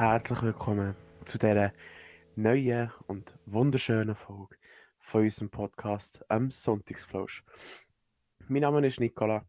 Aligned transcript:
herzlich 0.00 0.40
willkommen 0.40 0.96
zu 1.26 1.36
dieser 1.36 1.74
neuen 2.34 2.90
und 3.06 3.34
wunderschönen 3.44 4.14
Folge 4.14 4.56
von 4.98 5.24
unserem 5.24 5.50
Podcast 5.50 6.24
am 6.30 6.50
Sonntagsflausch. 6.50 7.44
Mein 8.48 8.62
Name 8.62 8.86
ist 8.86 8.98
Nicola. 8.98 9.44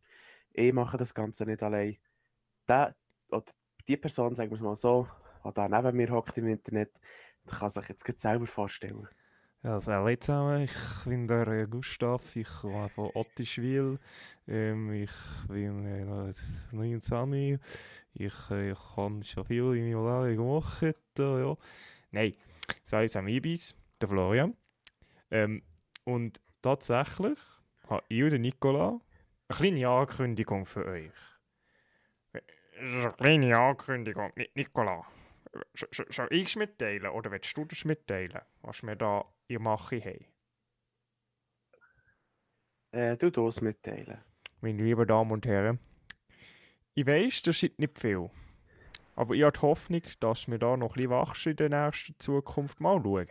Ich 0.51 0.73
mache 0.73 0.97
das 0.97 1.13
Ganze 1.13 1.45
nicht 1.45 1.63
allein. 1.63 1.95
Der, 2.67 2.93
oder 3.29 3.45
die 3.87 3.95
Person, 3.95 4.35
sagen 4.35 4.51
wir 4.51 4.57
es 4.57 4.61
mal 4.61 4.75
so, 4.75 5.07
die 5.45 5.53
da 5.53 5.69
neben 5.69 5.95
mir 5.95 6.11
hockt 6.11 6.37
im 6.37 6.47
Internet, 6.47 6.91
kann 7.47 7.69
sich 7.69 7.87
jetzt 7.87 8.19
selber 8.19 8.45
vorstellen. 8.45 9.07
Ja, 9.63 9.79
hallo 9.79 10.15
zusammen, 10.15 10.63
ich 10.63 11.05
bin 11.05 11.27
der 11.27 11.47
äh, 11.47 11.67
Gustav, 11.67 12.35
ich 12.35 12.47
komme 12.47 12.89
von 12.89 13.11
Ottischwil, 13.13 13.99
ähm, 14.47 14.91
ich 14.91 15.11
bin 15.47 15.85
äh, 15.85 16.33
29, 16.71 17.59
ich, 18.15 18.33
äh, 18.49 18.71
ich 18.71 18.97
habe 18.97 19.23
schon 19.23 19.45
viel 19.45 19.75
in 19.75 19.93
meinem 19.93 20.25
Leben 20.25 20.37
gemacht, 20.37 20.81
äh, 21.19 21.43
ja. 21.43 21.55
Nein, 22.09 22.33
hallo 22.91 23.07
zusammen, 23.07 23.27
ich 23.27 23.41
bin 23.43 23.59
der 24.01 24.07
Florian. 24.09 24.57
Ähm, 25.29 25.61
und 26.05 26.41
tatsächlich 26.63 27.37
habe 27.87 28.03
ich 28.09 28.23
und 28.23 28.41
Nicola 28.41 28.99
eine 29.47 29.57
kleine 29.59 29.87
Ankündigung 29.89 30.65
für 30.65 30.87
euch. 30.87 31.11
Eine 32.79 33.13
kleine 33.15 33.59
Ankündigung, 33.59 34.31
Nicola. 34.55 35.05
Soll 35.73 36.27
ich 36.31 36.49
es 36.49 36.55
mitteilen 36.55 37.11
oder 37.11 37.31
willst 37.31 37.55
du 37.57 37.65
das 37.65 37.83
mitteilen, 37.83 38.41
was 38.61 38.83
wir 38.83 38.95
da 38.95 39.25
in 39.47 39.61
Mache 39.61 39.99
haben? 40.01 40.25
Äh, 42.91 43.17
du 43.17 43.29
das 43.29 43.61
mitteilen. 43.61 44.19
Meine 44.61 44.83
lieben 44.83 45.07
Damen 45.07 45.31
und 45.31 45.45
Herren, 45.45 45.79
ich 46.93 47.05
weiss, 47.05 47.41
das 47.41 47.63
ist 47.63 47.79
nicht 47.79 47.99
viel. 47.99 48.29
Aber 49.15 49.33
ich 49.33 49.43
habe 49.43 49.51
die 49.57 49.61
Hoffnung, 49.61 50.01
dass 50.19 50.47
wir 50.47 50.57
da 50.57 50.77
noch 50.77 50.91
ein 50.91 50.93
bisschen 50.93 51.09
wachsen 51.09 51.49
in 51.51 51.55
der 51.57 51.69
nächsten 51.69 52.19
Zukunft 52.19 52.79
mal 52.79 53.01
schauen. 53.01 53.27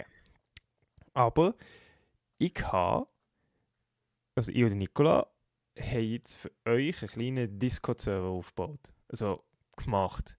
Aber 1.14 1.54
ich 2.38 2.54
habe, 2.62 3.06
also 4.34 4.50
ich 4.52 4.64
und 4.64 4.78
Nicola, 4.78 5.30
haben 5.78 6.00
jetzt 6.00 6.36
für 6.36 6.50
euch 6.64 7.02
einen 7.02 7.10
kleinen 7.10 7.58
Discord-Server 7.58 8.28
aufgebaut. 8.28 8.92
Also 9.08 9.44
gemacht. 9.76 10.38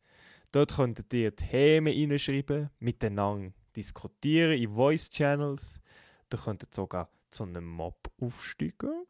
Dort 0.51 0.75
könntet 0.75 1.13
ihr 1.13 1.35
Themen 1.35 1.93
reinschreiben, 1.93 2.69
miteinander 2.79 3.53
diskutieren 3.75 4.53
in 4.53 4.73
Voice-Channels. 4.73 5.81
Da 6.29 6.37
könntet 6.37 6.71
ihr 6.71 6.75
sogar 6.75 7.09
zu 7.29 7.43
einem 7.43 7.65
Mob 7.65 8.11
aufsteigen, 8.19 9.05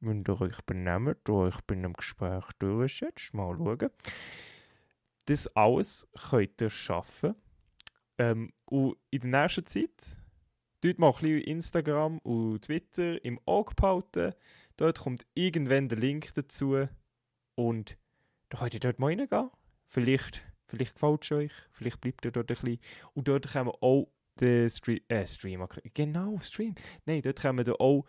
wenn 0.00 0.24
ihr 0.26 0.40
euch 0.40 0.60
benehmt 0.62 1.28
oder 1.28 1.46
euch 1.46 1.60
bei 1.62 1.74
einem 1.76 1.92
Gespräch 1.92 2.44
durchsetzt. 2.58 3.34
Mal 3.34 3.56
schauen. 3.56 3.90
Das 5.26 5.46
alles 5.56 6.08
könnt 6.30 6.60
ihr 6.60 6.70
schaffen. 6.70 7.36
Ähm, 8.18 8.52
und 8.64 8.96
in 9.10 9.30
der 9.30 9.42
nächsten 9.42 9.66
Zeit 9.66 10.18
Dort 10.82 10.98
mal 10.98 11.08
ein 11.08 11.12
bisschen 11.12 11.40
Instagram 11.42 12.18
und 12.20 12.62
Twitter 12.62 13.22
im 13.22 13.38
Auge 13.44 13.74
behalten. 13.74 14.32
Dort 14.78 15.00
kommt 15.00 15.26
irgendwann 15.34 15.90
der 15.90 15.98
Link 15.98 16.32
dazu. 16.34 16.88
Und 17.54 17.98
da 18.48 18.58
könnt 18.58 18.72
ihr 18.72 18.80
dort 18.80 18.98
mal 18.98 19.08
reingehen. 19.08 19.50
Vielleicht 19.86 20.42
Vielleicht 20.70 20.94
gefällt 20.94 21.24
es 21.24 21.32
euch, 21.32 21.52
vielleicht 21.72 22.00
bleibt 22.00 22.24
ihr 22.24 22.30
dort 22.30 22.50
ein 22.50 22.54
bisschen. 22.54 22.78
Und 23.14 23.28
dort 23.28 23.52
kommen 23.52 23.72
auch 23.80 24.08
den 24.40 24.70
Stream, 24.70 25.00
äh, 25.08 25.26
Stream, 25.26 25.66
genau, 25.94 26.38
Stream. 26.40 26.74
Nein, 27.04 27.22
dort 27.22 27.42
kommen 27.42 27.64
dann 27.64 27.74
auch 27.76 28.04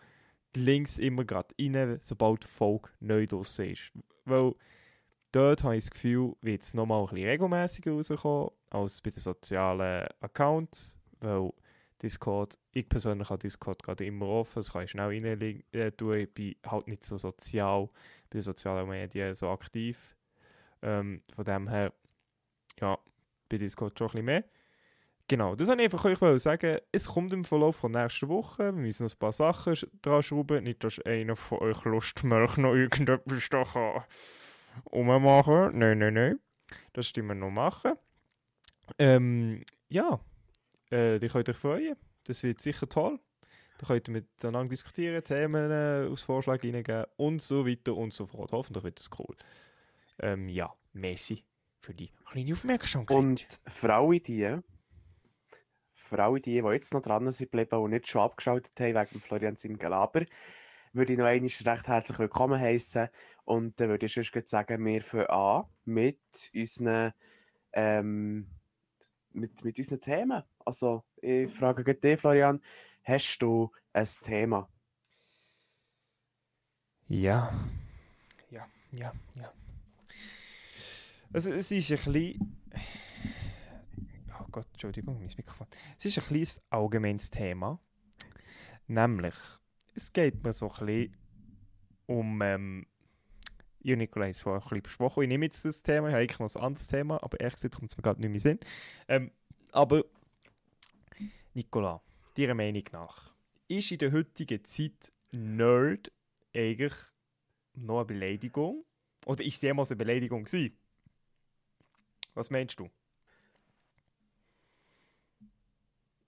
die 0.54 0.60
Links 0.60 0.98
immer 0.98 1.24
gerade 1.24 1.54
rein, 1.60 1.98
sobald 2.00 2.44
die 2.44 2.48
Folge 2.48 2.88
neu 3.00 3.26
draussen 3.26 3.70
ist. 3.70 3.92
Weil 4.24 4.54
dort 5.32 5.64
habe 5.64 5.76
ich 5.76 5.84
das 5.84 5.90
Gefühl, 5.90 6.36
wird 6.40 6.62
es 6.62 6.74
nochmal 6.74 7.02
ein 7.02 7.08
bisschen 7.08 7.28
regelmäßiger 7.28 7.92
rauskommen 7.92 8.50
als 8.70 9.00
bei 9.00 9.10
den 9.10 9.20
sozialen 9.20 10.06
Accounts, 10.20 10.98
weil 11.20 11.52
Discord, 12.02 12.58
ich 12.72 12.88
persönlich 12.88 13.30
habe 13.30 13.38
Discord 13.38 13.82
gerade 13.82 14.04
immer 14.04 14.26
offen, 14.26 14.60
das 14.60 14.72
kann 14.72 14.84
ich 14.84 14.90
schnell 14.90 15.06
rein 15.06 15.62
äh, 15.72 15.92
tun, 15.92 16.16
ich 16.16 16.34
bin 16.34 16.56
halt 16.66 16.88
nicht 16.88 17.04
so 17.04 17.16
sozial, 17.16 17.86
bei 18.28 18.38
den 18.38 18.40
sozialen 18.42 18.88
Medien 18.88 19.34
so 19.34 19.50
aktiv. 19.50 20.16
Ähm, 20.82 21.22
von 21.34 21.44
dem 21.44 21.68
her 21.68 21.92
ja, 22.80 22.98
bei 23.48 23.58
Discord 23.58 23.98
schon 23.98 24.06
ein 24.06 24.10
bisschen 24.10 24.24
mehr. 24.24 24.44
Genau, 25.28 25.54
das 25.54 25.68
wollte 25.68 25.82
ich 25.82 25.92
einfach 25.92 26.04
euch 26.04 26.42
sagen. 26.42 26.78
Es 26.90 27.06
kommt 27.06 27.32
im 27.32 27.44
Verlauf 27.44 27.76
von 27.76 27.92
nächster 27.92 28.28
Woche. 28.28 28.64
Wir 28.64 28.72
müssen 28.72 29.04
noch 29.04 29.14
ein 29.14 29.18
paar 29.18 29.32
Sachen 29.32 29.74
dran 30.02 30.22
schrauben. 30.22 30.64
Nicht, 30.64 30.84
dass 30.84 30.98
einer 31.00 31.36
von 31.36 31.58
euch 31.58 31.84
Lust 31.84 32.22
möchte, 32.24 32.60
noch 32.60 32.74
irgendetwas 32.74 33.48
da 33.48 33.64
kann 33.64 34.04
rummachen. 34.92 35.78
Nein, 35.78 35.98
nein, 35.98 36.14
nein. 36.14 36.40
Das 36.92 37.06
stimmen 37.08 37.28
wir 37.28 37.34
noch 37.34 37.50
machen. 37.50 37.92
Ähm, 38.98 39.64
ja, 39.88 40.20
äh, 40.90 41.18
die 41.18 41.28
könnt 41.28 41.48
euch 41.48 41.56
freuen. 41.56 41.96
Das 42.24 42.42
wird 42.42 42.60
sicher 42.60 42.88
toll. 42.88 43.18
Da 43.78 43.86
könnt 43.86 44.08
ihr 44.08 44.12
miteinander 44.12 44.68
diskutieren, 44.68 45.24
Themen 45.24 45.70
äh, 45.70 46.08
aus 46.10 46.22
Vorschlägen 46.22 46.74
reingeben 46.74 47.06
und 47.16 47.42
so 47.42 47.66
weiter 47.66 47.96
und 47.96 48.12
so 48.12 48.26
fort. 48.26 48.52
Hoffentlich 48.52 48.84
wird 48.84 48.98
das 48.98 49.10
cool. 49.18 49.34
Ähm, 50.20 50.48
ja, 50.48 50.72
Messi 50.92 51.42
für 51.82 51.94
die 51.94 52.10
kleine 52.24 52.52
Aufmerksamkeit. 52.52 53.16
Und 53.16 53.46
für 53.66 53.92
alle 53.92 54.20
die, 54.20 54.58
für 55.94 56.22
alle 56.22 56.40
die, 56.40 56.62
die 56.62 56.68
jetzt 56.68 56.94
noch 56.94 57.02
dran 57.02 57.30
sind 57.32 57.50
geblieben 57.50 57.82
und 57.82 57.90
nicht 57.90 58.08
schon 58.08 58.22
abgeschaltet 58.22 58.72
haben 58.78 58.94
wegen 58.94 59.20
Florian 59.20 59.56
seinem 59.56 59.78
Gelaber, 59.78 60.24
würde 60.92 61.12
ich 61.12 61.18
noch 61.18 61.26
einmal 61.26 61.48
recht 61.48 61.88
herzlich 61.88 62.18
willkommen 62.18 62.60
heißen 62.60 63.08
und 63.44 63.80
dann 63.80 63.88
würde 63.88 64.06
ich 64.06 64.14
sonst 64.14 64.48
sagen, 64.48 64.84
wir 64.84 65.02
fangen 65.02 65.26
an 65.26 65.64
mit 65.84 66.20
unseren, 66.54 67.12
ähm, 67.72 68.46
mit, 69.32 69.64
mit 69.64 69.78
unseren 69.78 70.00
Themen. 70.00 70.42
Also, 70.64 71.02
ich 71.16 71.52
frage 71.52 71.94
dich, 71.94 72.20
Florian, 72.20 72.62
hast 73.02 73.38
du 73.38 73.72
ein 73.92 74.06
Thema? 74.22 74.68
Ja, 77.08 77.52
ja, 78.50 78.66
ja, 78.92 79.12
ja. 79.34 79.52
Also 81.32 81.50
es 81.50 81.70
ist 81.70 81.90
ein 81.90 82.12
bisschen... 82.12 82.62
Oh 84.38 84.44
Gott, 84.50 84.66
Entschuldigung, 84.72 85.18
mein 85.18 85.30
Mikrofon. 85.34 85.66
Es 85.96 86.04
ist 86.04 86.18
ein 86.18 86.24
kleines 86.24 86.60
allgemeines 86.68 87.30
Thema. 87.30 87.80
Nämlich, 88.86 89.34
es 89.94 90.12
geht 90.12 90.44
mir 90.44 90.52
so 90.52 90.70
ein 90.70 90.86
bisschen 90.86 91.16
um... 92.06 92.42
Ähm, 92.42 92.86
und 93.84 93.98
Nicola 93.98 94.26
haben 94.26 94.30
es 94.30 94.40
vorher 94.40 94.62
ein 94.62 94.68
bisschen 94.68 94.82
besprochen. 94.82 95.22
Ich 95.22 95.28
nehme 95.28 95.46
jetzt 95.46 95.64
das 95.64 95.82
Thema, 95.82 96.08
ich 96.08 96.12
habe 96.12 96.22
eigentlich 96.22 96.38
noch 96.38 96.54
ein 96.54 96.62
anderes 96.62 96.86
Thema, 96.86 97.22
aber 97.22 97.40
ehrlich 97.40 97.54
gesagt 97.54 97.74
kommt 97.76 97.90
es 97.90 97.96
mir 97.96 98.02
gerade 98.02 98.20
nicht 98.20 98.30
mehr 98.30 98.40
Sinn. 98.40 98.60
Ähm, 99.08 99.32
aber, 99.72 100.04
Nicola, 101.54 102.00
deiner 102.36 102.54
Meinung 102.54 102.84
nach, 102.92 103.32
ist 103.66 103.90
in 103.90 103.98
der 103.98 104.12
heutigen 104.12 104.64
Zeit 104.64 105.12
Nerd 105.32 106.12
eigentlich 106.54 106.94
noch 107.74 108.00
eine 108.00 108.04
Beleidigung? 108.04 108.84
Oder 109.26 109.42
ist 109.44 109.56
es 109.56 109.62
jemals 109.62 109.90
eine 109.90 109.96
Beleidigung 109.96 110.44
gewesen? 110.44 110.76
Was 112.34 112.50
meinst 112.50 112.78
du? 112.78 112.90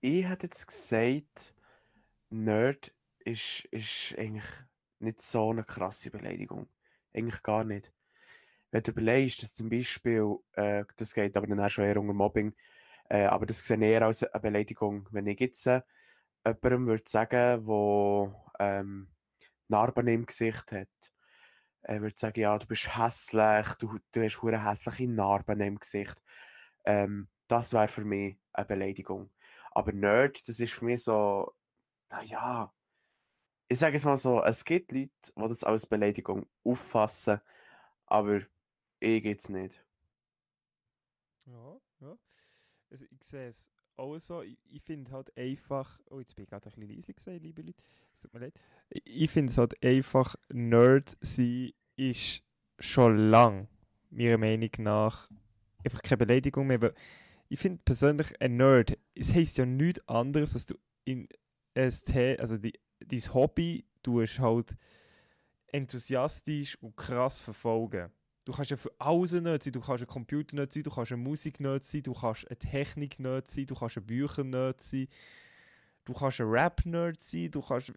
Ich 0.00 0.24
hätte 0.26 0.46
jetzt 0.46 0.66
gesagt, 0.66 1.54
Nerd 2.28 2.92
ist, 3.20 3.64
ist 3.70 4.14
eigentlich 4.18 4.44
nicht 4.98 5.22
so 5.22 5.50
eine 5.50 5.64
krasse 5.64 6.10
Beleidigung. 6.10 6.68
Eigentlich 7.14 7.42
gar 7.42 7.64
nicht. 7.64 7.92
Wenn 8.70 8.82
du 8.82 8.90
überlegst, 8.90 9.42
dass 9.42 9.54
zum 9.54 9.68
Beispiel, 9.68 10.36
äh, 10.52 10.84
das 10.96 11.14
geht 11.14 11.36
aber 11.36 11.46
dann 11.46 11.60
auch 11.60 11.70
schon 11.70 11.84
eher 11.84 11.98
unter 11.98 12.12
Mobbing, 12.12 12.54
äh, 13.08 13.24
aber 13.24 13.46
das 13.46 13.64
sehe 13.64 13.76
ich 13.76 13.82
eher 13.82 14.02
als 14.02 14.24
eine 14.24 14.40
Beleidigung. 14.40 15.08
Wenn 15.10 15.26
ich 15.26 15.40
jetzt 15.40 15.66
äh, 15.66 15.82
jemandem 16.44 16.86
würde 16.86 17.04
sagen, 17.06 17.64
der 17.66 18.46
ähm, 18.58 19.08
Narben 19.68 20.08
im 20.08 20.26
Gesicht 20.26 20.72
hat, 20.72 20.88
er 21.84 22.00
würde 22.02 22.16
sagen, 22.18 22.40
ja, 22.40 22.58
du 22.58 22.66
bist 22.66 22.96
hässlich, 22.96 23.66
du, 23.78 23.98
du 24.12 24.22
hast 24.24 24.42
hure 24.42 24.64
hässliche 24.64 25.08
Narben 25.08 25.60
im 25.60 25.78
Gesicht. 25.78 26.20
Ähm, 26.84 27.28
das 27.48 27.72
wäre 27.72 27.88
für 27.88 28.04
mich 28.04 28.36
eine 28.52 28.66
Beleidigung. 28.66 29.30
Aber 29.72 29.92
Nerd, 29.92 30.48
das 30.48 30.60
ist 30.60 30.72
für 30.72 30.84
mich 30.86 31.04
so, 31.04 31.54
naja, 32.10 32.72
ich 33.68 33.78
sage 33.78 33.96
es 33.96 34.04
mal 34.04 34.18
so, 34.18 34.42
es 34.42 34.64
gibt 34.64 34.92
Leute, 34.92 35.10
die 35.36 35.48
das 35.48 35.64
als 35.64 35.86
Beleidigung 35.86 36.46
auffassen, 36.64 37.40
aber 38.06 38.42
ich 39.00 39.24
jetzt 39.24 39.48
nicht. 39.50 39.84
Ja, 41.46 41.80
ja. 42.00 42.18
Also 42.90 43.06
ich 43.10 43.22
sehe 43.22 43.48
es 43.48 43.73
auch 43.96 44.18
so. 44.18 44.42
Ich, 44.42 44.58
ich 44.70 44.82
finde 44.82 45.10
halt 45.12 45.36
einfach, 45.36 46.00
oh, 46.10 46.20
jetzt 46.20 46.34
bin 46.34 46.44
ich 46.44 46.50
gerade 46.50 46.68
ein 46.68 46.86
bisschen 46.86 47.14
leise 47.14 47.42
liebe 47.42 47.62
Leute, 47.62 47.82
es 48.12 48.20
tut 48.20 48.34
mir 48.34 48.40
leid. 48.40 48.54
Ich, 48.90 49.02
ich 49.06 49.30
finde 49.30 49.50
es 49.50 49.58
halt 49.58 49.82
einfach, 49.82 50.36
Nerd 50.48 51.16
sein 51.20 51.72
ist 51.96 52.42
schon 52.78 53.30
lang, 53.30 53.68
meiner 54.10 54.38
Meinung 54.38 54.70
nach, 54.78 55.30
einfach 55.84 56.02
keine 56.02 56.18
Beleidigung 56.18 56.66
mehr. 56.66 56.80
Weil 56.80 56.94
ich 57.48 57.58
finde 57.58 57.80
persönlich, 57.84 58.40
ein 58.40 58.56
Nerd, 58.56 58.98
es 59.14 59.34
heisst 59.34 59.58
ja 59.58 59.66
nichts 59.66 60.06
anderes, 60.08 60.54
dass 60.54 60.66
du 60.66 60.74
in 61.04 61.28
ST, 61.74 62.16
also 62.38 62.56
die, 62.56 62.78
dein 63.00 63.34
Hobby, 63.34 63.84
du 64.02 64.20
halt 64.38 64.76
enthusiastisch 65.68 66.80
und 66.80 66.96
krass 66.96 67.40
verfolgen. 67.40 68.10
Du 68.44 68.52
kannst 68.52 68.70
ja 68.70 68.76
für 68.76 68.92
alles 68.98 69.32
ein 69.32 69.44
Nerd 69.44 69.62
sein. 69.62 69.72
Du 69.72 69.80
kannst 69.80 70.02
ein 70.02 70.06
Computer-Nerd 70.06 70.72
sein, 70.72 70.82
du 70.82 70.90
kannst 70.90 71.12
ein 71.12 71.20
Musik-Nerd 71.20 71.84
sein, 71.84 72.02
du 72.02 72.12
kannst 72.12 72.50
ein 72.50 72.58
Technik-Nerd 72.58 73.48
sein, 73.48 73.66
du 73.66 73.74
kannst 73.74 73.96
ein 73.96 74.06
Bücher-Nerd 74.06 74.80
sein, 74.80 75.08
du 76.04 76.12
kannst 76.12 76.40
ein 76.40 76.48
Rap-Nerd 76.48 77.20
sein, 77.20 77.50
du 77.50 77.62
kannst... 77.62 77.92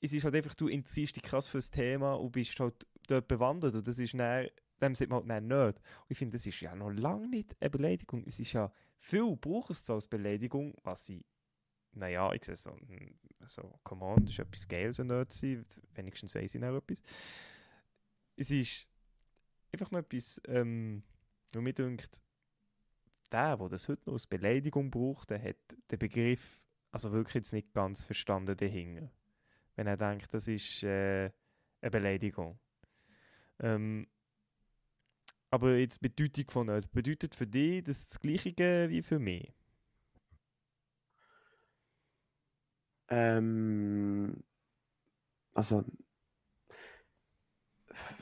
Es 0.00 0.12
ist 0.12 0.24
halt 0.24 0.34
einfach, 0.34 0.54
du 0.54 0.68
interessierst 0.68 1.16
dich 1.16 1.22
krass 1.22 1.48
für 1.48 1.58
das 1.58 1.70
Thema 1.70 2.14
und 2.14 2.32
bist 2.32 2.58
halt 2.58 2.86
dort 3.06 3.28
bewandert 3.28 3.74
und 3.76 3.86
das 3.86 4.00
ist 4.00 4.14
dann, 4.14 4.48
dem 4.80 4.94
sagt 4.96 5.10
man 5.10 5.20
halt 5.20 5.30
dann 5.30 5.46
Nerd. 5.46 5.78
Und 5.78 6.10
ich 6.10 6.18
finde, 6.18 6.36
das 6.36 6.46
ist 6.46 6.60
ja 6.60 6.74
noch 6.74 6.90
lange 6.90 7.28
nicht 7.28 7.56
eine 7.60 7.70
Beleidigung. 7.70 8.24
Es 8.26 8.40
ist 8.40 8.52
ja, 8.52 8.72
viel 8.98 9.36
brauchen 9.36 9.72
es 9.72 9.88
als 9.88 10.08
Beleidigung, 10.08 10.74
was 10.82 11.06
sie 11.06 11.24
naja, 11.94 12.32
ich 12.32 12.44
sehe 12.44 12.56
so, 12.56 12.70
hm, 12.70 13.14
so, 13.46 13.78
come 13.84 14.04
on, 14.04 14.24
das 14.24 14.30
ist 14.30 14.38
etwas 14.38 14.66
Geiles, 14.66 15.00
ein 15.00 15.08
Nerd 15.08 15.32
sein, 15.32 15.64
wenigstens 15.94 16.34
weiss 16.34 16.54
ich 16.54 16.60
noch 16.60 16.76
etwas. 16.76 17.02
Es 18.36 18.50
ist 18.50 18.88
einfach 19.72 19.90
noch 19.90 20.00
etwas, 20.00 20.40
ähm, 20.46 21.02
wo 21.52 21.60
mir 21.60 21.72
denkt, 21.72 22.20
der, 23.30 23.56
der 23.56 23.68
das 23.68 23.88
heute 23.88 24.02
noch 24.06 24.14
als 24.14 24.26
Beleidigung 24.26 24.90
braucht, 24.90 25.30
der 25.30 25.42
hat 25.42 25.56
den 25.90 25.98
Begriff 25.98 26.60
also 26.92 27.10
wirklich 27.12 27.34
jetzt 27.34 27.52
nicht 27.52 27.72
ganz 27.72 28.04
verstanden 28.04 28.56
dahinter. 28.56 29.10
Wenn 29.76 29.86
er 29.86 29.96
denkt, 29.96 30.32
das 30.34 30.46
ist 30.46 30.82
äh, 30.82 31.30
eine 31.80 31.90
Beleidigung. 31.90 32.58
Ähm, 33.58 34.06
aber 35.50 35.76
jetzt 35.76 36.02
die 36.02 36.08
Bedeutung 36.08 36.50
von 36.50 36.66
Nerd 36.66 36.90
bedeutet 36.92 37.34
für 37.34 37.46
dich 37.46 37.82
das, 37.82 38.06
das 38.06 38.20
Gleiche 38.20 38.88
wie 38.90 39.02
für 39.02 39.18
mich? 39.18 39.52
Ähm, 43.08 44.42
also, 45.54 45.84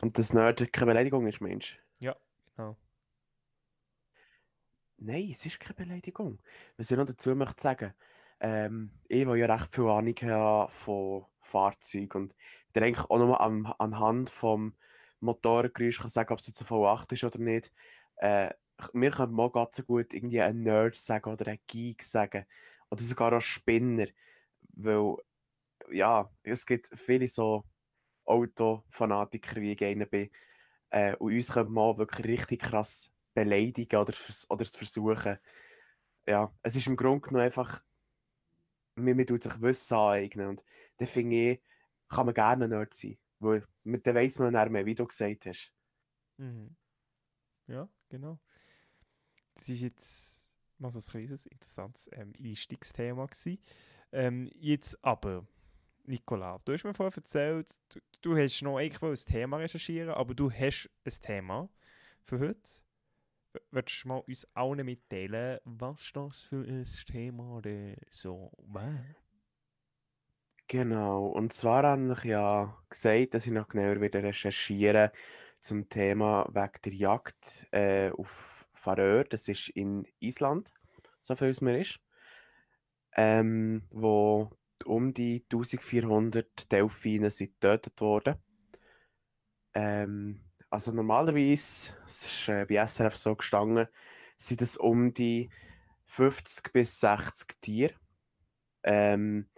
und 0.00 0.18
das 0.18 0.32
Nerd 0.32 0.72
keine 0.72 0.86
Beleidigung 0.86 1.26
ist, 1.26 1.40
Mensch. 1.40 1.78
Ja, 1.98 2.16
genau. 2.56 2.76
Nein, 4.98 5.30
es 5.32 5.46
ist 5.46 5.58
keine 5.60 5.74
Beleidigung. 5.74 6.38
Was 6.76 6.90
ich 6.90 6.96
noch 6.96 7.06
dazu 7.06 7.34
möchte 7.34 7.62
sagen, 7.62 7.94
ähm, 8.40 8.90
ich, 9.08 9.24
der 9.24 9.36
ja 9.36 9.54
recht 9.54 9.74
viel 9.74 9.88
Ahnung 9.88 10.14
habe 10.22 10.70
von 10.72 11.26
Fahrzeugen 11.40 12.22
und 12.22 12.34
der 12.74 12.82
eigentlich 12.82 13.08
auch 13.10 13.18
nur 13.18 13.40
an, 13.40 13.66
anhand 13.78 14.30
vom 14.30 14.74
Motorengeräusch 15.20 16.00
kann 16.00 16.08
sagen, 16.08 16.32
ob 16.32 16.40
es 16.40 16.46
jetzt 16.46 16.62
ein 16.62 16.66
V8 16.66 17.12
ist 17.12 17.24
oder 17.24 17.38
nicht. 17.38 17.72
Äh, 18.16 18.50
mir 18.92 19.10
könnte 19.10 19.34
man 19.34 19.52
ganz 19.52 19.76
so 19.76 19.82
gut 19.82 20.12
irgendwie 20.14 20.40
ein 20.40 20.62
Nerd 20.62 20.96
sagen 20.96 21.30
oder 21.30 21.48
ein 21.48 21.58
Geek 21.66 22.02
sagen. 22.02 22.46
Oder 22.90 23.02
sogar 23.02 23.32
ein 23.32 23.40
Spinner. 23.40 24.06
Weil, 24.74 25.16
ja, 25.90 26.30
es 26.42 26.64
gibt 26.66 26.88
viele 26.98 27.28
so 27.28 27.64
Autofanatiker, 28.24 29.60
wie 29.60 29.72
ich 29.72 29.84
einer 29.84 30.06
bin. 30.06 30.30
Äh, 30.90 31.16
und 31.16 31.32
uns 31.32 31.52
könnte 31.52 31.72
man 31.72 31.98
wirklich 31.98 32.26
richtig 32.26 32.62
krass 32.62 33.10
beleidigen 33.34 33.96
oder, 33.96 34.14
oder 34.48 34.64
versuchen. 34.64 35.38
Ja, 36.26 36.52
es 36.62 36.76
ist 36.76 36.86
im 36.86 36.96
Grunde 36.96 37.20
genommen 37.20 37.44
einfach, 37.44 37.82
man, 38.96 39.16
man 39.16 39.26
tut 39.26 39.42
sich 39.42 39.60
Wissen 39.60 39.94
aneignen. 39.94 40.48
Und 40.48 40.62
dann 40.98 41.08
finde 41.08 41.36
ich, 41.36 41.62
kann 42.08 42.26
man 42.26 42.34
gerne 42.34 42.68
Nerd 42.68 42.94
sein. 42.94 43.18
Weil 43.38 43.66
dann 43.84 44.14
weiss 44.14 44.38
man 44.38 44.52
dann 44.52 44.72
mehr, 44.72 44.84
wie 44.84 44.94
du 44.94 45.06
gesagt 45.06 45.46
hast. 45.46 45.72
Mhm. 46.36 46.76
Ja, 47.66 47.88
genau. 48.08 48.38
Das 49.54 49.68
ist 49.68 49.80
jetzt 49.80 50.50
mal 50.78 50.90
so 50.90 50.98
ein 50.98 51.10
kleines, 51.10 51.46
interessantes 51.46 52.08
ähm, 52.12 52.32
Einstiegsthema. 52.38 53.28
Ähm, 54.12 54.50
jetzt 54.54 55.02
aber, 55.04 55.46
Nicola, 56.10 56.58
du 56.64 56.72
hast 56.72 56.84
mir 56.84 56.92
vorher 56.92 57.16
erzählt, 57.16 57.68
du, 57.90 58.00
du 58.20 58.36
hast 58.36 58.62
noch 58.62 58.78
eigentlich 58.78 59.00
ein 59.00 59.32
Thema 59.32 59.58
recherchieren, 59.58 60.10
aber 60.10 60.34
du 60.34 60.50
hast 60.50 60.90
ein 61.04 61.12
Thema 61.22 61.68
für 62.24 62.40
heute. 62.40 62.68
Würdest 63.70 64.04
du 64.04 64.08
mal 64.08 64.18
uns 64.26 64.46
allen 64.54 64.84
mitteilen, 64.84 65.58
was 65.64 66.12
das 66.12 66.42
für 66.42 66.64
ein 66.64 66.84
Thema 67.06 67.62
so 68.10 68.50
wäre? 68.66 69.16
Genau, 70.66 71.26
und 71.26 71.52
zwar 71.52 71.84
habe 71.84 72.12
ich 72.12 72.24
ja 72.24 72.76
gesagt, 72.88 73.34
dass 73.34 73.46
ich 73.46 73.52
noch 73.52 73.68
genauer 73.68 74.00
wieder 74.00 74.22
recherchieren 74.22 75.10
zum 75.60 75.88
Thema 75.88 76.48
wegen 76.52 76.82
der 76.84 76.94
Jagd 76.94 77.66
äh, 77.72 78.10
auf 78.10 78.66
Faröer. 78.74 79.24
Das 79.24 79.48
ist 79.48 79.68
in 79.70 80.06
Island, 80.20 80.72
so 81.22 81.34
viel 81.36 81.48
es 81.48 81.60
mir 81.60 81.80
ist. 81.80 82.00
Ähm, 83.16 83.82
wo 83.90 84.50
um 84.84 85.14
die 85.14 85.44
1400 85.44 86.70
Delfine 86.70 87.30
sind 87.30 87.60
getötet 87.60 88.00
worden. 88.00 88.36
Ähm, 89.74 90.40
also 90.70 90.92
normalerweise, 90.92 91.92
es 92.06 92.24
ist 92.24 92.48
äh, 92.48 92.66
bei 92.68 92.86
SRF 92.86 93.16
so 93.16 93.34
gestanden, 93.34 93.88
sind 94.38 94.62
es 94.62 94.76
um 94.76 95.12
die 95.14 95.50
50 96.06 96.72
bis 96.72 97.00
60 97.00 97.60
Tiere. 97.60 97.94
Ähm, 98.82 99.48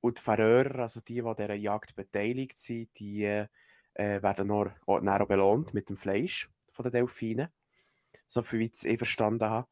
und 0.00 0.18
die 0.18 0.22
Färöer, 0.22 0.80
also 0.80 1.00
die, 1.00 1.14
die 1.14 1.22
an 1.22 1.36
dieser 1.36 1.54
Jagd 1.54 1.94
beteiligt 1.96 2.58
sind, 2.58 2.90
die 2.98 3.24
äh, 3.24 3.48
werden 3.94 4.48
noch, 4.48 4.70
auch 4.86 5.26
belohnt 5.26 5.72
mit 5.72 5.88
dem 5.88 5.96
Fleisch 5.96 6.50
von 6.70 6.84
den 6.84 6.92
Delfinen. 6.92 7.48
So 8.26 8.42
viel 8.42 8.60
wie 8.60 8.66
ich 8.66 8.74
es 8.74 8.84
eh 8.84 8.98
verstanden 8.98 9.48
habe. 9.48 9.68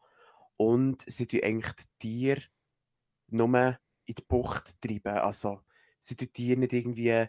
Und 0.56 1.04
sie 1.06 1.26
tun 1.26 1.40
eigentlich 1.42 1.72
die 1.74 1.98
Tiere 1.98 2.42
nur 3.28 3.78
in 4.06 4.14
die 4.14 4.22
Bucht 4.22 4.80
treiben. 4.80 5.18
Also 5.18 5.60
sie 6.00 6.16
tun 6.16 6.28
die 6.36 6.56
nicht 6.56 6.72
irgendwie 6.72 7.28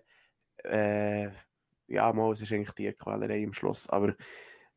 äh, 0.64 1.30
ja, 1.88 2.14
mal, 2.14 2.32
es 2.34 2.42
ist 2.42 2.52
eigentlich 2.52 2.72
Tierquälerei 2.72 3.44
am 3.44 3.54
Schluss, 3.54 3.90
aber 3.90 4.16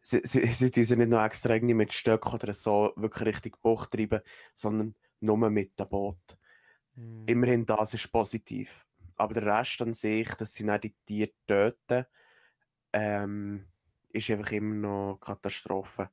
sie, 0.03 0.21
sie, 0.25 0.47
sie 0.49 0.71
tun 0.71 0.85
sie 0.85 0.97
nicht 0.97 1.09
noch 1.09 1.25
extra 1.25 1.55
irgendwie 1.55 1.75
mit 1.75 1.93
Stöcken 1.93 2.33
oder 2.33 2.53
so 2.53 2.93
wirklich 2.97 3.27
richtig 3.27 3.61
Bucht 3.63 3.91
treiben, 3.93 4.21
sondern 4.55 4.95
nur 5.21 5.37
mit 5.51 5.79
dem 5.79 5.89
Boot. 5.89 6.39
Mhm. 6.95 7.25
Immerhin 7.27 7.67
das 7.67 7.95
ist 7.95 8.11
positiv. 8.11 8.87
Aber 9.17 9.35
der 9.35 9.59
Rest 9.59 9.81
an 9.81 9.95
sich, 9.95 10.29
dass 10.35 10.53
sie 10.53 10.65
nicht 10.65 10.85
die 10.85 10.95
Tiere 11.07 11.33
töten, 11.47 12.07
ähm, 12.93 13.67
ist 14.11 14.31
einfach 14.31 14.53
immer 14.53 14.75
noch 14.75 15.21
Katastrophe. 15.21 16.11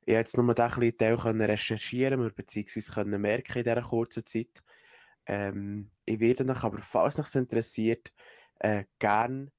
Ich 0.00 0.14
konnte 0.14 0.20
jetzt 0.20 0.36
nur 0.36 0.54
Teil 0.54 1.16
können 1.18 1.42
recherchieren 1.42 2.34
können 2.34 3.20
merken 3.20 3.58
in 3.58 3.64
dieser 3.64 3.82
kurzen 3.82 4.24
Zeit. 4.24 4.62
Ähm, 5.28 5.90
ich 6.06 6.18
werde 6.20 6.50
euch 6.50 6.64
aber, 6.64 6.80
falls 6.80 7.18
euch 7.18 7.34
interessiert, 7.34 8.12
äh, 8.60 8.84
gerne 8.98 9.52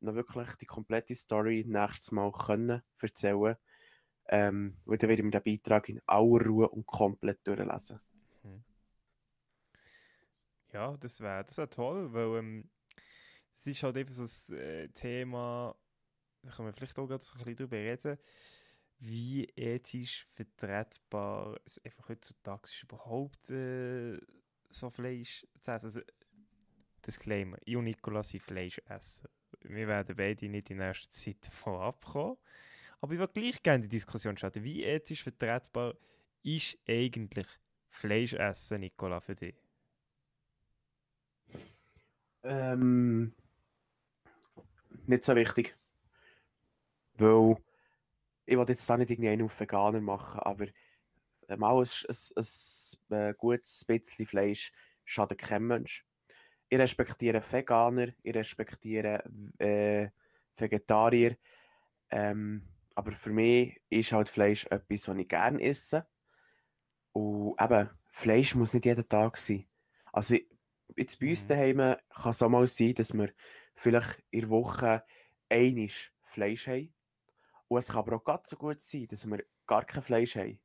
noch 0.00 0.14
wirklich 0.14 0.54
die 0.56 0.66
komplette 0.66 1.14
Story 1.14 1.64
nächstes 1.66 2.12
Mal 2.12 2.30
können 2.32 2.82
erzählen 3.00 3.56
ähm, 4.28 4.76
weil 4.84 4.98
dann 4.98 5.08
werde 5.08 5.22
ich 5.22 5.24
mir 5.24 5.40
den 5.40 5.42
Beitrag 5.42 5.88
in 5.88 6.00
aller 6.06 6.46
Ruhe 6.46 6.68
und 6.68 6.86
komplett 6.86 7.44
durchlesen. 7.46 8.00
Mhm. 8.44 8.62
Ja, 10.72 10.96
das 10.96 11.20
wäre 11.20 11.44
das 11.44 11.58
wär 11.58 11.68
toll, 11.68 12.12
weil 12.12 12.38
ähm, 12.38 12.70
ist 13.64 13.82
halt 13.82 13.96
eben 13.96 14.12
so 14.12 14.22
ein 14.22 14.58
äh, 14.58 14.88
Thema, 14.90 15.74
da 16.42 16.50
können 16.50 16.68
wir 16.68 16.72
vielleicht 16.72 16.98
auch 16.98 17.08
gerade 17.08 17.24
ein 17.24 17.38
bisschen 17.38 17.56
drüber 17.56 17.76
reden, 17.76 18.18
wie 18.98 19.46
ethisch 19.56 20.28
vertretbar 20.34 21.58
es 21.64 21.82
einfach 21.84 22.08
heutzutage 22.08 22.62
ist, 22.64 22.82
überhaupt 22.82 23.50
äh, 23.50 24.18
so 24.70 24.90
Fleisch 24.90 25.46
zu 25.60 25.70
essen. 25.72 25.86
Also, 25.86 26.00
Disclaimer, 27.06 27.58
ich 27.64 27.76
und 27.76 27.84
Nicola 27.84 28.22
sind 28.22 28.42
Fleischesser 28.42 29.28
wir 29.62 29.88
werden 29.88 30.16
beide 30.16 30.48
nicht 30.48 30.70
in 30.70 30.78
nächster 30.78 31.10
Zeit 31.10 31.46
davon 31.46 31.80
abkommen. 31.80 32.36
Aber 33.00 33.12
ich 33.12 33.18
würde 33.18 33.32
gleich 33.32 33.62
gerne 33.62 33.82
die 33.82 33.88
Diskussion 33.88 34.36
starten. 34.36 34.62
Wie 34.62 34.84
ethisch 34.84 35.22
vertretbar 35.22 35.94
ist 36.42 36.78
eigentlich 36.88 37.46
Fleisch 37.88 38.34
essen, 38.34 38.80
Nicola, 38.80 39.20
für 39.20 39.34
dich? 39.34 39.56
Ähm, 42.42 43.34
nicht 45.06 45.24
so 45.24 45.34
wichtig. 45.34 45.76
Weil 47.14 47.56
ich 48.46 48.56
will 48.56 48.68
jetzt 48.68 48.88
da 48.88 48.96
nicht 48.96 49.10
irgendwie 49.10 49.30
einen 49.30 49.42
auf 49.42 49.60
Veganer 49.60 50.00
machen, 50.00 50.40
aber 50.40 50.66
mal 51.58 51.78
ein, 51.78 51.88
ein, 52.08 52.44
ein, 53.10 53.18
ein 53.18 53.34
gutes 53.36 53.84
bisschen 53.84 54.26
Fleisch 54.26 54.72
schadet 55.04 55.38
kein 55.38 55.64
Mensch 55.64 56.04
ich 56.70 56.78
respektiere 56.78 57.42
Veganer, 57.42 58.08
ich 58.22 58.34
respektiere 58.34 59.24
äh, 59.58 60.08
Vegetarier. 60.56 61.36
Ähm, 62.10 62.62
aber 62.94 63.12
für 63.12 63.30
mich 63.30 63.80
ist 63.90 64.12
halt 64.12 64.28
Fleisch 64.28 64.66
etwas, 64.66 65.08
was 65.08 65.16
ich 65.16 65.28
gerne 65.28 65.60
esse. 65.62 66.06
Und 67.12 67.60
eben, 67.60 67.90
Fleisch 68.12 68.54
muss 68.54 68.72
nicht 68.72 68.86
jeden 68.86 69.08
Tag 69.08 69.36
sein. 69.36 69.66
Also, 70.12 70.36
jetzt 70.96 71.18
bei 71.18 71.30
uns 71.30 71.44
mhm. 71.44 71.48
daheim 71.48 71.96
kann 72.08 72.30
es 72.30 72.42
auch 72.42 72.48
mal 72.48 72.66
sein, 72.68 72.94
dass 72.94 73.12
wir 73.12 73.32
vielleicht 73.74 74.22
in 74.30 74.40
der 74.42 74.50
Woche 74.50 75.02
einiges 75.48 76.10
Fleisch 76.22 76.68
haben. 76.68 76.94
Und 77.66 77.78
es 77.78 77.88
kann 77.88 77.98
aber 77.98 78.16
auch 78.16 78.24
ganz 78.24 78.50
so 78.50 78.56
gut 78.56 78.80
sein, 78.80 79.08
dass 79.08 79.26
wir 79.26 79.44
gar 79.66 79.84
kein 79.84 80.02
Fleisch 80.02 80.36
haben. 80.36 80.60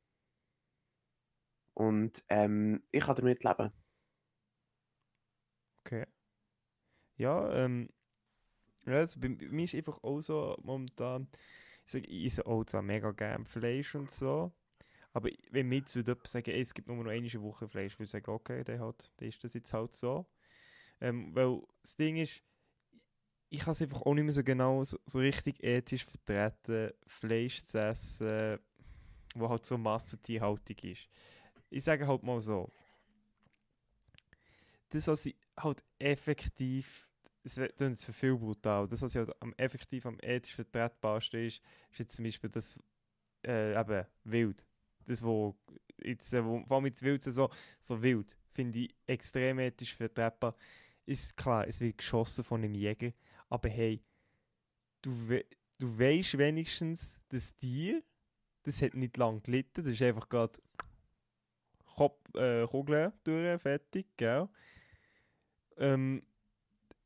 Und 1.76 2.24
ähm, 2.30 2.82
ich 2.90 3.04
kann 3.04 3.16
damit 3.16 3.44
leben. 3.44 3.70
Okay. 5.86 6.06
Ja, 7.18 7.52
ähm, 7.52 7.88
also 8.86 9.20
bei 9.20 9.28
mir 9.28 9.64
ist 9.64 9.74
einfach 9.74 10.02
auch 10.02 10.20
so 10.20 10.56
momentan, 10.62 11.28
ich 11.86 11.92
sage, 11.92 12.08
ich 12.08 12.26
esse 12.26 12.46
auch 12.46 12.64
zwar 12.64 12.82
mega 12.82 13.10
gerne 13.12 13.44
Fleisch 13.44 13.94
und 13.94 14.10
so, 14.10 14.52
aber 15.12 15.30
wenn 15.50 15.68
mir 15.68 15.78
jetzt 15.78 15.94
jemand 15.94 16.26
sagen, 16.26 16.50
ey, 16.50 16.60
es 16.60 16.74
gibt 16.74 16.88
nur 16.88 16.96
noch 16.96 17.10
eine 17.10 17.42
Woche 17.42 17.68
Fleisch, 17.68 17.94
würde 17.98 18.04
ich 18.04 18.10
sagen, 18.10 18.30
okay, 18.30 18.64
dann, 18.64 18.80
halt, 18.80 19.12
dann 19.18 19.28
ist 19.28 19.44
das 19.44 19.54
jetzt 19.54 19.72
halt 19.74 19.94
so. 19.96 20.26
Ähm, 21.00 21.34
weil 21.34 21.62
das 21.82 21.96
Ding 21.96 22.16
ist, 22.16 22.42
ich 23.48 23.60
kann 23.60 23.72
es 23.72 23.82
einfach 23.82 24.02
auch 24.02 24.14
nicht 24.14 24.24
mehr 24.24 24.32
so 24.34 24.42
genau 24.44 24.84
so, 24.84 24.98
so 25.06 25.18
richtig 25.18 25.62
ethisch 25.62 26.04
vertreten, 26.04 26.92
Fleisch 27.06 27.62
zu 27.64 27.80
essen, 27.80 28.58
wo 29.36 29.48
halt 29.48 29.64
so 29.64 29.78
massentierhaltig 29.78 30.84
ist. 30.84 31.08
Ich 31.70 31.84
sage 31.84 32.06
halt 32.06 32.22
mal 32.22 32.40
so, 32.40 32.70
das, 34.90 35.08
was 35.08 35.26
ich 35.26 35.36
halt 35.58 35.82
effektiv, 35.98 37.08
es 37.42 37.56
wird 37.56 37.80
jetzt 37.80 38.04
für 38.04 38.12
viel 38.12 38.36
brutal, 38.36 38.88
das, 38.88 39.02
was 39.02 39.14
ich 39.14 39.18
halt 39.18 39.42
am 39.42 39.52
effektiv 39.54 40.06
am 40.06 40.18
ethisch 40.20 40.54
vertretbarsten 40.54 41.46
ist, 41.46 41.60
ist 41.90 41.98
jetzt 41.98 42.16
zum 42.16 42.24
Beispiel 42.24 42.50
das 42.50 42.78
äh, 43.46 43.78
eben 43.78 44.06
wild. 44.24 44.64
Das, 45.06 45.22
wo 45.22 45.56
jetzt, 46.02 46.32
äh, 46.34 46.44
wo, 46.44 46.64
vor 46.64 46.76
allem 46.76 46.86
jetzt 46.86 47.02
wild 47.02 47.22
so, 47.22 47.50
so 47.80 48.02
wild, 48.02 48.36
finde 48.50 48.80
ich 48.80 48.94
extrem 49.06 49.58
ethisch 49.58 49.94
vertretbar. 49.94 50.56
Ist 51.04 51.36
klar, 51.36 51.66
es 51.68 51.80
wird 51.80 51.98
geschossen 51.98 52.42
von 52.42 52.62
einem 52.62 52.74
Jäger, 52.74 53.12
aber 53.48 53.68
hey, 53.68 54.02
du, 55.02 55.28
we 55.28 55.44
du 55.78 55.98
weißt 55.98 56.38
wenigstens, 56.38 57.20
das 57.28 57.54
Tier, 57.54 58.02
das 58.62 58.82
hat 58.82 58.94
nicht 58.94 59.16
lang 59.16 59.42
gelitten, 59.42 59.84
das 59.84 59.92
ist 59.92 60.02
einfach 60.02 60.28
gerade 60.28 60.58
Kopf, 61.96 62.34
äh, 62.34 62.66
Kugeln 62.66 63.12
durch, 63.24 63.60
fertig, 63.60 64.06
gell? 64.16 64.48
Ähm, 65.78 66.22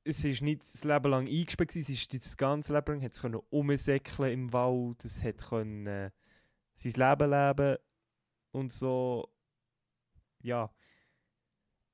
es 0.04 0.24
ist 0.24 0.42
nicht 0.42 0.62
das 0.62 0.84
Leben 0.84 1.10
lang 1.10 1.28
eingesperrt, 1.28 1.76
es 1.76 1.88
ist 1.88 2.12
das 2.12 2.36
ganze 2.36 2.72
Leben 2.72 3.00
lang, 3.00 3.08
es 3.08 3.22
umsäckeln 3.50 4.32
im 4.32 4.52
Wald, 4.52 5.04
es 5.04 5.22
können, 5.48 5.86
äh, 5.86 6.10
sein 6.74 6.92
Leben 6.92 7.30
leben 7.30 7.76
und 8.52 8.72
so, 8.72 9.30
ja. 10.42 10.72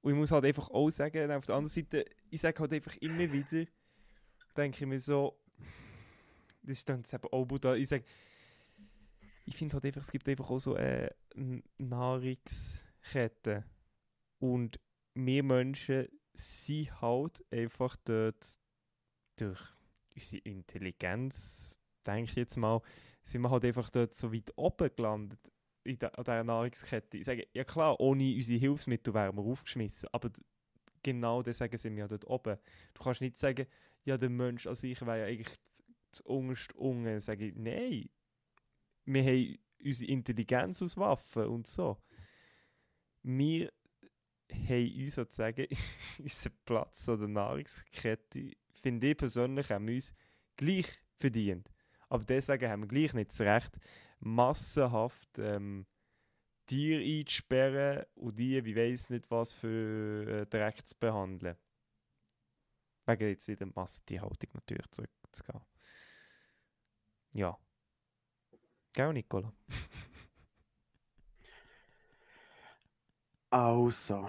Und 0.01 0.13
ich 0.13 0.17
muss 0.17 0.31
halt 0.31 0.45
einfach 0.45 0.71
auch 0.71 0.89
sagen, 0.91 1.31
auf 1.33 1.47
der 1.47 1.57
anderen 1.57 1.69
Seite, 1.69 2.05
ich 2.31 2.41
sage 2.41 2.61
halt 2.61 2.73
einfach 2.73 2.97
immer 2.99 3.31
wieder, 3.33 3.67
denke 4.57 4.79
ich 4.85 4.87
mir 4.87 5.01
so, 5.01 5.39
das 6.63 6.79
ist 6.79 6.89
dann 6.89 7.03
eben 7.13 7.29
auch 7.33 7.45
brutal, 7.45 7.77
ich 7.79 7.89
sage, 7.89 8.05
ich 9.45 9.57
finde 9.57 9.75
halt 9.75 9.85
einfach, 9.85 10.03
es 10.03 10.11
gibt 10.11 10.29
einfach 10.29 10.49
auch 10.51 10.59
so 10.59 10.75
eine 10.75 11.15
Nahrungskette 13.07 13.65
und 14.39 14.81
wir 15.15 15.43
Menschen 15.43 16.09
sind 16.35 17.01
halt 17.01 17.45
einfach 17.51 17.97
dort 18.05 18.59
durch 19.37 19.61
unsere 20.15 20.43
Intelligenz, 20.43 21.79
denke 22.05 22.31
ich 22.31 22.37
jetzt 22.37 22.57
mal, 22.57 22.81
sind 23.23 23.43
wir 23.43 23.51
halt 23.51 23.65
einfach 23.65 23.91
dort 23.91 24.15
so 24.15 24.33
weit 24.33 24.53
oben 24.57 24.91
gelandet 24.95 25.41
in 25.85 25.99
der, 25.99 26.19
an 26.19 26.25
dieser 26.25 26.45
Nahrungskette. 26.45 27.19
Ich 27.19 27.25
sage, 27.25 27.47
ja 27.53 27.65
klar, 27.65 27.99
ohne 28.01 28.35
unsere 28.35 28.59
Hilfsmittel 28.59 29.15
wären 29.15 29.37
wir 29.37 29.43
aufgeschmissen, 29.45 30.09
aber 30.13 30.31
genau 31.03 31.43
deswegen 31.43 31.79
sind 31.79 31.95
wir 31.95 32.05
ja 32.05 32.09
dort 32.09 32.27
oben. 32.27 32.59
Du 32.95 33.03
kannst 33.03 33.21
nicht 33.21 33.39
sagen, 33.39 33.67
ja, 34.05 34.19
der 34.19 34.31
Mensch 34.31 34.67
an 34.67 34.75
sich 34.75 35.01
wäre 35.03 35.21
ja 35.21 35.27
eigentlich 35.27 35.57
zu 36.11 36.25
unterst 36.25 36.75
unten. 36.75 37.21
Sage 37.21 37.49
ich, 37.49 37.57
nein, 37.57 38.09
wir 39.05 39.23
haben 39.23 39.59
unsere 39.85 40.11
Intelligenz 40.11 40.83
aus 40.83 40.97
Waffen 40.97 41.47
und 41.47 41.67
so. 41.67 41.99
Wir 43.29 43.73
haben 44.53 45.03
uns 45.03 45.17
sozusagen 45.17 45.67
unseren 46.21 46.53
Platz 46.65 47.09
an 47.09 47.19
der 47.19 47.29
Nahrungskette, 47.29 48.53
finde 48.81 49.11
ich 49.11 49.17
persönlich, 49.17 49.69
haben 49.73 49.89
uns 49.89 50.15
gleich 50.57 50.87
verdient. 51.19 51.69
Aber 52.09 52.25
deswegen 52.25 52.71
haben 52.71 52.83
wir 52.83 52.87
gleich 52.89 53.15
nicht 53.15 53.31
das 53.31 53.41
Recht, 53.41 53.77
massenhaft 54.21 55.41
ähm, 55.41 55.87
Tiere 56.67 57.03
einzusperren 57.03 58.05
und 58.15 58.39
die, 58.39 58.65
wie 58.65 58.77
weiß 58.77 59.11
nicht 59.11 59.29
was, 59.29 59.55
für 59.55 60.43
äh, 60.43 60.47
Dreck 60.47 60.87
zu 60.87 60.95
behandeln. 60.97 61.57
Wegen 63.07 63.29
jetzt 63.29 63.49
in 63.49 63.57
der 63.57 63.67
Massentierhaltung 63.75 64.51
natürlich 64.55 64.87
zurückzugehen. 64.93 65.65
Ja. 67.33 67.59
Gell, 68.93 69.13
Nicola? 69.13 69.53
Also, 73.51 74.29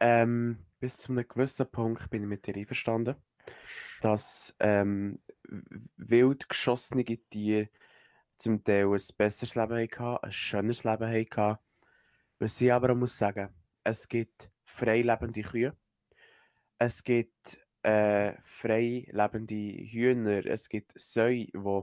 ähm, 0.00 0.66
bis 0.78 0.98
zu 0.98 1.12
einem 1.12 1.26
gewissen 1.28 1.70
Punkt 1.70 2.10
bin 2.10 2.22
ich 2.22 2.28
mit 2.28 2.46
dir 2.46 2.56
einverstanden, 2.56 3.16
dass 4.00 4.54
ähm, 4.60 5.22
wild 5.96 6.48
geschossene 6.48 7.04
Tiere 7.04 7.70
zum 8.38 8.64
Teil 8.64 8.86
ein 8.86 9.00
besseres 9.18 9.54
Leben 9.56 9.76
hatten, 9.98 10.24
ein 10.26 10.32
schöneres 10.32 10.84
Leben 10.84 11.06
hatten. 11.10 11.58
Was 12.40 12.60
ich 12.60 12.72
aber 12.72 12.92
auch 12.92 12.96
muss 12.96 13.18
sagen, 13.18 13.54
es 13.84 14.08
gibt 14.08 14.50
frei 14.64 15.02
lebende 15.02 15.42
Kühe, 15.42 15.76
es 16.78 17.02
gibt 17.04 17.58
äh, 17.82 18.34
frei 18.44 19.06
lebende 19.10 19.54
Hühner, 19.54 20.46
es 20.46 20.68
gibt 20.68 20.98
Säue, 21.00 21.46
die 21.46 21.82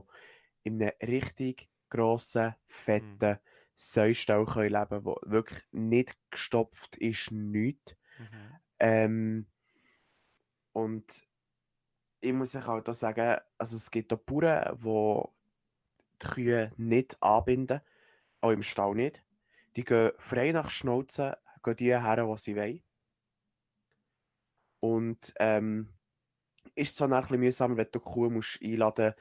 in 0.62 0.82
einem 0.82 0.92
richtig 1.02 1.70
grossen, 1.88 2.54
Mhm. 2.96 3.24
fetten 3.24 3.38
Säustall 3.82 4.44
können 4.44 4.74
leben 4.74 5.06
wo 5.06 5.18
wirklich 5.22 5.62
nicht 5.72 6.14
gestopft 6.30 6.96
ist, 6.96 7.30
nichts. 7.30 7.96
Mhm. 8.18 8.56
Ähm, 8.78 9.46
und 10.72 11.26
ich 12.20 12.32
muss 12.34 12.54
euch 12.54 12.68
auch 12.68 12.82
da 12.82 12.92
sagen, 12.92 13.40
also 13.56 13.76
es 13.76 13.90
gibt 13.90 14.12
auch 14.12 14.18
Bauern, 14.18 14.76
die 14.76 15.28
die 16.22 16.26
Kühe 16.28 16.72
nicht 16.76 17.16
anbinden, 17.22 17.80
auch 18.42 18.50
im 18.50 18.62
Stall 18.62 18.94
nicht. 18.94 19.24
Die 19.76 19.84
gehen 19.84 20.12
frei 20.18 20.52
nach 20.52 20.68
Schnauzen, 20.68 21.32
gehen 21.62 21.76
die 21.76 21.98
her, 21.98 22.26
wo 22.26 22.36
sie 22.36 22.56
wollen. 22.56 22.82
Und 24.80 25.32
ähm, 25.38 25.88
ist 26.74 26.96
zwar 26.96 27.10
ein 27.10 27.22
bisschen 27.22 27.40
mühsam, 27.40 27.76
wenn 27.78 27.88
du 27.90 27.98
die 27.98 28.04
Kuh 28.04 28.28
musst 28.28 28.60
einladen 28.62 29.14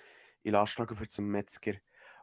in 0.43 0.51
Lastwagen 0.51 0.97
für 0.97 1.07
zum 1.07 1.29
Metzger. 1.29 1.75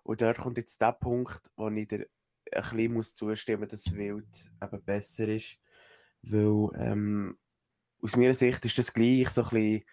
Und 0.02 0.20
dort 0.20 0.36
kommt 0.36 0.58
jetzt 0.58 0.82
der 0.82 0.92
Punkt, 0.92 1.40
wo 1.56 1.68
ich 1.70 1.88
dir 1.88 2.06
ein 2.52 2.62
bisschen 2.62 2.92
muss 2.92 3.14
zustimmen 3.14 3.68
dass 3.68 3.92
Wild 3.92 4.26
eben 4.62 4.84
besser 4.84 5.28
ist. 5.28 5.58
Weil 6.22 6.68
ähm, 6.74 7.38
aus 8.00 8.16
meiner 8.16 8.34
Sicht 8.34 8.64
ist 8.64 8.78
das 8.78 8.92
gleich 8.92 9.28
so 9.30 9.42
ein 9.42 9.48
bisschen 9.50 9.84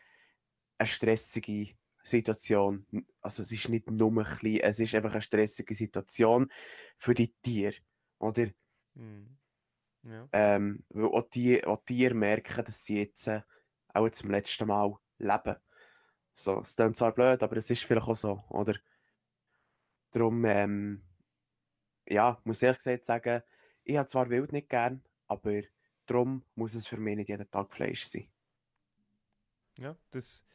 eine 0.77 0.88
stressige 0.88 1.75
Situation. 2.03 2.86
Also 3.22 3.43
es 3.43 3.51
ist 3.51 3.69
nicht 3.69 3.89
nur 3.89 4.12
ein 4.12 4.15
bisschen, 4.15 4.60
es 4.60 4.79
ist 4.79 4.95
einfach 4.95 5.13
eine 5.13 5.22
stressige 5.22 5.75
Situation 5.75 6.51
für 6.98 7.13
die 7.13 7.33
Tiere. 7.41 7.75
Oder? 8.19 8.48
Mhm. 8.93 9.38
Ja. 10.03 10.27
Ähm, 10.33 10.83
weil 10.89 11.05
auch 11.05 11.29
die, 11.29 11.63
auch 11.65 11.83
die 11.86 11.95
Tiere 11.95 12.13
merken, 12.13 12.65
dass 12.65 12.83
sie 12.83 12.98
jetzt 12.98 13.27
äh, 13.27 13.41
auch 13.93 14.10
zum 14.10 14.31
letzten 14.31 14.67
Mal 14.67 14.98
leben. 15.17 15.55
So, 16.33 16.60
es 16.62 16.75
klingt 16.75 16.98
zwar 16.98 17.13
blöd, 17.13 17.41
aber 17.41 17.57
es 17.57 17.69
ist 17.69 17.83
vielleicht 17.83 18.07
auch 18.07 18.15
so, 18.15 18.43
oder? 18.50 18.75
Darum, 20.12 20.43
ähm, 20.45 21.03
ja, 22.07 22.39
muss 22.43 22.57
ich 22.57 22.63
ehrlich 22.63 22.79
gesagt 22.79 23.05
sagen, 23.05 23.43
ich 23.83 23.98
habe 23.98 24.10
zwar 24.10 24.29
Wild 24.29 24.51
nicht 24.53 24.69
gern, 24.69 25.03
aber 25.27 25.62
darum 26.05 26.43
muss 26.55 26.74
es 26.75 26.88
für 26.88 26.98
mich 26.98 27.17
nicht 27.17 27.29
jeden 27.29 27.50
Tag 27.51 27.74
Fleisch 27.74 28.05
sein. 28.05 28.27
Ja, 29.77 29.95
das 30.12 30.45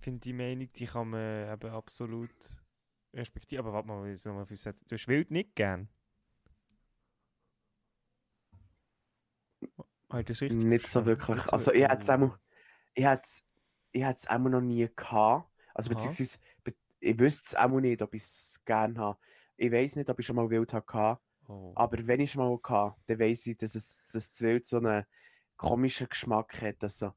finde 0.00 0.20
die 0.20 0.32
Meinung, 0.32 0.68
die 0.74 0.86
kann 0.86 1.10
man 1.10 1.52
eben 1.52 1.70
absolut 1.72 2.30
respektieren. 3.14 3.64
Aber 3.66 3.74
warte 3.74 3.88
mal, 3.88 4.16
soll 4.16 4.34
man 4.34 4.46
für 4.46 4.56
Du 4.88 4.94
hast 4.96 5.08
Wild 5.08 5.30
nicht 5.30 5.54
gern? 5.56 5.88
Ich 10.18 10.24
das 10.26 10.40
richtig 10.40 10.68
Nicht 10.68 10.86
so 10.86 11.04
wirklich. 11.06 11.44
Nicht 11.44 11.48
so 11.50 11.52
Also 11.52 11.72
ich 11.72 11.82
hätte 11.82 11.98
es 12.02 12.08
Oh. 12.08 12.10
einmal, 12.10 12.38
ich 12.94 13.06
ich 13.92 14.04
noch 14.52 14.60
nie 14.60 14.88
gehabt. 14.94 15.50
Also 15.74 15.90
Aha. 15.90 16.16
beziehungsweise, 16.16 16.38
be- 16.64 16.74
ich 17.00 17.18
wüsste 17.18 17.44
es 17.46 17.54
einmal 17.54 17.80
nicht, 17.82 18.02
ob 18.02 18.14
ich 18.14 18.22
es 18.24 18.60
gerne 18.64 18.98
habe. 18.98 19.18
Ich 19.56 19.72
weiß 19.72 19.96
nicht, 19.96 20.10
ob 20.10 20.18
ich 20.18 20.26
schon 20.26 20.36
mal 20.36 20.50
Wild 20.50 20.72
hatte. 20.72 21.18
Oh. 21.48 21.72
Aber 21.74 22.06
wenn 22.06 22.20
ich 22.20 22.32
schon 22.32 22.42
mal 22.42 22.58
hatte, 22.62 22.96
dann 23.06 23.18
weiss 23.18 23.46
ich, 23.46 23.56
dass 23.56 23.74
es, 23.74 24.02
dass 24.12 24.30
das 24.30 24.40
Wild 24.40 24.66
so 24.66 24.78
einen 24.78 25.04
komischen 25.56 26.08
Geschmack 26.08 26.60
hat. 26.60 26.82
Also, 26.82 27.12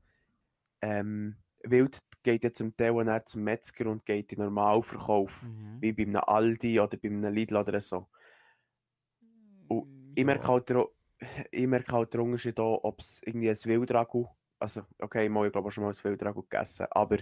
ähm, 0.82 1.36
Wild 1.64 2.00
geht 2.24 2.44
ja 2.44 2.54
zum 2.54 2.76
Teil 2.76 3.04
dann 3.04 3.26
zum 3.26 3.44
Metzger 3.44 3.88
und 3.88 4.06
geht 4.06 4.32
in 4.32 4.40
Normalverkauf. 4.40 5.44
Mhm. 5.44 5.78
Wie 5.82 5.94
bei 5.94 6.04
einem 6.04 6.18
Aldi 6.18 6.80
oder 6.80 6.98
bei 6.98 7.10
einem 7.10 7.34
Lidl 7.34 7.58
oder 7.58 7.82
so. 7.82 8.08
Ich 10.16 10.26
merke 10.26 10.44
Ja. 10.44 10.50
halt, 10.50 10.72
ich 11.52 11.68
merke 11.68 11.92
halt 11.92 12.14
den 12.14 12.22
Unterschied 12.22 12.60
auch, 12.60 12.84
ob 12.84 13.00
es 13.00 13.22
irgendwie 13.24 13.50
ein 13.50 13.58
Wildragu, 13.66 14.28
also 14.60 14.82
okay, 15.00 15.30
mal, 15.30 15.48
ich 15.48 15.52
glaube 15.52 15.72
schon 15.72 15.84
mal 15.84 15.92
ein 15.92 16.04
Wildragu 16.04 16.42
gegessen, 16.44 16.88
aber 16.92 17.18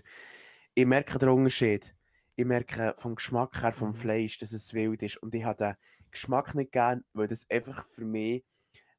ich 0.74 0.86
merke 0.86 1.20
den 1.20 1.30
Unterschied. 1.30 1.94
Ich 2.38 2.46
merke 2.46 2.96
vom 3.00 3.16
Geschmack 3.18 3.64
her 3.64 3.74
vom 3.74 3.94
Mhm. 3.94 3.96
Fleisch, 3.96 4.40
dass 4.40 4.54
es 4.54 4.74
wild 4.74 5.04
ist 5.04 5.18
und 5.18 5.36
ich 5.36 5.46
habe 5.46 5.58
den 5.58 5.76
Geschmack 6.12 6.56
nicht 6.56 6.72
gern, 6.74 7.06
weil 7.14 7.28
das 7.30 7.50
einfach 7.52 7.86
für 7.88 8.06
mich, 8.06 8.46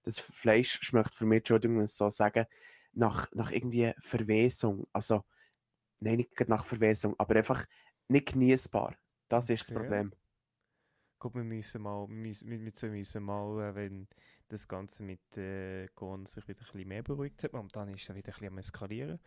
das 0.05 0.21
Fleisch 0.21 0.79
schmeckt 0.83 1.15
für 1.15 1.27
mich, 1.27 1.39
Entschuldigung, 1.41 1.79
wenn 1.79 1.87
ich 1.87 1.93
es 1.93 1.99
so 1.99 2.11
sagen, 2.11 2.47
nach, 2.95 3.31
nach 3.35 3.53
irgendwie 3.53 3.95
Verwesung. 4.03 4.89
Also 4.93 5.25
nein, 6.01 6.19
nicht 6.19 6.49
nach 6.49 6.67
Verwesung, 6.67 7.17
aber 7.19 7.37
einfach 7.37 7.67
nicht 8.09 8.33
genießbar. 8.35 8.97
Das 9.29 9.51
ist 9.51 9.65
das 9.65 9.73
Okay. 9.73 9.73
Problem. 9.73 10.15
Gut, 11.21 11.35
wir 11.35 11.43
müssen 11.43 11.83
mal, 11.83 12.07
müssen, 12.07 12.49
wir 12.49 12.61
wir 12.61 12.91
müssen 12.91 13.25
mal, 13.25 13.71
äh, 13.71 13.75
wenn 13.75 14.09
das 14.49 14.69
Ganze 14.69 15.03
mit 15.03 15.37
äh, 15.37 15.89
Gorn 15.97 16.27
sich 16.27 16.47
wieder 16.47 16.61
ein 16.61 16.65
bisschen 16.73 16.89
mehr 16.89 17.03
beruhigt 17.03 17.43
hat, 17.43 17.53
momentan 17.53 17.89
ist 17.89 18.09
es 18.09 18.15
wieder 18.15 18.29
ein 18.29 18.33
bisschen 18.35 18.47
am 18.49 18.59
eskalieren. 18.59 19.19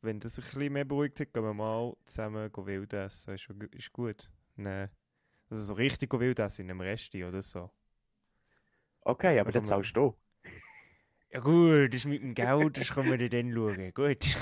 Wenn 0.00 0.20
das 0.20 0.38
ein 0.38 0.42
bisschen 0.42 0.72
mehr 0.72 0.84
beruhigt 0.84 1.18
hat, 1.20 1.32
gehen 1.32 1.42
wir 1.42 1.54
mal 1.54 1.96
zusammen 2.04 2.50
go 2.52 2.66
wild 2.66 2.92
essen. 2.92 3.34
Ist, 3.34 3.48
ist 3.72 3.92
gut. 3.92 4.30
Nee. 4.56 4.86
Also 5.50 5.62
so 5.62 5.74
richtig 5.74 6.10
go 6.10 6.20
wild 6.20 6.38
essen 6.38 6.62
in 6.62 6.70
einem 6.70 6.80
Resti 6.80 7.24
oder 7.24 7.42
so. 7.42 7.70
Okay, 9.00 9.38
aber 9.40 9.50
Dann 9.50 9.64
zahlst 9.64 9.96
du. 9.96 10.14
Ja 11.30 11.40
gut, 11.40 11.92
das 11.92 12.04
mit 12.04 12.22
dem 12.22 12.34
Geld, 12.34 12.76
das 12.78 12.90
können 12.90 13.18
wir 13.18 13.28
dann 13.28 13.52
schauen. 13.52 13.92
Gut. 13.92 14.36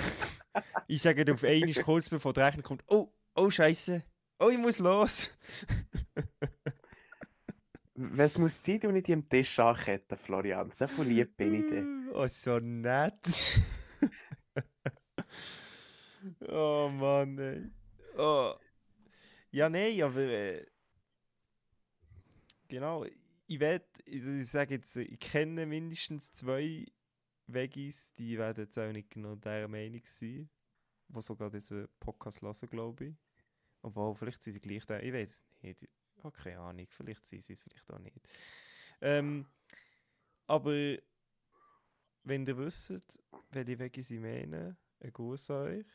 ich 0.87 1.03
sage 1.03 1.25
dir 1.25 1.35
auf 1.35 1.43
einmal 1.43 1.73
kurz 1.83 2.09
bevor 2.09 2.33
die 2.33 2.41
Rechnung 2.41 2.63
kommt, 2.63 2.85
oh, 2.87 3.13
oh 3.35 3.51
Scheiße, 3.51 4.03
oh 4.39 4.49
ich 4.51 4.59
muss 4.59 4.79
los. 4.79 5.31
Was 7.95 8.37
muss 8.39 8.63
sein, 8.63 8.79
du 8.79 8.93
nicht 8.93 9.11
am 9.11 9.29
Tisch 9.29 9.59
anketten, 9.59 10.19
Florian? 10.19 10.71
So 10.71 10.87
viel 10.87 11.07
lieb 11.07 11.37
bin 11.37 11.55
ich 11.55 11.67
dir. 11.67 11.85
Oh, 12.13 12.27
so 12.27 12.59
nett. 12.59 13.15
Oh 16.49 16.89
Mann, 16.89 17.39
ey. 17.39 17.71
Oh. 18.17 18.55
Ja, 19.51 19.69
nein, 19.69 20.03
aber 20.03 20.21
äh, 20.21 20.67
genau, 22.69 23.05
ich 23.47 23.61
werde, 23.61 23.87
ich, 24.05 24.25
ich 24.25 24.49
sage 24.49 24.75
jetzt, 24.75 24.97
ich 24.97 25.19
kenne 25.19 25.67
mindestens 25.67 26.33
zwei 26.33 26.87
Veggies, 27.47 28.13
die 28.15 28.37
werden 28.39 28.65
jetzt 28.65 28.79
auch 28.79 28.93
nicht 28.93 29.11
genau 29.11 29.37
dieser 29.37 29.69
Meinung 29.69 30.03
sein, 30.05 30.49
die 31.09 31.21
sogar 31.21 31.51
diesen 31.51 31.89
Podcast 32.01 32.43
hören, 32.43 32.69
glaube 32.69 33.05
ich. 33.07 33.15
Obwohl, 33.83 34.15
vielleicht 34.15 34.43
sind 34.43 34.55
sie 34.55 34.61
gleich 34.61 34.85
da, 34.85 34.99
ich 34.99 35.13
weiß 35.13 35.31
es 35.31 35.63
nicht. 35.63 35.83
Ich 35.83 36.25
habe 36.25 36.37
keine 36.37 36.59
Ahnung, 36.59 36.87
vielleicht 36.91 37.25
sind 37.25 37.43
sie 37.43 37.53
es, 37.53 37.63
vielleicht 37.63 37.91
auch 37.91 37.99
nicht. 37.99 38.17
Ähm, 39.01 39.47
aber 40.47 40.97
wenn 42.25 42.47
ihr 42.47 42.59
wisst, 42.59 43.23
welche 43.51 43.79
Veggies 43.79 44.11
ich 44.11 44.21
meine, 44.21 44.77
ein 45.01 45.13
Gruß 45.13 45.51
euch. 45.51 45.87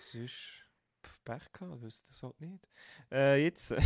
Sonst 0.00 0.64
pf, 1.02 1.24
Pech 1.24 1.52
gehabt, 1.52 1.82
wisst 1.82 2.04
ihr 2.04 2.08
das 2.08 2.22
halt 2.22 2.40
nicht. 2.40 2.68
Äh, 3.10 3.44
jetzt, 3.44 3.74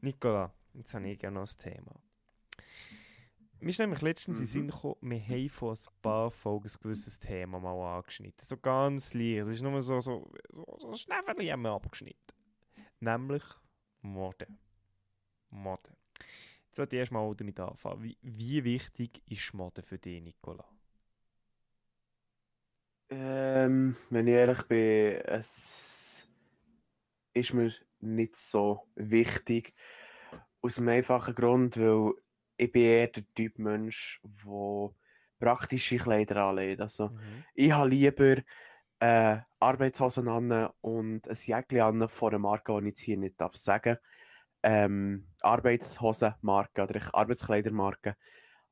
Nicola, 0.00 0.52
jetzt 0.74 0.94
habe 0.94 1.08
ich 1.08 1.18
gerne 1.18 1.40
noch 1.40 1.48
ein 1.48 1.58
Thema. 1.58 2.00
Mir 3.58 3.70
ist 3.70 3.78
nämlich 3.78 4.02
letztens 4.02 4.36
in 4.38 4.44
Mhm. 4.44 4.48
Sinn 4.48 4.68
gekommen, 4.68 4.96
wir 5.00 5.20
haben 5.20 5.48
vor 5.48 5.72
ein 5.72 5.78
paar 6.02 6.30
Folgen 6.30 6.68
ein 6.68 6.80
gewisses 6.82 7.18
Thema 7.18 7.58
mal 7.58 7.96
angeschnitten. 7.96 8.44
So 8.44 8.58
ganz 8.58 9.14
leicht. 9.14 9.38
Es 9.38 9.48
ist 9.48 9.62
nur 9.62 9.80
so, 9.80 9.98
so, 10.00 10.30
so, 10.50 10.76
so 10.78 10.94
schnell 10.94 11.22
haben 11.26 11.62
wir 11.62 11.70
abgeschnitten. 11.70 12.20
Nämlich 13.00 13.42
Mode. 14.02 14.46
Mode. 15.50 15.96
Jetzt 16.66 16.76
sollte 16.76 16.96
ich 16.96 17.00
erstmal 17.00 17.34
damit 17.34 17.58
anfangen. 17.58 18.02
Wie, 18.02 18.18
wie 18.20 18.62
wichtig 18.62 19.22
ist 19.26 19.54
Mode 19.54 19.82
für 19.82 19.98
dich, 19.98 20.22
Nicola? 20.22 20.64
Ähm, 23.08 23.96
wenn 24.10 24.26
ich 24.26 24.34
ehrlich 24.34 24.62
bin, 24.64 25.20
es 25.26 26.26
ist 27.32 27.54
mir 27.54 27.72
nicht 28.00 28.36
so 28.36 28.88
wichtig. 28.94 29.74
Aus 30.60 30.78
einem 30.78 30.88
einfachen 30.88 31.34
Grund, 31.34 31.76
weil 31.76 32.14
ich 32.56 32.72
bin 32.72 32.82
eher 32.82 33.08
der 33.08 33.24
Typ 33.34 33.58
Mensch, 33.58 34.20
der 34.24 34.90
praktische 35.38 35.98
Kleider 35.98 36.44
anlegt. 36.46 36.80
Also, 36.80 37.10
ich 37.54 37.70
habe 37.70 37.88
lieber 37.90 38.38
äh, 38.98 39.38
Arbeitshosen 39.60 40.28
an 40.28 40.70
und 40.80 41.28
ein 41.28 41.36
Jäckchen 41.36 41.80
an 41.80 42.08
von 42.08 42.30
einer 42.30 42.38
Marke, 42.38 42.72
die 42.80 42.88
ich 42.88 42.92
jetzt 42.92 43.00
hier 43.00 43.16
nicht 43.18 43.40
darf 43.40 43.56
sagen 43.56 43.98
ähm, 44.66 45.28
Arbeitshosenmarke 45.42 46.82
oder 46.82 47.14
Arbeitskleidermarke, 47.14 48.16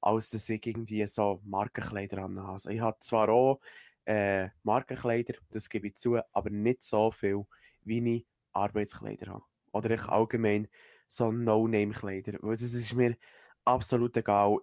als 0.00 0.30
dass 0.30 0.48
ich 0.48 0.66
irgendwie 0.66 1.06
so 1.06 1.40
Markenkleider 1.44 2.24
an 2.24 2.40
habe. 2.40 2.52
Also 2.52 2.70
ich 2.70 2.80
habe 2.80 2.98
zwar 2.98 3.28
auch 3.28 3.60
äh, 4.06 4.48
Markenkleider, 4.62 5.34
das 5.50 5.68
gebe 5.68 5.88
ich 5.88 5.96
zu, 5.96 6.18
aber 6.32 6.50
nicht 6.50 6.82
so 6.84 7.10
viel, 7.10 7.44
wie 7.82 8.16
ich 8.16 8.26
Arbeitskleider 8.52 9.32
habe. 9.34 9.44
Oder 9.72 9.90
ich 9.90 10.04
allgemein 10.06 10.68
so 11.08 11.32
No-Name-Kleider. 11.32 12.38
Weil 12.40 12.56
das 12.56 12.72
ist 12.74 12.94
mir 12.94 13.16
absolut 13.64 14.16
egal. 14.16 14.58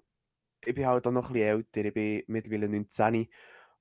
Ich 0.63 0.75
bin 0.75 0.85
halt 0.85 1.07
auch 1.07 1.11
noch 1.11 1.27
ein 1.29 1.33
bisschen 1.33 1.47
älter, 1.49 1.85
ich 1.85 1.93
bin 1.93 2.23
mittlerweile 2.27 2.69
19 2.69 3.27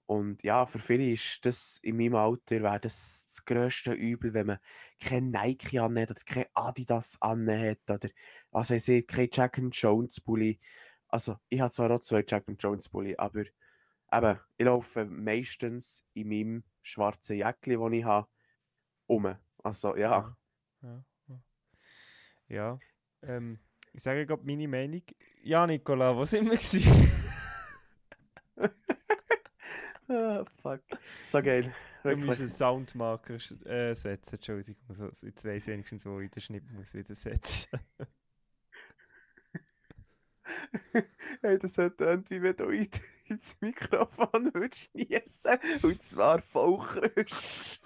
und 0.07 0.43
ja, 0.43 0.67
für 0.67 0.81
viele 0.81 1.13
ist 1.13 1.47
das 1.47 1.79
in 1.83 1.97
meinem 1.97 2.17
Alter 2.17 2.63
wäre 2.63 2.81
das 2.81 3.27
das 3.29 3.45
grösste 3.45 3.93
Übel, 3.93 4.35
wenn 4.35 4.47
man 4.49 4.59
kein 4.99 5.31
Nike 5.31 5.79
anhat 5.79 6.11
oder 6.11 6.23
kein 6.27 6.47
Adidas 6.55 7.17
anhat 7.21 7.79
oder 7.89 8.09
was 8.51 8.71
weiß 8.71 8.89
ich, 8.89 9.07
kein 9.07 9.29
Jack 9.33 9.59
and 9.59 9.75
Jones 9.77 10.21
Pulli. 10.21 10.59
Also 11.09 11.37
ich 11.49 11.61
habe 11.61 11.73
zwar 11.73 11.91
auch 11.93 12.01
zwei 12.03 12.25
Jack 12.27 12.49
and 12.49 12.61
Jones 12.63 12.89
Pulli, 12.89 13.15
aber 13.17 13.45
eben, 14.13 14.39
ich 14.57 14.65
laufe 14.67 15.05
meistens 15.05 16.03
in 16.15 16.29
meinem 16.29 16.65
schwarzen 16.83 17.37
Jäckli, 17.37 17.77
das 17.77 17.93
ich 17.93 18.05
habe, 18.05 18.29
um. 19.07 19.35
Also 19.63 19.97
ja. 19.97 20.37
Ja, 20.83 21.05
ja. 21.29 21.41
ja 22.49 22.79
ähm, 23.23 23.59
ich 23.93 24.03
sage 24.03 24.27
gerade 24.27 24.45
meine 24.45 24.69
Meinung. 24.69 25.03
Ja, 25.43 25.67
Nicola, 25.67 26.17
wo 26.17 26.25
sind 26.25 26.45
wir 26.45 26.57
gewesen? 26.57 27.11
Ah, 30.13 30.45
fuck. 30.61 30.81
So 31.29 31.41
geil. 31.41 31.73
Wir 32.03 32.17
müssen 32.17 32.49
Soundmarker 32.49 33.35
äh, 33.67 33.95
setzen, 33.95 34.35
Entschuldigung. 34.35 34.83
Also, 34.89 35.07
jetzt 35.23 35.45
weiss 35.45 35.69
ich 35.69 35.73
wenigstens, 35.73 36.05
wo 36.05 36.19
ich 36.19 36.31
den 36.31 36.41
Schnitt 36.41 36.71
muss 36.73 36.95
wieder 36.95 37.15
setzen. 37.15 37.79
Hey, 41.43 41.59
das 41.59 41.79
hat 41.79 42.01
irgendwie, 42.01 42.37
in- 42.37 42.91
ins 43.31 43.57
Mikrofon 43.61 44.51
würdest 44.55 44.95
niessen. 44.95 45.59
Und 45.83 46.03
zwar 46.03 46.43
Vollkrüst. 46.43 47.81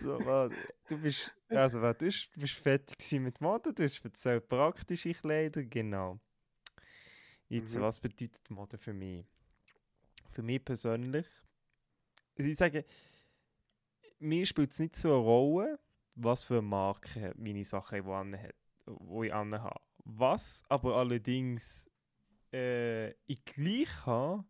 so. 0.00 0.50
Du 0.88 0.98
bist, 0.98 1.32
also, 1.48 1.80
du 1.80 1.94
bist, 1.94 2.30
du 2.34 2.40
bist 2.40 2.54
fertig 2.54 3.12
mit 3.20 3.40
Mode, 3.40 3.72
du 3.72 3.84
hast 3.84 4.04
erzählt, 4.04 4.48
praktische 4.48 5.12
Kleider, 5.12 5.62
genau. 5.64 6.18
Jetzt, 7.48 7.76
Mhm. 7.76 7.80
was 7.80 8.00
bedeutet 8.00 8.48
Mode 8.50 8.78
für 8.78 8.92
mich? 8.92 9.26
Für 10.32 10.42
mich 10.42 10.64
persönlich, 10.64 11.26
also 12.38 12.48
ich 12.48 12.56
sage, 12.56 12.84
mir 14.18 14.46
spielt 14.46 14.70
es 14.70 14.78
nicht 14.78 14.96
so 14.96 15.08
eine 15.08 15.18
Rolle, 15.18 15.78
was 16.14 16.44
für 16.44 16.58
eine 16.58 16.62
Marke 16.62 17.34
meine 17.36 17.64
Sachen 17.64 18.04
wo 18.86 19.22
ich 19.24 19.32
anhabe. 19.34 19.80
Was 20.04 20.64
aber 20.68 20.96
allerdings 20.96 21.88
äh, 22.52 23.10
ich 23.26 23.44
gleich 23.44 24.06
habe, 24.06 24.44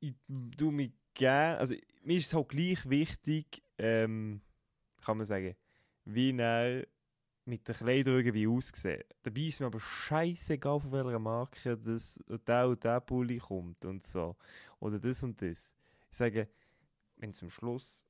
ich 0.00 0.14
tu 0.56 0.70
mich 0.70 0.92
gerne, 1.14 1.58
also 1.58 1.74
mir 2.02 2.16
ist 2.16 2.26
es 2.26 2.34
halt 2.34 2.48
gleich 2.48 2.88
wichtig, 2.88 3.62
ähm, 3.78 4.40
kann 5.04 5.16
man 5.16 5.26
sagen, 5.26 5.54
wie 6.04 6.36
er 6.36 6.86
mit 7.44 7.66
den 7.68 7.74
Kleidern 7.74 8.16
irgendwie 8.16 8.46
aussieht. 8.46 9.06
Dabei 9.22 9.40
ist 9.40 9.60
mir 9.60 9.66
aber 9.66 9.80
scheißegal, 9.80 10.80
von 10.80 10.92
welcher 10.92 11.18
Marke 11.18 11.76
das, 11.76 12.22
der 12.46 12.68
und 12.68 12.84
der 12.84 13.00
Pulli 13.00 13.38
kommt 13.38 13.84
und 13.84 14.04
so. 14.04 14.36
Oder 14.78 14.98
das 14.98 15.22
und 15.22 15.40
das. 15.42 15.74
Ich 16.10 16.16
sage, 16.16 16.48
wenn 17.16 17.30
es 17.30 17.42
am 17.42 17.50
Schluss 17.50 18.06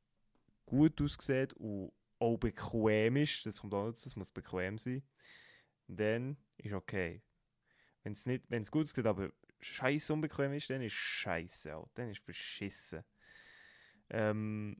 gut 0.67 1.01
aussieht 1.01 1.53
und 1.55 1.93
auch 2.19 2.37
bequem 2.37 3.17
ist, 3.17 3.45
das 3.47 3.61
kommt 3.61 3.75
auch 3.75 3.87
dazu, 3.87 4.09
es 4.09 4.17
muss 4.17 4.31
bequem 4.31 4.79
sein, 4.79 5.03
dann 5.97 6.37
ist 6.59 6.73
okay. 6.73 7.23
Wenn 8.03 8.13
es 8.13 8.27
nicht, 8.27 8.45
wenn 8.49 8.63
es 8.63 8.71
gut 8.71 8.85
aussieht, 8.85 9.07
aber 9.07 9.31
scheiße 9.61 10.13
unbequem 10.13 10.53
ist, 10.53 10.71
dann 10.71 10.83
ist 10.83 10.95
scheiße, 10.95 11.75
Alter. 11.75 11.91
dann 11.95 12.11
ist 12.11 12.25
beschissen. 12.25 13.05
Ähm, 14.11 14.77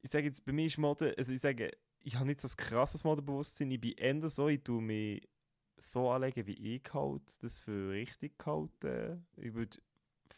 ich 0.00 0.10
sage 0.10 0.26
jetzt, 0.26 0.44
bei 0.44 0.52
mir 0.52 0.66
ist 0.66 0.78
Mode, 0.78 1.14
also 1.16 1.32
ich 1.32 1.40
sage, 1.40 1.70
ich 2.00 2.16
habe 2.16 2.26
nicht 2.26 2.40
so 2.40 2.48
ein 2.48 2.56
krasses 2.56 3.04
Modebewusstsein, 3.04 3.70
ich 3.70 3.80
bin 3.80 3.92
eher 3.92 4.28
so, 4.28 4.48
ich 4.48 4.62
tue 4.62 4.82
mich 4.82 5.28
so 5.76 6.10
anlegen, 6.10 6.46
wie 6.46 6.76
ich 6.76 6.82
halt 6.92 7.22
das 7.42 7.58
für 7.58 7.90
richtig 7.90 8.34
halte. 8.44 9.22
Ich 9.36 9.54
würde 9.54 9.78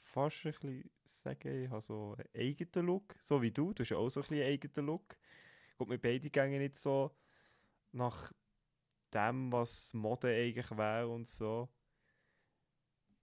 fast 0.03 0.44
ein 0.47 0.53
bisschen 0.53 0.90
sagen, 1.03 1.64
ich 1.64 1.70
habe 1.70 1.81
so 1.81 2.16
einen 2.16 2.29
eigenen 2.35 2.87
Look, 2.87 3.16
so 3.20 3.40
wie 3.42 3.51
du, 3.51 3.73
du 3.73 3.83
hast 3.83 3.92
auch 3.92 4.09
so 4.09 4.20
ein 4.20 4.23
bisschen 4.23 4.42
einen 4.42 4.53
eigenen 4.53 4.87
Look. 4.87 5.16
Gut, 5.77 5.90
wir 5.90 5.99
beide 6.01 6.31
gehen 6.31 6.59
nicht 6.59 6.77
so 6.77 7.11
nach 7.92 8.33
dem, 9.14 9.53
was 9.53 9.94
Mode 9.94 10.29
eigentlich 10.29 10.70
wäre 10.77 11.09
und 11.09 11.27
so. 11.29 11.68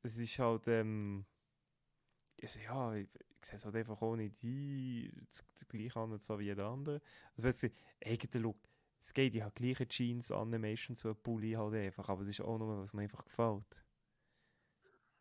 Es 0.04 0.18
ist 0.18 0.40
halt, 0.40 0.68
ähm, 0.68 1.26
also 2.42 2.60
ja, 2.60 2.94
ich, 2.96 3.08
ich 3.16 3.46
sehe 3.46 3.56
es 3.56 3.66
halt 3.66 3.76
einfach 3.76 4.00
das, 4.02 5.46
das 5.54 5.68
gleiche 5.68 6.00
an 6.00 6.20
so 6.20 6.40
wie 6.40 6.46
jeder 6.46 6.68
andere. 6.68 7.02
Also 7.32 7.44
wenn 7.44 7.52
sie 7.54 7.72
eigenen 8.04 8.44
Look, 8.44 8.58
es 9.00 9.14
geht, 9.14 9.36
ich 9.36 9.42
habe 9.42 9.54
gleiche 9.54 9.88
Jeans 9.88 10.32
an, 10.32 10.50
meistens 10.50 11.02
so 11.02 11.10
ein 11.10 11.16
Pulli 11.16 11.54
halt 11.54 11.74
einfach, 11.74 12.08
aber 12.10 12.22
das 12.22 12.30
ist 12.30 12.42
auch 12.42 12.58
nur, 12.58 12.82
was 12.82 12.94
mir 12.94 13.04
einfach 13.04 13.26
gefällt. 13.26 13.84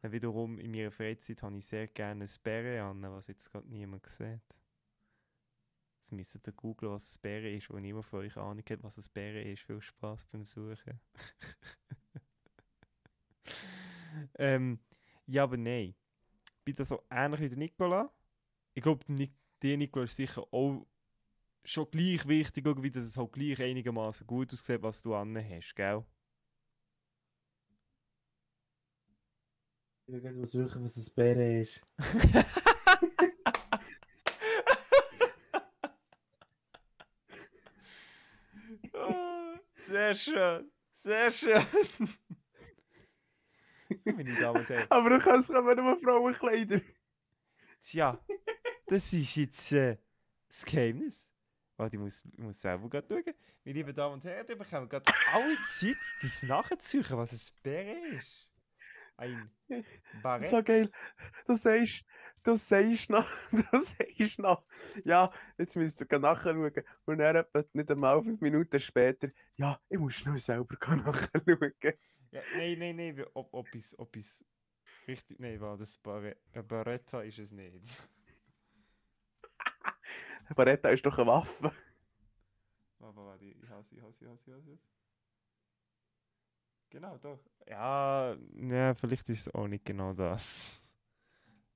Dann 0.00 0.12
wiederum 0.12 0.58
in 0.58 0.70
meiner 0.70 0.90
Freizeit 0.90 1.42
habe 1.42 1.58
ich 1.58 1.66
sehr 1.66 1.88
gerne 1.88 2.24
ein 2.24 2.30
Bären 2.42 3.04
an, 3.04 3.12
was 3.12 3.26
jetzt 3.26 3.50
gerade 3.50 3.68
niemand 3.68 4.06
sieht. 4.06 4.59
Jetzt 6.00 6.12
müsst 6.12 6.34
ihr 6.34 6.52
googeln, 6.52 6.92
was 6.92 7.14
ein 7.14 7.20
Bären 7.20 7.54
ist, 7.54 7.68
wo 7.68 7.78
niemand 7.78 8.06
von 8.06 8.20
euch 8.20 8.36
Ahnung 8.36 8.64
hat, 8.68 8.82
was 8.82 8.96
ein 8.96 9.04
Bären 9.12 9.46
ist. 9.46 9.62
Viel 9.62 9.82
Spaß 9.82 10.24
beim 10.24 10.44
Suchen. 10.44 10.98
ähm, 14.38 14.80
ja, 15.26 15.42
aber 15.42 15.58
nein. 15.58 15.94
Bin 16.64 16.74
da 16.74 16.84
so 16.84 17.02
ähnlich 17.10 17.40
wie 17.40 17.48
der 17.48 17.58
Nicola. 17.58 18.10
Ich 18.74 18.82
glaube, 18.82 19.04
der 19.62 19.76
Nicola 19.76 20.04
ist 20.04 20.16
sicher 20.16 20.42
auch 20.52 20.86
schon 21.64 21.90
gleich 21.90 22.26
wichtig, 22.26 22.64
irgendwie, 22.66 22.90
dass 22.90 23.04
es 23.04 23.16
halt 23.16 23.32
gleich 23.32 23.60
einigermaßen 23.60 24.26
gut 24.26 24.52
aussieht, 24.52 24.82
was 24.82 25.02
du 25.02 25.14
an 25.14 25.36
hast, 25.36 25.74
gell? 25.74 26.04
Ich 30.06 30.22
will 30.22 30.32
mal 30.32 30.46
suchen, 30.46 30.84
was 30.84 30.96
ein 30.96 31.06
Bären 31.14 31.62
ist. 31.62 31.80
oh, 38.92 39.54
sehr 40.14 40.14
schön, 40.14 40.70
sehr 40.92 41.30
schön. 41.30 41.66
Meine 44.04 44.34
Damen 44.40 44.60
und 44.60 44.68
Herren. 44.68 44.86
Aber 44.90 45.10
du 45.10 45.18
kannst 45.18 45.50
aber 45.50 45.74
nur 45.74 45.98
Frauenkleider. 45.98 46.80
Tja, 47.80 48.18
das 48.86 49.12
ist 49.12 49.36
jetzt 49.36 49.72
äh, 49.72 49.96
das 50.48 50.64
Geheimnis. 50.64 51.28
Warte, 51.76 51.96
ich 51.96 52.00
muss, 52.00 52.24
ich 52.24 52.38
muss 52.38 52.60
selber 52.60 52.88
gerade 52.88 53.06
schauen. 53.08 53.34
Meine 53.64 53.74
lieben 53.74 53.94
Damen 53.94 54.14
und 54.14 54.24
Herren, 54.24 54.46
ihr 54.48 54.56
bekommt 54.56 54.90
gerade 54.90 55.12
alle 55.32 55.56
Zeit, 55.64 55.96
das 56.22 56.42
nachzusuchen, 56.42 57.16
was 57.16 57.32
ein 57.32 57.54
Bär 57.62 58.12
ist. 58.18 58.48
Ein 59.16 59.50
Barett. 60.22 60.50
So 60.50 60.62
geil. 60.62 60.90
Du 61.46 61.56
sagst, 61.56 62.04
du 62.42 62.56
sagst 62.56 63.10
noch, 63.10 63.28
du 63.52 63.84
sagst 63.84 64.38
noch, 64.38 64.64
ja, 65.04 65.30
jetzt 65.58 65.76
müsst 65.76 66.00
ihr 66.00 66.18
nachschauen. 66.18 66.72
Und 67.04 67.18
dann 67.18 67.36
etwa 67.36 67.64
nicht 67.72 67.90
einmal 67.90 68.22
fünf 68.22 68.40
Minuten 68.40 68.80
später, 68.80 69.28
ja, 69.56 69.80
ich 69.88 69.98
muss 69.98 70.14
schnell 70.14 70.38
selber 70.38 70.76
nachschauen. 70.96 71.66
Ja, 72.32 72.42
nein, 72.56 72.78
nein, 72.78 72.96
nein, 72.96 73.24
ob, 73.34 73.52
ob 73.52 73.74
es, 73.74 73.98
ob 73.98 74.14
es 74.16 74.44
richtig, 75.08 75.40
nein, 75.40 75.60
war 75.60 75.76
das 75.76 75.96
Barre, 75.98 76.36
ein 76.52 76.66
Baretta 76.66 77.22
ist 77.22 77.38
es 77.38 77.52
nicht. 77.52 78.08
Baretta 80.54 80.88
ist 80.90 81.04
doch 81.04 81.18
eine 81.18 81.26
Waffe. 81.26 81.72
Warte, 82.98 83.16
warte, 83.16 83.44
ich 83.44 83.68
hasse, 83.68 83.96
ich 83.96 84.02
hasse, 84.02 84.24
ich 84.24 84.30
hasse, 84.30 84.50
ich 84.50 84.56
hasse 84.56 84.70
jetzt. 84.70 84.90
Genau, 86.90 87.16
doch. 87.18 87.38
Ja, 87.68 88.36
ja, 88.56 88.94
vielleicht 88.94 89.28
ist 89.28 89.46
es 89.46 89.54
auch 89.54 89.68
nicht 89.68 89.84
genau 89.84 90.12
das. 90.12 90.89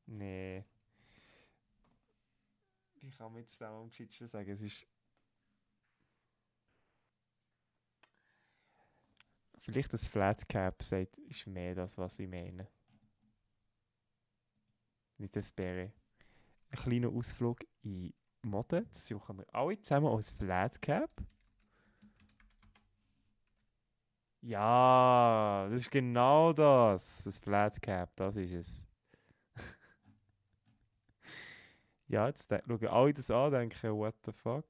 Nee. 0.07 0.65
Wie 3.01 3.11
kann 3.11 3.33
man 3.33 3.43
jetzt 3.43 3.61
da 3.61 3.71
am 3.71 3.89
geschicktesten 3.89 4.29
sagen? 4.29 4.51
Es 4.51 4.61
ist. 4.61 4.87
Vielleicht 9.59 9.93
das 9.93 10.07
Flat 10.07 10.47
Cap 10.49 10.83
sagt, 10.83 11.17
ist 11.19 11.47
mehr 11.47 11.75
das, 11.75 11.97
was 11.97 12.19
ich 12.19 12.29
meine. 12.29 12.69
Nicht 15.17 15.37
das 15.37 15.51
Bäre. 15.51 15.93
Ein 16.71 16.79
kleiner 16.79 17.09
Ausflug 17.09 17.61
in 17.83 18.13
Mode. 18.43 18.83
Das 18.83 19.07
suchen 19.07 19.39
wir 19.39 19.55
alle 19.55 19.81
zusammen 19.81 20.09
als 20.09 20.31
Flat 20.31 20.83
Cap. 20.83 21.11
Ja, 24.43 25.67
das 25.71 25.81
ist 25.81 25.91
genau 25.91 26.53
das. 26.53 27.25
Das 27.25 27.39
Flat 27.39 27.81
Cap, 27.81 28.15
das 28.17 28.37
ist 28.37 28.53
es. 28.53 28.84
Ja, 32.09 32.27
jetzt 32.29 32.49
schauen 32.51 32.87
alle 32.87 33.15
das 33.15 33.31
an 33.31 33.47
und 33.47 33.53
denken, 33.53 33.97
what 33.97 34.15
the 34.25 34.33
fuck? 34.33 34.67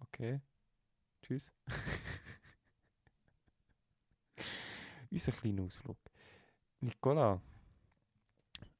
Okay. 0.00 0.40
Tschüss. 1.22 1.52
Unser 5.10 5.32
kleiner 5.32 5.64
Ausflug. 5.64 5.98
Nicola, 6.80 7.40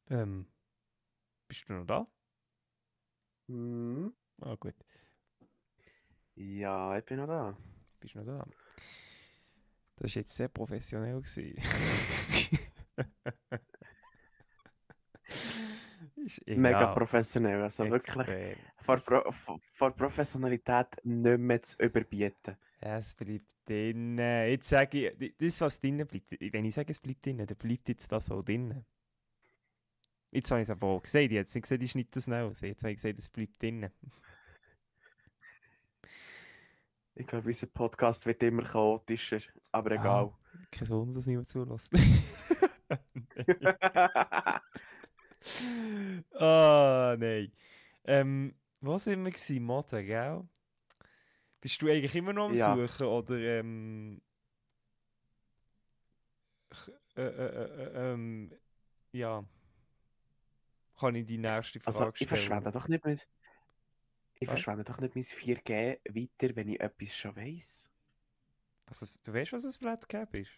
ähm, 0.08 0.46
bist 1.46 1.68
du 1.68 1.74
noch 1.74 1.86
da? 1.86 2.06
Hm. 3.48 4.12
Ah, 4.40 4.56
gut. 4.56 4.74
Ja, 6.34 6.98
ich 6.98 7.04
bin 7.04 7.18
noch 7.18 7.26
da. 7.26 7.56
Bist 8.00 8.14
du 8.14 8.18
noch 8.18 8.26
da? 8.26 8.44
Das 9.96 10.02
war 10.02 10.08
jetzt 10.20 10.34
sehr 10.34 10.48
professionell. 10.48 11.22
gewesen. 16.36 16.52
ist 16.52 16.58
Mega 16.58 16.80
egal. 16.82 16.94
professionell. 16.94 17.62
Also 17.62 17.90
wirklich 17.90 18.56
vor, 18.80 18.96
Pro 18.98 19.30
vor, 19.72 19.90
Professionalität 19.92 20.86
nicht 21.04 21.38
mehr 21.38 21.62
zu 21.62 21.76
überbieten. 21.78 22.56
Ja, 22.82 22.96
es 22.98 23.14
bleibt 23.14 23.56
drin. 23.66 24.18
Jetzt 24.18 24.68
sage 24.68 25.10
ich, 25.16 25.36
das, 25.38 25.60
was 25.60 25.78
bleibt, 25.80 26.36
wenn 26.52 26.64
ich 26.64 26.74
sage, 26.74 26.90
es 26.90 26.98
bleibt 27.00 27.24
drin, 27.24 27.38
dann 27.38 27.46
bleibt 27.56 27.88
jetzt 27.88 28.10
das 28.10 28.26
so 28.26 28.42
drin. 28.42 28.84
Jetzt 30.32 30.50
habe 30.50 30.60
ich 30.60 30.66
es 30.66 30.70
aber 30.70 30.86
auch. 30.88 31.04
Ich 31.04 31.14
habe 31.14 31.24
jetzt 31.34 31.54
nicht 31.54 31.62
gesagt, 31.64 31.82
ich 31.82 31.90
schneide 31.90 32.08
das 32.10 32.28
raus. 32.28 32.60
Jetzt 32.62 32.82
habe 32.82 32.90
ich 32.92 32.96
gesagt, 32.96 33.18
es 33.18 33.28
bleibt 33.28 33.60
drin. 33.62 33.90
Ich 37.14 37.26
glaube, 37.26 37.46
unser 37.48 37.66
Podcast 37.66 38.24
wird 38.24 38.42
immer 38.42 38.62
chaotischer, 38.64 39.40
aber 39.70 39.90
Ah. 39.90 39.94
egal. 39.94 40.32
Kein 40.70 40.88
Wunder, 40.88 41.14
dass 41.14 41.26
niemand 41.26 41.48
zulässt. 41.50 41.90
Ah, 46.34 47.16
nein. 47.18 47.52
Ähm, 48.04 48.54
wo 48.80 48.98
sind 48.98 49.24
wir 49.24 49.30
gewesen? 49.30 49.62
Mode, 49.64 50.04
gell? 50.04 50.44
Bist 51.60 51.80
du 51.80 51.88
eigentlich 51.88 52.14
immer 52.16 52.32
noch 52.32 52.46
am 52.46 52.56
Ja. 52.56 52.74
Suchen 52.74 53.06
oder 53.06 53.36
ähm, 53.38 54.20
äh, 57.16 57.20
äh, 57.22 57.46
äh, 57.46 57.82
äh, 57.84 58.12
ähm, 58.12 58.52
ja, 59.12 59.44
kann 60.98 61.14
ich 61.14 61.26
die 61.26 61.38
nächste 61.38 61.80
Frage 61.80 61.96
Also, 61.96 62.10
ich 62.10 62.16
stellen? 62.16 62.28
verschwende 62.28 62.70
doch 62.72 62.88
nicht 62.88 63.04
mit. 63.04 63.28
Ich 64.40 64.48
Was? 64.48 64.50
verschwende 64.50 64.84
doch 64.84 64.98
nicht 64.98 65.14
mein 65.14 65.24
4G 65.24 66.00
weiter, 66.04 66.56
wenn 66.56 66.68
ich 66.68 66.80
etwas 66.80 67.16
schon 67.16 67.36
weiss. 67.36 67.88
Es- 68.90 69.18
du 69.22 69.32
weißt, 69.32 69.52
was 69.52 69.64
ein 69.64 69.72
Flat 69.72 70.08
Cap 70.08 70.34
ist? 70.34 70.50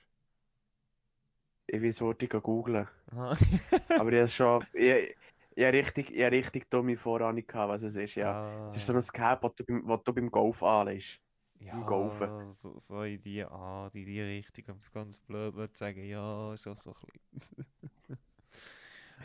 Ich 1.75 1.83
weiß, 1.83 2.01
wo 2.03 2.13
ich 2.17 2.29
googeln. 2.29 2.87
Aber 3.99 4.13
ich 4.13 4.19
habe 4.21 4.29
schon. 4.29 4.65
Ich, 4.75 5.17
ich 5.57 5.65
habe 5.65 5.77
richtig, 5.77 6.11
ich 6.11 6.23
habe 6.25 6.37
richtig 6.37 6.69
dumme 6.69 6.97
Vorahnung 6.97 7.47
gehabt, 7.47 7.69
was 7.69 7.83
es 7.83 7.95
ist. 7.97 8.17
Ja. 8.17 8.33
Ah. 8.33 8.67
Es 8.69 8.77
ist 8.77 8.87
so 8.87 8.93
ein 8.93 9.03
Cap, 9.13 9.41
das 9.43 9.55
du 9.55 9.65
beim, 9.65 9.87
das 9.87 10.03
du 10.03 10.13
beim 10.13 10.31
Golf 10.31 10.63
anlegst. 10.63 11.21
Ja, 11.61 11.81
Golfen. 11.83 12.55
so, 12.57 12.77
so 12.79 13.03
in 13.05 13.23
die 13.23 13.45
Art, 13.45 13.95
in 13.95 14.05
die 14.07 14.21
Richtung, 14.21 14.75
um 14.75 14.81
es 14.81 14.91
ganz 14.93 15.21
blöd 15.21 15.55
zu 15.55 15.79
sagen, 15.79 16.05
ja, 16.05 16.55
schon 16.57 16.77
so 16.77 16.91
ein 16.91 16.97
bisschen. 17.33 17.67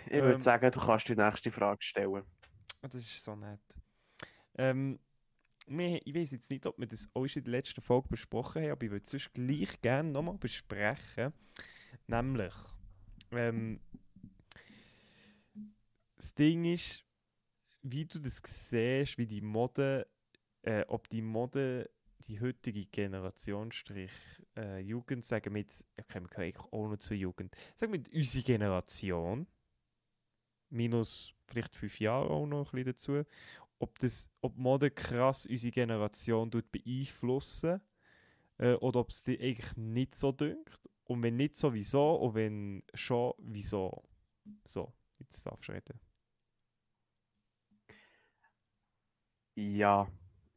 Ich 0.06 0.14
würde 0.14 0.36
Ähm. 0.36 0.42
sagen, 0.42 0.72
du 0.72 0.80
kannst 0.80 1.10
die 1.10 1.16
nächste 1.16 1.52
Frage 1.52 1.82
stellen. 1.82 2.24
Das 2.82 2.94
ist 2.94 3.24
so 3.24 3.36
nett. 3.36 3.60
Ähm, 4.58 5.00
wir, 5.68 6.00
ich 6.06 6.16
weiß 6.16 6.32
jetzt 6.32 6.50
nicht, 6.50 6.66
ob 6.68 6.78
wir 6.78 6.88
das 6.88 7.10
auch 7.14 7.28
schon 7.28 7.40
in 7.42 7.46
der 7.46 7.52
letzten 7.54 7.82
Folge 7.82 8.08
besprochen 8.10 8.62
haben, 8.64 8.72
aber 8.72 8.84
ich 8.86 8.92
würde 8.92 9.04
es 9.04 9.12
sonst 9.12 9.34
gleich 9.34 9.82
gerne 9.82 10.10
nochmal 10.12 10.38
besprechen. 10.38 11.34
Nämlich, 12.08 12.54
ähm, 13.32 13.80
das 16.16 16.34
Ding 16.34 16.66
ist, 16.66 17.06
wie 17.82 18.06
du 18.06 18.20
das 18.20 18.42
siehst, 18.44 19.18
wie 19.18 19.28
die 19.28 19.42
Mode, 19.42 20.08
äh, 20.64 20.84
ob 20.88 21.08
die 21.10 21.22
Mode 21.22 21.90
die 22.28 22.42
heutige 22.42 22.86
Generation, 22.86 23.72
Strich, 23.72 24.12
äh, 24.58 24.80
Jugend, 24.80 25.24
sagen 25.24 25.54
wir 25.54 25.62
jetzt, 25.62 25.86
okay, 25.98 26.20
wir 26.20 26.28
gehören 26.28 26.44
eigentlich 26.44 26.74
auch 26.74 26.90
noch 26.90 26.98
zur 26.98 27.16
Jugend, 27.16 27.56
sagen 27.76 27.94
wir 27.94 28.02
unsere 28.14 28.44
Generation, 28.44 29.48
minus 30.70 31.34
vielleicht 31.48 31.76
fünf 31.76 32.00
Jahre 32.00 32.30
auch 32.30 32.46
noch 32.46 32.74
ein 32.74 32.84
bisschen 32.84 33.24
dazu, 33.24 33.32
ob, 33.80 33.98
das, 34.00 34.30
ob 34.42 34.58
Mode 34.58 34.92
krass 34.92 35.46
unsere 35.46 35.72
Generation 35.72 36.50
beeinflussen 36.50 37.82
äh, 38.58 38.74
oder 38.74 39.00
ob 39.00 39.10
es 39.10 39.22
dir 39.22 39.40
eigentlich 39.40 39.76
nicht 39.78 40.16
so 40.16 40.32
dünkt. 40.32 40.90
Und 41.10 41.24
wenn 41.24 41.38
nicht 41.38 41.58
so, 41.58 41.74
wieso? 41.74 42.18
Und 42.18 42.36
wenn 42.36 42.84
schon, 42.94 43.34
wieso? 43.40 44.08
So, 44.64 44.94
jetzt 45.18 45.44
darfst 45.44 45.68
du 45.68 45.72
reden. 45.72 46.00
Ja, 49.56 50.08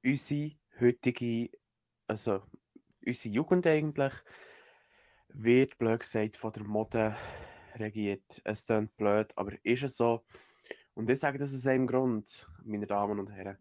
unsere 0.04 0.52
heutige, 0.78 1.50
also 2.06 2.42
unsere 3.04 3.34
Jugend 3.34 3.66
eigentlich, 3.66 4.12
wird 5.28 5.78
blöd 5.78 6.00
gesagt 6.00 6.36
von 6.36 6.52
der 6.52 6.64
Mode 6.64 7.16
regiert. 7.76 8.42
Es 8.44 8.66
klingt 8.66 8.94
blöd, 8.98 9.32
aber 9.36 9.52
ist 9.64 9.84
es 9.84 9.96
so? 9.96 10.22
Und 10.92 11.08
ich 11.08 11.18
sage 11.18 11.38
das 11.38 11.54
aus 11.54 11.66
einem 11.66 11.86
Grund, 11.86 12.46
meine 12.62 12.86
Damen 12.86 13.18
und 13.18 13.30
Herren. 13.30 13.56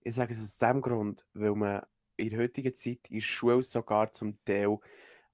Ich 0.00 0.16
sage 0.16 0.32
es 0.32 0.42
aus 0.42 0.58
dem 0.58 0.80
Grund, 0.80 1.24
weil 1.34 1.54
man 1.54 1.86
in 2.16 2.30
der 2.30 2.40
heutigen 2.40 2.74
Zeit 2.74 2.98
in 3.08 3.18
der 3.18 3.20
Schule 3.20 3.62
sogar 3.62 4.12
zum 4.12 4.44
Teil 4.44 4.76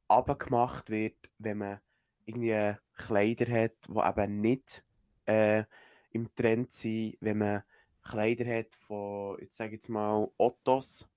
abgemacht 0.08 0.90
wird, 0.90 1.16
wenn 1.38 1.58
man 1.58 1.80
irgendwie 2.24 2.76
Kleider 2.96 3.64
hat, 3.64 3.76
die 3.88 4.20
eben 4.20 4.40
nicht 4.40 4.84
äh, 5.26 5.64
im 6.10 6.34
Trend 6.34 6.72
sind, 6.72 7.16
wenn 7.20 7.38
man 7.38 7.62
Kleider 8.02 8.46
hat 8.58 8.74
von, 8.74 9.38
jetzt 9.40 9.56
sage 9.56 9.74
jetzt 9.74 9.88
mal, 9.88 10.28
Ottos 10.38 11.08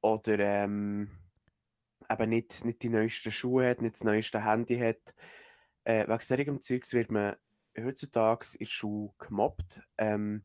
oder 0.00 0.38
ähm, 0.38 1.10
eben 2.08 2.30
nicht, 2.30 2.64
nicht 2.64 2.82
die 2.82 2.88
neuesten 2.88 3.32
Schuhe 3.32 3.70
hat, 3.70 3.82
nicht 3.82 3.96
das 3.96 4.04
neueste 4.04 4.44
Handy 4.44 4.78
hat. 4.78 5.14
Äh, 5.84 6.06
wegen 6.06 6.20
solchem 6.20 6.60
Zeugs 6.60 6.92
wird 6.92 7.10
man 7.10 7.36
heutzutage 7.78 8.46
in 8.54 8.58
der 8.60 8.66
Schule 8.66 9.12
gemobbt. 9.18 9.80
Ähm, 9.98 10.44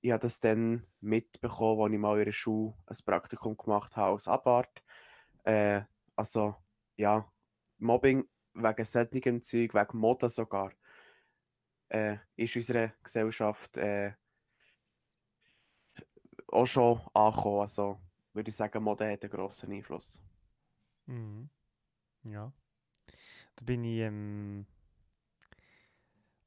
ich 0.00 0.10
habe 0.10 0.20
das 0.20 0.40
dann 0.40 0.86
mitbekommen, 1.00 1.82
als 1.82 1.92
ich 1.92 1.98
mal 1.98 2.18
in 2.18 2.24
der 2.26 2.32
Schule 2.32 2.74
ein 2.86 2.96
Praktikum 3.04 3.56
gemacht 3.56 3.96
habe 3.96 4.12
als 4.12 4.28
Abwart. 4.28 4.82
Äh, 5.44 5.82
also, 6.16 6.56
ja, 6.96 7.30
Mobbing 7.78 8.28
wegen 8.54 8.84
solchem 8.84 9.42
Zeug, 9.42 9.74
wegen 9.74 9.98
Mode 9.98 10.28
sogar, 10.28 10.72
äh, 11.88 12.18
ist 12.36 12.56
unsere 12.56 12.94
Gesellschaft 13.02 13.76
äh, 13.76 14.12
auch 16.48 16.66
schon 16.66 17.00
angekommen. 17.12 17.60
Also, 17.60 18.00
würde 18.32 18.50
ich 18.50 18.56
sagen, 18.56 18.82
Mode 18.82 19.10
hat 19.10 19.22
einen 19.22 19.30
grossen 19.30 19.72
Einfluss. 19.72 20.20
Mhm. 21.06 21.50
Ja. 22.24 22.52
Da 23.56 23.64
bin 23.64 23.84
ich 23.84 24.00
ähm, 24.00 24.66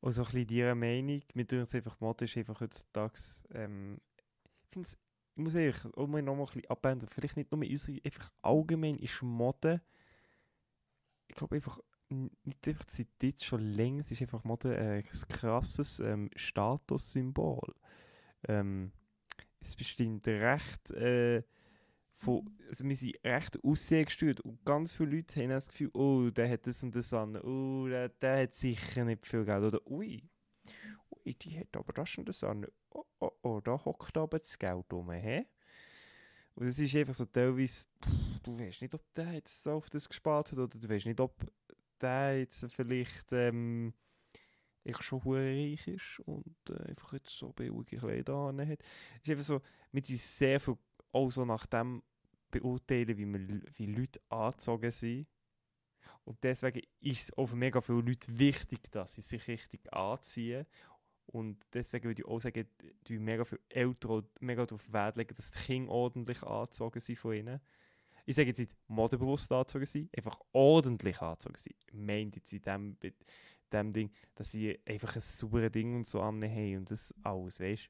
auch 0.02 0.12
so 0.12 0.24
ein 0.24 0.26
bisschen 0.26 0.48
deiner 0.48 0.76
Meinung. 0.76 1.22
Mir 1.34 1.46
es 1.52 1.76
einfach, 1.76 2.00
Mode 2.00 2.26
ist 2.26 2.38
einfach 2.38 2.60
heutzutage, 2.60 3.20
ähm, 3.52 4.00
ich 4.64 4.70
finde 4.72 4.88
es, 4.88 4.98
ich 5.36 5.44
muss 5.44 5.56
ehrlich 5.56 5.86
auch 5.96 6.08
mal 6.08 6.22
noch 6.22 6.36
mal 6.36 6.44
ein 6.44 6.48
bisschen 6.48 6.70
abändern. 6.70 7.10
Vielleicht 7.10 7.38
nicht 7.38 7.52
nur 7.52 7.60
mit 7.60 7.70
unserer, 7.70 7.98
einfach 8.04 8.32
allgemein 8.42 8.98
ist 8.98 9.22
Mode, 9.22 9.82
ich 11.28 11.36
glaube 11.36 11.56
einfach, 11.56 11.80
nicht 12.10 12.68
einfach 12.68 12.86
seit 12.88 13.08
jetzt 13.22 13.46
schon 13.46 13.62
länger, 13.62 14.02
es 14.02 14.12
ist 14.12 14.22
einfach 14.22 14.44
Mode 14.44 14.76
äh, 14.76 14.98
ein 14.98 15.04
krasses 15.04 16.00
ähm, 16.00 16.30
Statussymbol. 16.36 17.74
Ähm, 18.48 18.92
es 19.60 19.76
bestimmt 19.76 20.28
recht 20.28 20.92
äh, 20.92 21.44
von, 22.14 22.50
also 22.68 22.86
wir 22.86 22.96
sind 22.96 23.18
recht 23.24 23.64
aussehgesteuert 23.64 24.40
und 24.42 24.64
ganz 24.66 24.94
viele 24.94 25.18
Leute 25.18 25.42
haben 25.42 25.50
das 25.50 25.70
Gefühl, 25.70 25.92
oh, 25.94 26.30
der 26.30 26.50
hat 26.50 26.66
das 26.66 26.82
und 26.84 26.96
das 26.96 27.14
an, 27.14 27.36
oh, 27.38 27.88
der, 27.88 28.10
der 28.10 28.44
hat 28.44 28.54
sicher 28.54 29.06
nicht 29.06 29.26
viel 29.26 29.46
Geld 29.46 29.64
oder 29.64 29.86
ui, 29.88 30.24
ui, 31.12 31.34
die 31.36 31.60
hat 31.60 31.76
aber 31.76 31.94
das 31.94 32.18
und 32.18 32.30
das 32.30 32.44
an, 32.44 32.66
oh, 32.92 33.06
oh, 33.20 33.32
oh, 33.44 33.60
da 33.62 33.74
hockt 33.84 34.18
aber 34.18 34.40
das 34.40 34.58
Geld 34.58 34.92
rum, 34.92 35.12
hä? 35.12 35.46
Und 36.58 36.66
es 36.66 36.80
ist 36.80 36.96
einfach 36.96 37.14
so 37.14 37.26
teilweise, 37.26 37.86
pff, 38.04 38.40
du 38.42 38.60
weißt 38.60 38.82
nicht, 38.82 38.96
ob 38.96 39.14
der 39.14 39.34
jetzt 39.34 39.62
so 39.62 39.74
auf 39.74 39.92
das 39.92 40.10
gespart 40.10 40.52
hat 40.52 40.58
oder 40.58 40.68
du 40.68 40.90
weißt 40.90 41.06
nicht, 41.06 41.20
ob 41.20 41.36
der 42.02 42.40
jetzt 42.40 42.66
vielleicht 42.72 43.32
ähm, 43.32 43.94
ich 44.84 45.00
schon 45.04 45.22
reich 45.24 45.88
ist 45.88 46.20
und 46.26 46.56
äh, 46.72 46.90
einfach 46.90 47.14
jetzt 47.14 47.38
so 47.38 47.54
billige 47.54 47.98
Kleider 47.98 48.34
an 48.34 48.68
hat. 48.68 48.80
Es 49.18 49.28
ist 49.28 49.30
einfach 49.30 49.44
so, 49.44 49.62
mit 49.92 50.10
uns 50.10 50.36
sehr 50.36 50.60
viel 50.60 50.80
auch 51.12 51.30
so 51.30 51.46
nach 51.46 51.68
dem 51.68 52.02
beurteilen, 52.50 53.16
wie, 53.20 53.26
wir, 53.28 53.62
wie 53.76 53.86
Leute 53.86 54.20
angezogen 54.30 54.90
sind. 54.90 55.28
Und 56.24 56.44
deswegen 56.44 56.82
ist 57.02 57.22
es 57.22 57.38
auch 57.38 57.46
für 57.46 57.56
mega 57.56 57.82
viele 57.82 58.02
Leute 58.02 58.40
wichtig, 58.40 58.92
dass 58.92 59.14
sie 59.14 59.22
sich 59.22 59.48
richtig 59.48 59.94
anziehen. 59.94 60.66
Und 61.28 61.58
deswegen 61.74 62.06
würde 62.06 62.22
ich 62.22 62.28
auch 62.28 62.40
sagen, 62.40 62.68
dass 63.04 63.20
mega 63.20 63.44
viele 63.44 63.62
Eltern 63.70 64.28
mega 64.40 64.66
darauf 64.66 64.92
Wert 64.92 65.18
legen, 65.18 65.36
dass 65.36 65.52
die 65.52 65.60
Kinder 65.60 65.92
ordentlich 65.92 66.42
angezogen 66.44 67.00
sind 67.00 67.20
von 67.20 67.34
ihnen. 67.34 67.60
Ich 68.26 68.36
sage 68.36 68.48
jetzt 68.50 68.60
nicht 68.60 68.76
modebewusst 68.88 69.52
angezogen 69.52 69.86
sind, 69.86 70.18
einfach 70.18 70.40
ordentlich 70.54 71.22
angezogen 71.22 71.58
sind. 71.58 71.76
Ich 71.86 71.94
meine 71.94 72.32
jetzt 72.34 72.52
in 72.54 72.62
dem, 72.62 72.98
dem 73.72 73.94
Ding, 73.94 74.12
dass 74.36 74.52
sie 74.52 74.80
einfach 74.86 75.16
ein 75.16 75.22
sauberes 75.22 75.72
Ding 75.72 75.96
und 75.96 76.08
so 76.08 76.22
anhaben 76.22 76.78
und 76.78 76.92
das 76.92 77.14
alles, 77.24 77.60
weißt 77.60 77.90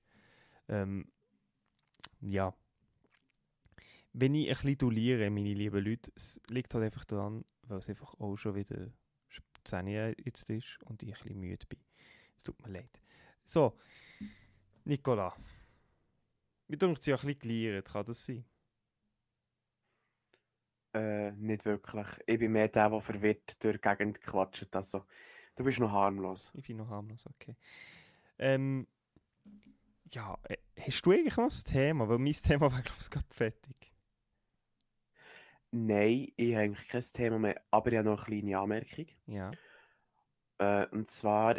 du? 0.67 0.73
Ähm, 0.73 1.12
ja, 2.21 2.54
wenn 4.13 4.34
ich 4.34 4.47
ein 4.47 4.56
bisschen 4.56 4.78
duliere, 4.80 5.30
meine 5.30 5.54
lieben 5.54 5.84
Leute, 5.84 6.12
es 6.15 6.41
liegt 6.50 6.73
halt 6.73 6.86
einfach 6.86 7.06
daran, 7.06 7.45
weil 7.63 7.78
es 7.78 7.89
einfach 7.89 8.13
auch 8.15 8.36
schon 8.36 8.56
wieder 8.56 8.91
10 9.63 9.88
Jahre 9.88 10.15
jetzt 10.23 10.50
ist 10.50 10.80
und 10.86 11.04
ich 11.04 11.10
ein 11.10 11.21
bisschen 11.21 11.39
müde 11.39 11.65
bin. 11.67 11.80
Es 12.36 12.43
tut 12.43 12.60
mir 12.65 12.71
leid. 12.71 13.02
So, 13.47 13.77
Nicola. 14.83 15.33
Wir 16.67 16.77
tun 16.77 16.89
uns 16.89 17.05
ja 17.05 17.15
ein 17.15 17.21
bisschen 17.21 17.39
geliert, 17.39 17.88
kann 17.88 18.05
das 18.05 18.25
sein? 18.25 18.43
Äh, 20.93 21.31
nicht 21.31 21.63
wirklich. 21.63 22.07
Ich 22.25 22.39
bin 22.39 22.51
mehr 22.51 22.67
der, 22.67 22.89
der 22.89 22.99
verwirrt 22.99 23.63
durch 23.63 23.79
die 23.79 23.88
Gegend 23.88 24.19
quatscht. 24.19 24.75
Also, 24.75 25.05
du 25.55 25.63
bist 25.63 25.79
noch 25.79 25.93
harmlos. 25.93 26.51
Ich 26.55 26.67
bin 26.67 26.75
noch 26.75 26.89
harmlos, 26.89 27.25
okay. 27.25 27.55
Ähm, 28.38 28.86
ja, 30.12 30.38
äh, 30.49 30.57
hast 30.77 31.05
du 31.05 31.12
eigentlich 31.12 31.38
noch 31.38 31.45
ein 31.45 31.63
Thema? 31.71 32.10
Weil 32.10 32.17
mein 32.17 32.33
Thema 32.33 32.62
war, 32.69 32.81
glaube 32.81 32.99
ich, 32.99 33.10
gerade 33.10 33.33
fertig. 33.33 33.93
Nein, 35.71 36.33
ich 36.36 36.53
habe 36.53 36.63
eigentlich 36.63 36.88
kein 36.89 37.01
Thema 37.13 37.39
mehr, 37.39 37.62
aber 37.71 37.93
ich 37.93 37.97
habe 37.97 38.10
noch 38.10 38.27
eine 38.27 38.41
kleine 38.41 38.60
Anmerkung. 38.60 39.05
Ja. 39.25 39.51
Äh, 40.57 40.86
und 40.88 41.10
zwar 41.10 41.55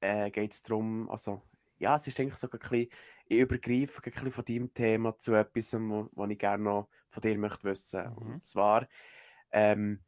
äh, 0.00 0.30
geht 0.30 0.52
es 0.52 0.62
darum, 0.62 1.08
also 1.10 1.42
ja, 1.78 1.96
es 1.96 2.06
ist 2.06 2.18
eigentlich 2.18 2.36
so 2.36 2.48
ein 2.50 2.58
bisschen, 2.58 2.88
ich 3.26 3.38
übergreife 3.38 4.02
ein 4.02 4.12
bisschen 4.12 4.32
von 4.32 4.44
deinem 4.44 4.74
Thema 4.74 5.18
zu 5.18 5.34
etwas, 5.34 5.72
was 5.72 6.30
ich 6.30 6.38
gerne 6.38 6.64
noch 6.64 6.88
von 7.08 7.20
dir 7.20 7.38
möchte 7.38 7.64
wissen. 7.64 8.02
Mhm. 8.02 8.16
Und 8.16 8.42
zwar, 8.42 8.88
ähm, 9.52 10.00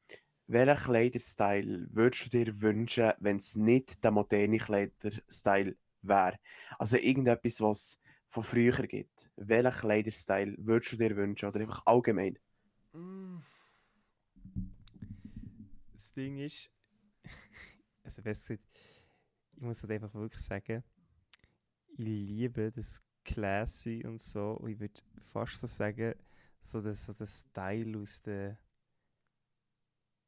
welchen 0.47 0.85
Kleiderstyle 0.85 1.87
würdest 1.93 2.27
du 2.27 2.31
dir 2.31 2.61
wünschen, 2.61 3.13
wenn 3.21 3.37
es 3.37 3.55
nicht 3.55 4.03
der 4.03 4.11
moderne 4.11 4.59
Kleiderstyle 4.59 5.77
wäre? 6.03 6.39
Also 6.79 6.97
irgendetwas, 6.97 7.61
was 7.61 7.99
von 8.29 8.43
früher 8.43 8.87
gibt. 8.87 9.31
Welchen 9.37 9.71
Kleiderstyle 9.71 10.57
würdest 10.59 10.93
du 10.93 10.97
dir 10.97 11.17
wünschen 11.17 11.49
oder 11.49 11.61
einfach 11.61 11.83
allgemein? 11.87 12.39
Mm. 12.93 13.39
Das 15.93 16.13
Ding 16.15 16.39
ist, 16.39 16.71
also 18.03 18.23
besser 18.23 18.57
gesagt, 18.57 18.70
ich 19.61 19.67
muss 19.67 19.83
halt 19.83 19.93
einfach 19.93 20.15
wirklich 20.15 20.43
sagen, 20.43 20.83
ich 21.93 21.99
liebe 21.99 22.73
das 22.73 23.03
Classy 23.25 24.05
und 24.07 24.21
so. 24.21 24.53
Und 24.53 24.71
ich 24.71 24.81
würde 24.81 25.01
fast 25.33 25.61
so 25.61 25.67
sagen, 25.67 26.15
so 26.63 26.81
der, 26.81 26.95
so 26.95 27.13
Style 27.27 27.99
aus 27.99 28.23
den 28.23 28.57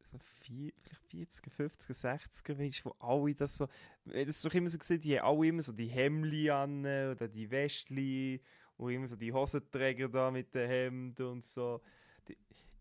so 0.02 0.18
vier, 0.18 0.72
vielleicht 0.80 1.30
40er, 1.30 1.50
50er, 1.50 2.18
60er, 2.18 2.58
weißt 2.58 2.84
wo 2.84 2.90
alle 2.98 3.34
das 3.34 3.56
so, 3.56 3.68
das 4.04 4.28
ist 4.28 4.44
doch 4.44 4.52
immer 4.52 4.68
so 4.68 4.76
gesehen, 4.76 5.00
die 5.00 5.18
haben 5.18 5.26
alle 5.26 5.46
immer 5.46 5.62
so 5.62 5.72
die 5.72 5.86
Hemli 5.86 6.50
an 6.50 6.80
oder 6.80 7.28
die 7.28 7.50
Westli 7.50 8.42
und 8.76 8.92
immer 8.92 9.06
so 9.06 9.14
die 9.14 9.32
Hosenträger 9.32 10.08
da 10.08 10.30
mit 10.30 10.52
den 10.54 10.68
Hemden 10.68 11.26
und 11.26 11.44
so 11.44 11.80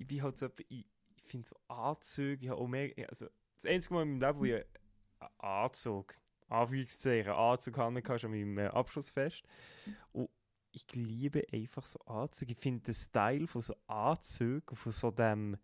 ich 0.02 0.08
bin 0.08 0.24
halt 0.24 0.38
so, 0.38 0.50
ich 0.68 0.86
finde 1.26 1.48
so 1.48 1.56
Anzüge, 1.68 2.44
ich 2.44 2.50
habe 2.50 2.60
auch 2.60 2.68
mehr, 2.68 2.92
also 3.08 3.28
das 3.56 3.66
einzige 3.66 3.94
Mal 3.94 4.04
in 4.04 4.18
meinem 4.18 4.22
Leben, 4.22 4.40
wo 4.40 4.46
ich 4.46 4.54
einen 4.56 5.30
Anzug, 5.38 6.16
Anführungszeichen, 6.52 7.32
Anzug 7.32 7.78
hatte, 7.78 8.20
schon 8.20 8.32
meinem 8.32 8.58
äh, 8.58 8.68
Abschlussfest. 8.68 9.44
Und 10.12 10.30
ich 10.72 10.86
liebe 10.94 11.44
einfach 11.52 11.86
so 11.86 12.00
Anzüge. 12.06 12.54
Ich 12.54 12.60
finde 12.60 12.84
den 12.84 12.94
Style 12.94 13.48
von 13.48 13.62
so 13.62 13.76
Anzügen, 13.88 14.76
von 14.76 14.92
so 14.92 15.12
dem 15.12 15.58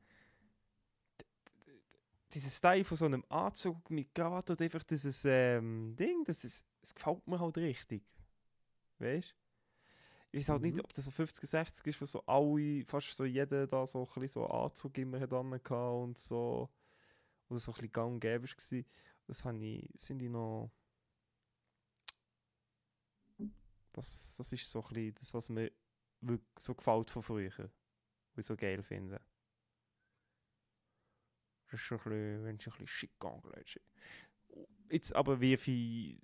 dieser 2.34 2.50
Style 2.50 2.84
von 2.84 2.98
so 2.98 3.06
einem 3.06 3.24
Anzug 3.30 3.90
mit 3.90 4.14
Krawatte 4.14 4.54
und 4.54 4.62
einfach 4.62 4.84
dieses 4.84 5.24
ähm, 5.26 5.96
Ding, 5.98 6.24
das, 6.26 6.44
ist, 6.44 6.66
das 6.82 6.94
gefällt 6.94 7.26
mir 7.28 7.40
halt 7.40 7.58
richtig. 7.58 8.04
Weißt 9.00 9.30
du? 9.30 9.36
Ich 10.32 10.40
weiß 10.40 10.50
halt 10.50 10.62
mhm. 10.62 10.70
nicht, 10.70 10.84
ob 10.84 10.94
das 10.94 11.06
so 11.06 11.12
50, 11.12 11.50
60 11.50 11.88
ist, 11.88 12.02
wo 12.02 12.06
so 12.06 12.24
alle, 12.26 12.84
fast 12.86 13.16
so 13.16 13.24
jeder 13.24 13.66
da 13.66 13.86
so 13.86 14.00
ein 14.00 14.22
bisschen 14.22 14.42
so 14.42 14.48
Anzug 14.48 14.98
immer 14.98 15.20
hat 15.20 15.32
und 15.32 16.18
so. 16.18 16.70
Oder 17.50 17.60
so 17.60 17.72
ein 17.72 17.76
bisschen 17.76 17.92
gang 17.94 18.14
und 18.14 18.20
gäbe 18.20 18.46
war. 18.46 18.84
Das 19.28 19.44
habe 19.46 19.64
ich, 19.64 19.90
sind 19.96 20.22
ich 20.22 20.30
noch... 20.30 20.72
Das, 23.94 24.36
das 24.38 24.54
ist 24.54 24.70
so 24.70 24.84
ein 24.84 24.88
bisschen 24.94 25.16
das, 25.16 25.34
was 25.34 25.50
mir 25.50 25.72
wirklich 26.22 26.60
so 26.60 26.76
gefällt 26.76 27.10
von 27.10 27.24
früher. 27.24 27.52
Was 27.58 28.38
ich 28.38 28.46
so 28.46 28.56
geil 28.56 28.84
finde. 28.84 29.20
Das 31.66 31.74
ist 31.74 31.82
schon 31.82 31.98
ein 31.98 32.04
bisschen, 32.04 32.44
wenn 32.46 32.56
es 32.56 32.68
ein 32.68 32.72
bisschen 32.72 32.88
schick 32.88 33.26
angelegt 33.26 33.82
Jetzt 34.90 35.14
aber 35.16 35.42
wie 35.42 35.58
viel 35.58 36.22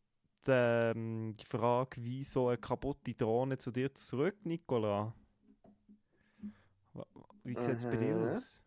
die, 0.48 1.34
die 1.38 1.46
Frage, 1.46 2.02
wie 2.04 2.24
so 2.24 2.48
eine 2.48 2.58
kaputte 2.58 3.14
Drohne 3.14 3.58
zu 3.58 3.72
dir 3.72 3.94
zurück, 3.94 4.46
Nicola? 4.46 5.14
Wie 7.44 7.60
sieht 7.60 7.78
es 7.78 7.86
bei 7.86 7.98
dir 7.98 8.34
aus? 8.34 8.62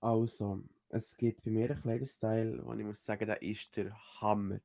Also, 0.00 0.62
es 0.94 1.16
gibt 1.16 1.42
bei 1.42 1.50
mir 1.50 1.70
einen 1.70 1.80
Kleiderstyle, 1.80 2.64
wo 2.64 2.72
ich 2.72 2.84
muss 2.84 3.04
sagen, 3.04 3.26
der 3.26 3.42
ist 3.42 3.76
der 3.76 3.92
Hammer. 4.20 4.60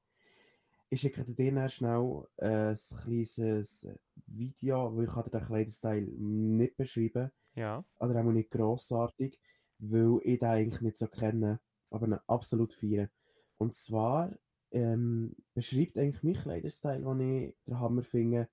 Ich 0.91 1.01
schicke 1.01 1.23
dir 1.23 1.69
schnell 1.69 2.27
äh, 2.37 2.69
ein 2.69 2.77
kleines 3.03 3.87
Video, 4.27 4.93
wo 4.95 5.01
ich 5.01 5.09
den 5.31 5.41
Kleiderstyle 5.41 6.07
nicht 6.07 6.77
beschreiben 6.77 7.31
Ja. 7.55 7.83
Oder 7.99 8.19
auch 8.19 8.31
nicht 8.31 8.51
grossartig. 8.51 9.39
weil 9.79 10.19
ich 10.23 10.39
den 10.39 10.49
eigentlich 10.49 10.81
nicht 10.81 10.97
so 10.99 11.07
kenne, 11.07 11.59
aber 11.89 12.07
ihn 12.07 12.19
absolut 12.27 12.73
feiere. 12.73 13.09
Und 13.57 13.75
zwar 13.75 14.31
ähm, 14.71 15.35
beschreibt 15.53 15.97
eigentlich 15.97 16.23
mein 16.23 16.33
Kleiderstyle, 16.33 17.03
den 17.03 17.21
ich 17.21 17.55
den 17.65 17.79
Hammer 17.79 18.03
finde, 18.03 18.49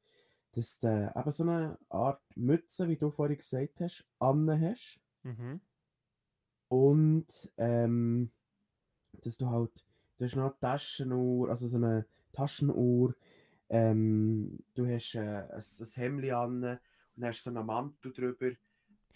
dass 0.52 0.78
du 0.78 1.12
eben 1.14 1.30
so 1.30 1.42
eine 1.42 1.78
Art 1.90 2.22
Mütze, 2.36 2.88
wie 2.88 2.96
du 2.96 3.10
vorhin 3.10 3.36
gesagt 3.36 3.80
hast, 3.80 4.06
an 4.18 4.48
hast. 4.48 4.98
Mhm. 5.24 5.60
Und 6.68 7.26
ähm, 7.58 8.30
dass 9.22 9.36
du 9.36 9.48
halt, 9.50 9.72
du 10.18 10.24
hast 10.24 10.36
noch 10.36 10.44
eine 10.44 10.58
Taschenuhr, 10.60 11.50
also 11.50 11.68
so 11.68 11.76
eine 11.76 12.06
Taschenuhr, 12.32 13.14
ähm, 13.70 14.58
du 14.74 14.86
hast 14.86 15.14
äh, 15.14 15.20
ein, 15.20 15.62
ein 15.80 15.86
Hemd 15.96 16.30
an 16.32 16.80
und 17.16 17.24
hast 17.24 17.44
so 17.44 17.50
einen 17.50 17.66
Mantel 17.66 18.12
drüber, 18.12 18.50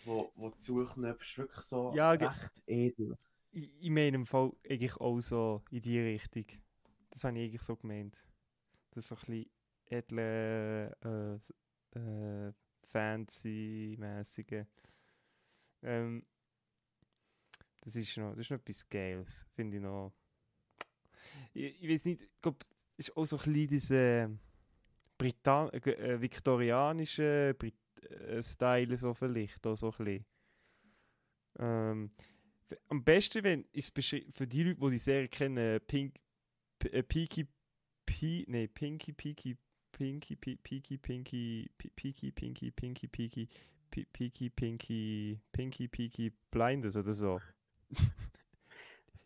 wo, 0.04 0.32
wo 0.36 0.50
du 0.50 0.58
zuknöpfst, 0.58 1.38
wirklich 1.38 1.64
so 1.66 1.98
Ja, 1.98 2.12
recht 2.12 2.62
edel. 2.66 3.16
Ich, 3.52 3.72
ich 3.80 3.90
meine 3.90 4.16
im 4.16 4.26
Fall 4.26 4.52
eigentlich 4.68 4.96
auch 4.96 5.20
so 5.20 5.62
in 5.70 5.82
die 5.82 5.98
Richtung. 6.00 6.44
Das 7.10 7.24
habe 7.24 7.38
ich 7.38 7.48
eigentlich 7.48 7.62
so 7.62 7.76
gemeint. 7.76 8.14
Das 8.92 9.04
ist 9.04 9.08
so 9.08 9.16
ein 9.16 9.20
bisschen 9.20 9.50
edle, 9.86 11.40
äh, 11.94 11.98
äh, 11.98 12.52
fancy-mäßige. 12.92 14.66
Ähm, 15.82 16.24
das 17.80 17.96
ist 17.96 18.16
noch, 18.16 18.30
das 18.30 18.40
ist 18.40 18.50
noch 18.50 18.58
etwas 18.58 18.88
Geiles, 18.88 19.46
finde 19.54 19.76
ich 19.76 19.82
noch. 19.82 20.12
Ich, 21.54 21.82
ich 21.82 21.88
weiß 21.90 22.04
nicht, 22.06 22.22
ich 22.22 22.40
glaube, 22.42 22.58
es 22.96 23.08
ist 23.08 23.16
auch 23.16 23.24
so 23.26 23.36
ein 23.36 23.42
bisschen 23.42 23.68
diese 23.68 24.38
Britan 25.18 25.70
äh, 25.70 25.90
äh, 25.90 26.20
viktorianische 26.20 27.54
Brit 27.58 27.74
äh, 28.02 28.42
Style 28.42 28.96
so 28.96 29.14
vielleicht, 29.14 29.66
auch 29.66 29.76
so 29.76 29.90
ein 29.90 30.04
bisschen. 30.04 30.24
Ähm, 31.58 32.10
am 32.88 33.04
besten, 33.04 33.42
wenn 33.42 33.64
ist 33.72 33.92
für 33.94 34.46
die 34.46 34.62
Leute, 34.62 34.80
die 34.80 34.90
die 34.90 34.98
Serie 34.98 35.28
kennen, 35.28 35.80
Pink, 35.86 36.14
äh, 36.84 37.02
Peaky, 37.02 37.46
P, 38.06 38.44
nee, 38.48 38.68
Pinky, 38.68 39.12
Pinky, 39.12 39.56
Pinky, 39.92 40.36
Pi- 40.36 40.56
Peaky, 40.56 40.96
Pinky, 40.96 42.70
Pinky, 42.70 43.08
Peaky, 43.08 43.48
Pi- 43.90 44.06
Peaky, 44.12 44.50
Pinky, 44.50 45.40
Pinky, 45.52 45.88
Peaky, 45.88 46.32
Blinders 46.50 46.96
oder 46.96 47.12
so. 47.12 47.40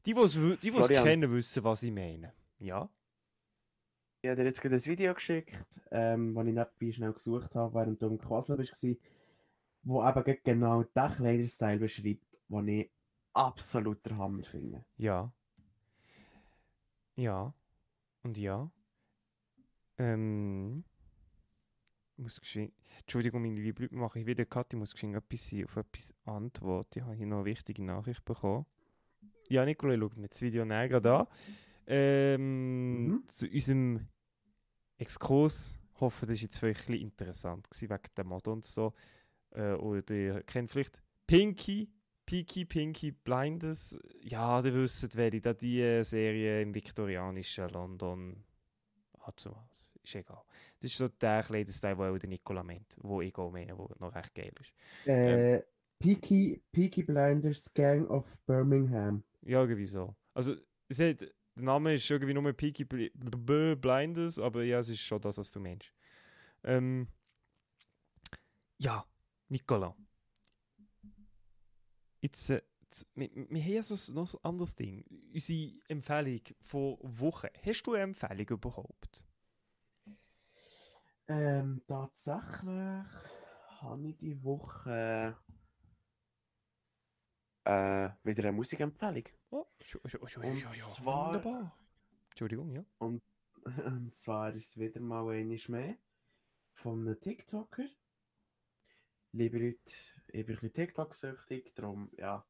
Die, 0.07 0.15
die 0.15 0.21
es 0.21 0.37
wü- 0.37 0.57
die, 0.61 0.71
es 0.71 0.89
kennen, 0.89 1.31
wissen, 1.33 1.65
was 1.65 1.83
ich 1.83 1.93
meine. 1.93 2.33
Ja? 2.59 2.89
Ich 4.23 4.31
habe 4.31 4.37
dir 4.41 4.45
jetzt 4.49 4.61
gerade 4.61 4.77
ein 4.77 4.85
Video 4.85 5.13
geschickt, 5.15 5.55
ähm, 5.91 6.35
das 6.35 6.47
ich 6.47 6.55
nebenbei 6.55 6.93
schnell 6.93 7.13
gesucht 7.13 7.55
habe, 7.55 7.75
während 7.75 8.01
du 8.01 8.07
im 8.07 8.19
Quasseln 8.19 8.59
warst, 8.59 8.87
wo 9.83 10.07
eben 10.07 10.39
genau 10.43 10.83
den 10.83 11.11
Kleiderstyle 11.13 11.79
beschreibt, 11.79 12.25
den 12.49 12.69
ich 12.69 12.91
absolut 13.35 14.05
der 14.07 14.17
Hammer 14.17 14.45
finde. 14.45 14.85
Ja. 14.97 15.31
Ja. 17.17 17.53
Und 18.23 18.39
ja. 18.39 18.71
Ähm. 19.99 20.85
Muss 22.17 22.41
geschwind. 22.41 22.73
Entschuldigung, 23.01 23.43
meine 23.43 23.61
liebe 23.61 23.83
Leute, 23.83 23.97
mache 23.97 24.21
ich 24.21 24.27
wieder 24.27 24.45
Cut. 24.45 24.73
Ich 24.73 24.79
muss 24.79 24.93
geschwind 24.93 25.17
etwas 25.17 25.49
sein, 25.49 25.65
auf 25.65 25.77
etwas 25.77 26.15
antworten. 26.25 26.99
Ich 26.99 27.05
habe 27.05 27.15
hier 27.15 27.27
noch 27.27 27.39
eine 27.39 27.45
wichtige 27.47 27.83
Nachricht 27.83 28.25
bekommen. 28.25 28.67
Ja, 29.51 29.65
Nicola, 29.65 29.99
schaut 29.99 30.17
mir 30.17 30.29
das 30.29 30.41
Video 30.41 30.65
näher 30.65 30.89
gerade 30.89 31.13
an. 31.13 31.27
Ähm, 31.87 33.07
Mhm. 33.09 33.27
Zu 33.27 33.47
unserem 33.49 34.09
Exkurs. 34.97 35.79
Ich 35.95 36.01
hoffe, 36.01 36.27
das 36.27 36.37
war 36.37 36.43
jetzt 36.43 36.59
für 36.59 36.67
euch 36.67 36.79
ein 36.79 36.87
bisschen 36.87 37.03
interessant 37.03 37.71
gewesen, 37.71 37.91
wegen 37.91 38.15
der 38.17 38.25
Mode 38.25 38.51
und 38.51 38.65
so. 38.65 38.95
Äh, 39.51 39.73
oder 39.73 40.15
ihr 40.15 40.43
kennt 40.45 40.71
vielleicht 40.71 41.03
Pinky, 41.27 41.91
Peaky, 42.27 42.65
Pinky, 42.65 43.11
Blinders. 43.13 43.99
Ja, 44.21 44.65
ihr 44.65 44.75
wisst, 44.75 45.17
welche 45.17 45.41
da 45.41 45.53
die 45.53 46.03
Serie 46.05 46.63
im 46.63 46.75
viktorianischen 46.75 47.69
London 47.71 48.45
hat. 49.21 49.49
Ist 50.05 50.15
egal. 50.15 50.43
Das 50.81 50.91
ist 50.91 50.99
so 50.99 51.09
der 51.09 51.43
Kleiderstyle, 51.43 51.97
den 51.97 52.19
der 52.19 52.29
Nicola 52.29 52.63
meint, 52.63 52.97
wo 53.01 53.23
ich 53.23 53.35
auch 53.37 53.51
meine, 53.51 53.77
wo 53.77 53.89
noch 53.99 54.15
recht 54.15 54.35
geil 54.35 54.53
ist. 54.61 55.09
Äh, 55.09 55.63
Peaky, 55.99 56.63
Peaky 56.71 57.03
Blinders 57.05 57.73
Gang 57.73 58.09
of 58.11 58.39
Birmingham. 58.47 59.25
Ja, 59.43 59.63
irgendwie 59.63 59.87
so. 59.87 60.15
Also, 60.35 60.57
es 60.89 60.99
hat, 61.01 61.23
der 61.23 61.31
Name 61.55 61.95
ist 61.95 62.11
irgendwie 62.11 62.35
nur 62.35 62.53
Peaky 62.53 62.85
Blinders, 62.85 64.39
aber 64.39 64.65
ja, 64.65 64.81
es 64.81 64.91
ist 64.91 65.01
schon 65.01 65.21
das, 65.23 65.39
was 65.39 65.51
du 65.51 65.61
meinst. 65.61 65.93
Ähm, 66.65 67.09
ja, 68.79 69.07
Nicola. 69.49 69.97
Jetzt, 72.21 72.51
äh, 72.51 72.61
wir, 73.15 73.31
wir 73.35 73.63
haben 73.63 73.73
ja 73.73 73.83
so, 73.83 74.13
noch 74.13 74.27
so 74.27 74.39
ein 74.39 74.45
anderes 74.45 74.77
Ding. 74.77 75.05
Unsere 75.33 75.73
Empfehlung 75.89 76.41
vor 76.61 76.99
Wochen. 77.01 77.49
Hast 77.65 77.83
du 77.85 77.95
eine 77.95 78.03
Empfehlung 78.03 78.49
überhaupt? 78.49 79.25
Ähm, 81.27 81.83
tatsächlich 81.87 83.07
habe 83.81 84.09
ich 84.09 84.17
die 84.19 84.43
Woche 84.43 85.37
äh, 87.65 88.11
wieder 88.23 88.43
eine 88.45 88.53
Musikempfehlung. 88.53 89.25
Oh, 89.51 89.65
Und 90.37 90.59
ja, 90.59 90.71
ja, 90.71 90.73
zwar- 90.73 91.27
wunderbar. 91.27 91.79
Entschuldigung, 92.31 92.71
ja. 92.73 92.85
Und, 92.99 93.23
und 93.87 94.15
zwar 94.15 94.55
ist 94.55 94.69
es 94.71 94.79
wieder 94.79 95.01
mal 95.01 95.27
einmal 95.35 95.59
mehr 95.69 95.97
von 96.75 97.01
einem 97.01 97.19
TikToker. 97.21 97.85
Liebe 99.33 99.59
Leute, 99.59 99.81
ich 100.29 100.33
bin 100.33 100.41
ein 100.43 100.47
bisschen 100.47 100.73
TikTok-süchtig, 100.73 101.75
darum, 101.75 102.11
ja, 102.19 102.47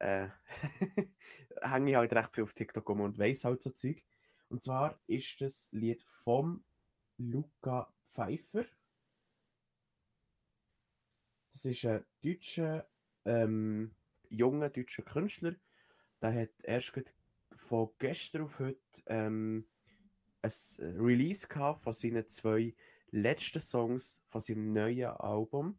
äh, 0.00 0.28
hänge 1.62 1.90
ich 1.90 1.96
halt 1.96 2.12
recht 2.12 2.34
viel 2.34 2.44
auf 2.44 2.52
TikTok 2.52 2.88
um 2.90 3.00
und 3.02 3.18
weiss 3.18 3.44
halt 3.44 3.62
so 3.62 3.70
Zeug. 3.70 4.02
Und 4.48 4.64
zwar 4.64 5.00
ist 5.06 5.40
das 5.40 5.68
Lied 5.70 6.02
vom 6.02 6.64
Luca 7.18 7.92
Pfeiffer. 8.06 8.64
Das 11.52 11.64
ist 11.64 11.84
ein 11.84 12.04
deutscher, 12.22 12.88
ähm, 13.24 13.94
junger 14.28 14.70
deutscher 14.70 15.02
Künstler. 15.02 15.54
Der 16.20 16.34
hat 16.34 16.50
erst 16.62 16.92
von 17.56 17.90
gestern 17.98 18.42
auf 18.42 18.58
heute 18.58 18.80
ähm, 19.06 19.68
ein 20.42 20.52
Release 20.78 21.46
gehabt 21.46 21.82
von 21.82 21.92
seinen 21.92 22.26
zwei 22.28 22.74
letzten 23.10 23.60
Songs 23.60 24.20
von 24.28 24.40
seinem 24.40 24.72
neuen 24.72 25.10
Album. 25.10 25.78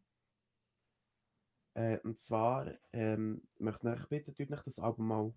Äh, 1.73 1.99
und 1.99 2.19
zwar 2.19 2.73
ähm, 2.93 3.47
möchte 3.59 4.07
ich 4.09 4.23
tut 4.23 4.51
euch 4.51 4.63
das 4.63 4.79
Album 4.79 5.07
mal 5.07 5.33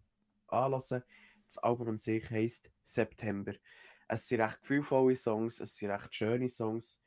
anlassen. 0.46 1.02
Das 1.46 1.58
Album 1.58 1.88
an 1.88 1.98
sich 1.98 2.30
heisst 2.30 2.70
September. 2.84 3.54
Es 4.09 4.29
sind 4.29 4.40
recht 4.40 4.61
gefühlvolle 4.61 5.16
Songs, 5.16 5.61
es 5.61 5.77
sind 5.77 5.90
recht 5.90 6.14
schöne 6.14 6.49
Songs, 6.49 6.99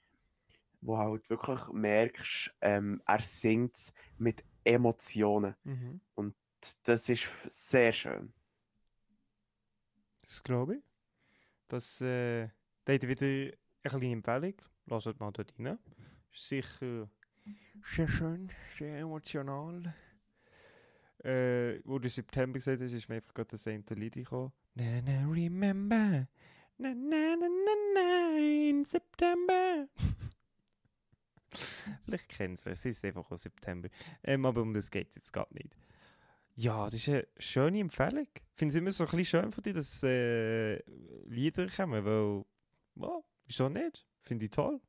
wo 0.82 0.98
halt 0.98 1.30
wirklich 1.30 1.68
merkst, 1.72 2.54
ähm, 2.62 3.02
er 3.06 3.22
singt 3.22 3.94
mit 4.18 4.44
Emotionen. 4.64 5.56
Mhm. 5.64 6.02
Das 6.84 7.10
ist 7.10 7.28
sehr 7.48 7.92
schön. 7.92 8.34
Das 10.28 10.44
glaube 10.44 10.76
ich. 10.76 10.84
Das 11.68 12.02
äh, 12.02 12.50
da 12.86 12.94
hat 12.94 13.08
wieder 13.08 13.26
eine 13.26 13.54
kleine 13.84 14.12
Empfehlung. 14.12 14.54
Lasst 14.86 15.20
mal 15.20 15.32
dort 15.32 15.54
rein. 15.58 15.80
Ist 16.32 16.48
sicher 16.48 17.10
sehr 17.86 18.08
schön, 18.08 18.52
sehr 18.72 19.00
emotional. 19.00 19.94
Äh, 21.24 21.80
wo 21.86 22.00
du 22.00 22.10
September 22.10 22.58
gesagt 22.58 22.82
hast, 22.82 22.92
ist 22.92 23.10
mir 23.10 23.16
einfach 23.16 23.34
gerade 23.34 23.50
das 23.50 23.68
eine 23.68 23.84
Lied 23.92 24.14
gekommen. 24.14 24.52
Na, 24.76 25.02
na, 25.02 25.28
remember. 25.30 26.28
Na, 26.82 26.96
na, 26.96 27.36
na, 27.36 27.48
na, 27.48 27.76
na, 27.94 28.38
in 28.40 28.84
September. 28.86 29.88
Vielleicht 32.04 32.30
kennt 32.30 32.58
es 32.58 32.66
es 32.66 32.86
ist 32.86 33.06
einfach 33.06 33.30
auch 33.30 33.38
September. 33.38 33.88
Ähm, 34.24 34.48
aber 34.48 34.64
um 34.64 34.74
das 34.74 34.90
geht 34.90 35.10
es 35.10 35.16
jetzt 35.16 35.32
gerade 35.32 35.54
nicht. 35.54 35.78
Ja, 36.56 36.86
das 36.86 36.96
ist 36.96 37.10
eine 37.10 37.28
schöne 37.38 37.82
Empfehlung. 37.82 38.28
Ich 38.34 38.42
finde 38.56 38.72
es 38.72 38.76
immer 38.78 38.90
so 38.90 39.04
ein 39.04 39.12
bisschen 39.12 39.26
schön 39.26 39.52
von 39.52 39.62
dir, 39.64 39.74
dass 39.74 40.02
äh, 40.02 40.78
Lieder 41.28 41.68
kommen, 41.68 42.04
weil, 42.04 42.46
ja, 42.96 43.20
wieso 43.46 43.70
nicht? 43.70 44.08
Finde 44.24 44.46
ich 44.46 44.52
toll. 44.52 44.82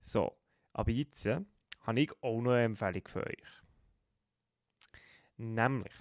So, 0.00 0.38
aber 0.72 0.90
jetzt 0.90 1.26
äh, 1.26 1.40
habe 1.82 2.00
ich 2.00 2.12
auch 2.22 2.40
noch 2.40 2.52
eine 2.52 2.64
Empfehlung 2.64 3.06
für 3.06 3.26
euch. 3.26 3.62
Nämlich, 5.36 5.92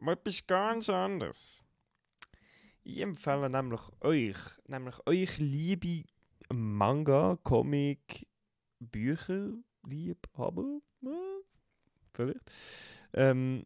etwas 0.00 0.46
ganz 0.46 0.88
anderes. 0.88 1.62
Ich 2.84 3.00
empfehle 3.00 3.48
nämlich 3.48 3.80
euch, 4.00 4.36
nämlich 4.66 4.94
euch 5.06 5.38
liebe 5.38 6.04
Manga, 6.52 7.38
Comic, 7.42 8.26
Bücher, 8.78 9.54
Liebhaber, 9.86 10.80
äh, 11.02 11.42
vielleicht. 12.12 12.52
Ähm, 13.14 13.64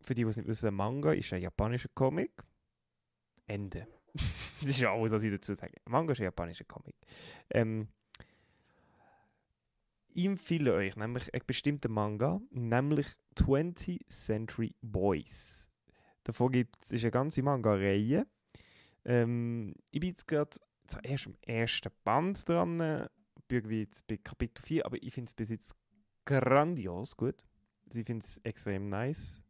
für 0.00 0.14
die, 0.14 0.24
die 0.24 0.28
es 0.30 0.36
nicht 0.38 0.48
wissen, 0.48 0.74
Manga 0.74 1.12
ist 1.12 1.32
ein 1.32 1.42
japanischer 1.42 1.90
Comic. 1.94 2.32
Ende. 3.46 3.86
das 4.60 4.70
ist 4.70 4.80
ja 4.80 4.92
alles, 4.92 5.12
was 5.12 5.22
ich 5.22 5.32
dazu 5.32 5.52
sage. 5.54 5.74
Manga 5.84 6.12
ist 6.12 6.20
ein 6.20 6.24
japanischer 6.24 6.64
Comic. 6.64 6.96
Ähm, 7.50 7.88
Ich 10.16 10.26
empfehle 10.26 10.72
euch 10.72 10.94
nämlich 10.94 11.34
einen 11.34 11.42
bestimmten 11.44 11.92
Manga, 11.92 12.40
nämlich 12.50 13.08
20th 13.36 14.08
Century 14.08 14.72
Boys. 14.80 15.68
Davon 16.22 16.52
gibt 16.52 16.76
es 16.84 16.92
eine 16.92 17.10
ganze 17.10 17.42
Manga-Reihe. 17.42 18.24
Ähm, 19.04 19.74
ich 19.90 20.00
bin 20.00 20.10
jetzt 20.10 20.26
gerade 20.26 20.56
erst 21.02 21.26
im 21.26 21.36
ersten 21.42 21.90
Band 22.04 22.48
dran, 22.48 23.08
jetzt 23.48 24.06
bei 24.06 24.16
Kapitel 24.16 24.62
4, 24.62 24.86
aber 24.86 25.02
ich 25.02 25.12
finde 25.12 25.28
es 25.28 25.34
bis 25.34 25.50
jetzt 25.50 25.76
grandios 26.24 27.16
gut. 27.16 27.46
Ich 27.92 28.06
finde 28.06 28.24
es 28.24 28.38
extrem 28.38 28.88
nice. 28.88 29.42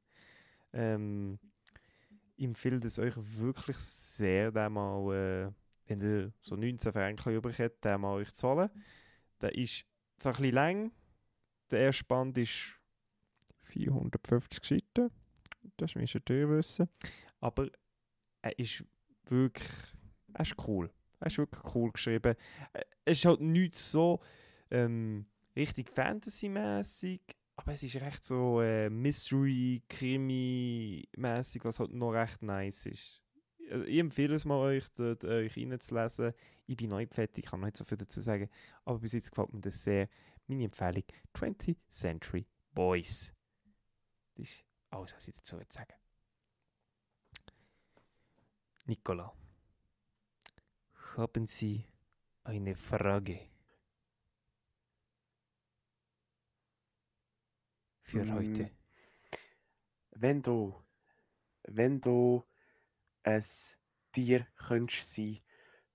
Ähm, 0.73 1.39
ich 2.37 2.45
empfehle 2.45 2.81
es 2.85 2.99
euch 2.99 3.15
wirklich 3.17 3.77
sehr, 3.77 4.51
den 4.51 4.73
mal, 4.73 5.15
äh, 5.15 5.53
wenn 5.87 6.01
ihr 6.01 6.33
so 6.43 6.57
19 6.57 6.93
Franken 6.93 7.35
übrig 7.35 7.59
habt, 7.61 7.85
den 7.85 8.01
mal 8.01 8.15
euch 8.15 8.33
zu 8.33 8.49
holen. 8.49 8.71
Der 9.41 9.55
ist 9.55 9.87
zwar 10.19 10.33
ein 10.35 10.43
bisschen 10.43 10.55
lang, 10.55 10.93
der 11.71 11.81
erste 11.81 12.05
Band 12.05 12.37
ist 12.39 12.79
450 13.63 14.65
Seiten, 14.65 15.11
das 15.77 15.95
müsst 15.95 16.15
ihr 16.29 16.49
wissen, 16.49 16.89
aber 17.41 17.69
er 18.43 18.59
ist 18.59 18.85
wirklich, 19.31 19.71
er 20.33 20.41
ist 20.41 20.55
cool. 20.67 20.91
Er 21.21 21.27
ist 21.29 21.39
wirklich 21.39 21.75
cool 21.75 21.93
geschrieben. 21.93 22.35
Es 23.05 23.19
ist 23.19 23.25
halt 23.25 23.41
nicht 23.41 23.75
so 23.75 24.21
ähm, 24.71 25.27
richtig 25.57 25.91
Fantasy-mäßig, 25.91 27.21
aber 27.57 27.73
es 27.73 27.83
ist 27.83 27.97
recht 27.97 28.25
so 28.25 28.61
äh, 28.61 28.91
Mystery, 28.91 29.83
Krimi-mäßig, 29.89 31.65
was 31.65 31.81
halt 31.81 31.93
noch 31.93 32.13
recht 32.13 32.43
nice 32.43 32.87
ist. 32.87 33.23
Also 33.71 33.85
ich 33.87 33.99
empfehle 33.99 34.35
es 34.35 34.45
mal 34.45 34.59
euch, 34.59 34.85
dort, 34.95 35.25
euch 35.25 35.57
reinzulesen. 35.57 36.33
Ich 36.67 36.77
bin 36.77 36.91
neu 36.91 37.07
fertig, 37.07 37.47
kann 37.47 37.61
noch 37.61 37.67
nicht 37.67 37.77
so 37.77 37.85
viel 37.85 37.97
dazu 37.97 38.21
sagen, 38.21 38.51
aber 38.85 38.99
bis 38.99 39.13
jetzt 39.13 39.31
gefällt 39.31 39.53
mir 39.53 39.61
das 39.61 39.83
sehr. 39.83 40.09
Meine 40.47 40.65
Empfehlung: 40.65 41.05
20th 41.35 41.79
Century 41.89 42.47
Boys. 42.75 43.33
Das 44.35 44.49
ist 44.49 44.65
alles, 44.91 45.15
was 45.15 45.29
ich 45.29 45.35
dazu 45.35 45.59
sagen 45.69 45.95
Nicola, 48.87 49.33
haben 51.17 51.47
Sie 51.47 51.87
eine 52.43 52.75
Frage 52.75 53.39
für 58.03 58.25
Mm, 58.25 58.31
heute? 58.33 58.71
Wenn 60.13 60.41
du, 60.43 60.75
wenn 61.65 62.01
du 62.01 62.45
ein 63.25 63.45
Tier 64.13 64.47
könntest 64.57 65.15
sein 65.15 65.41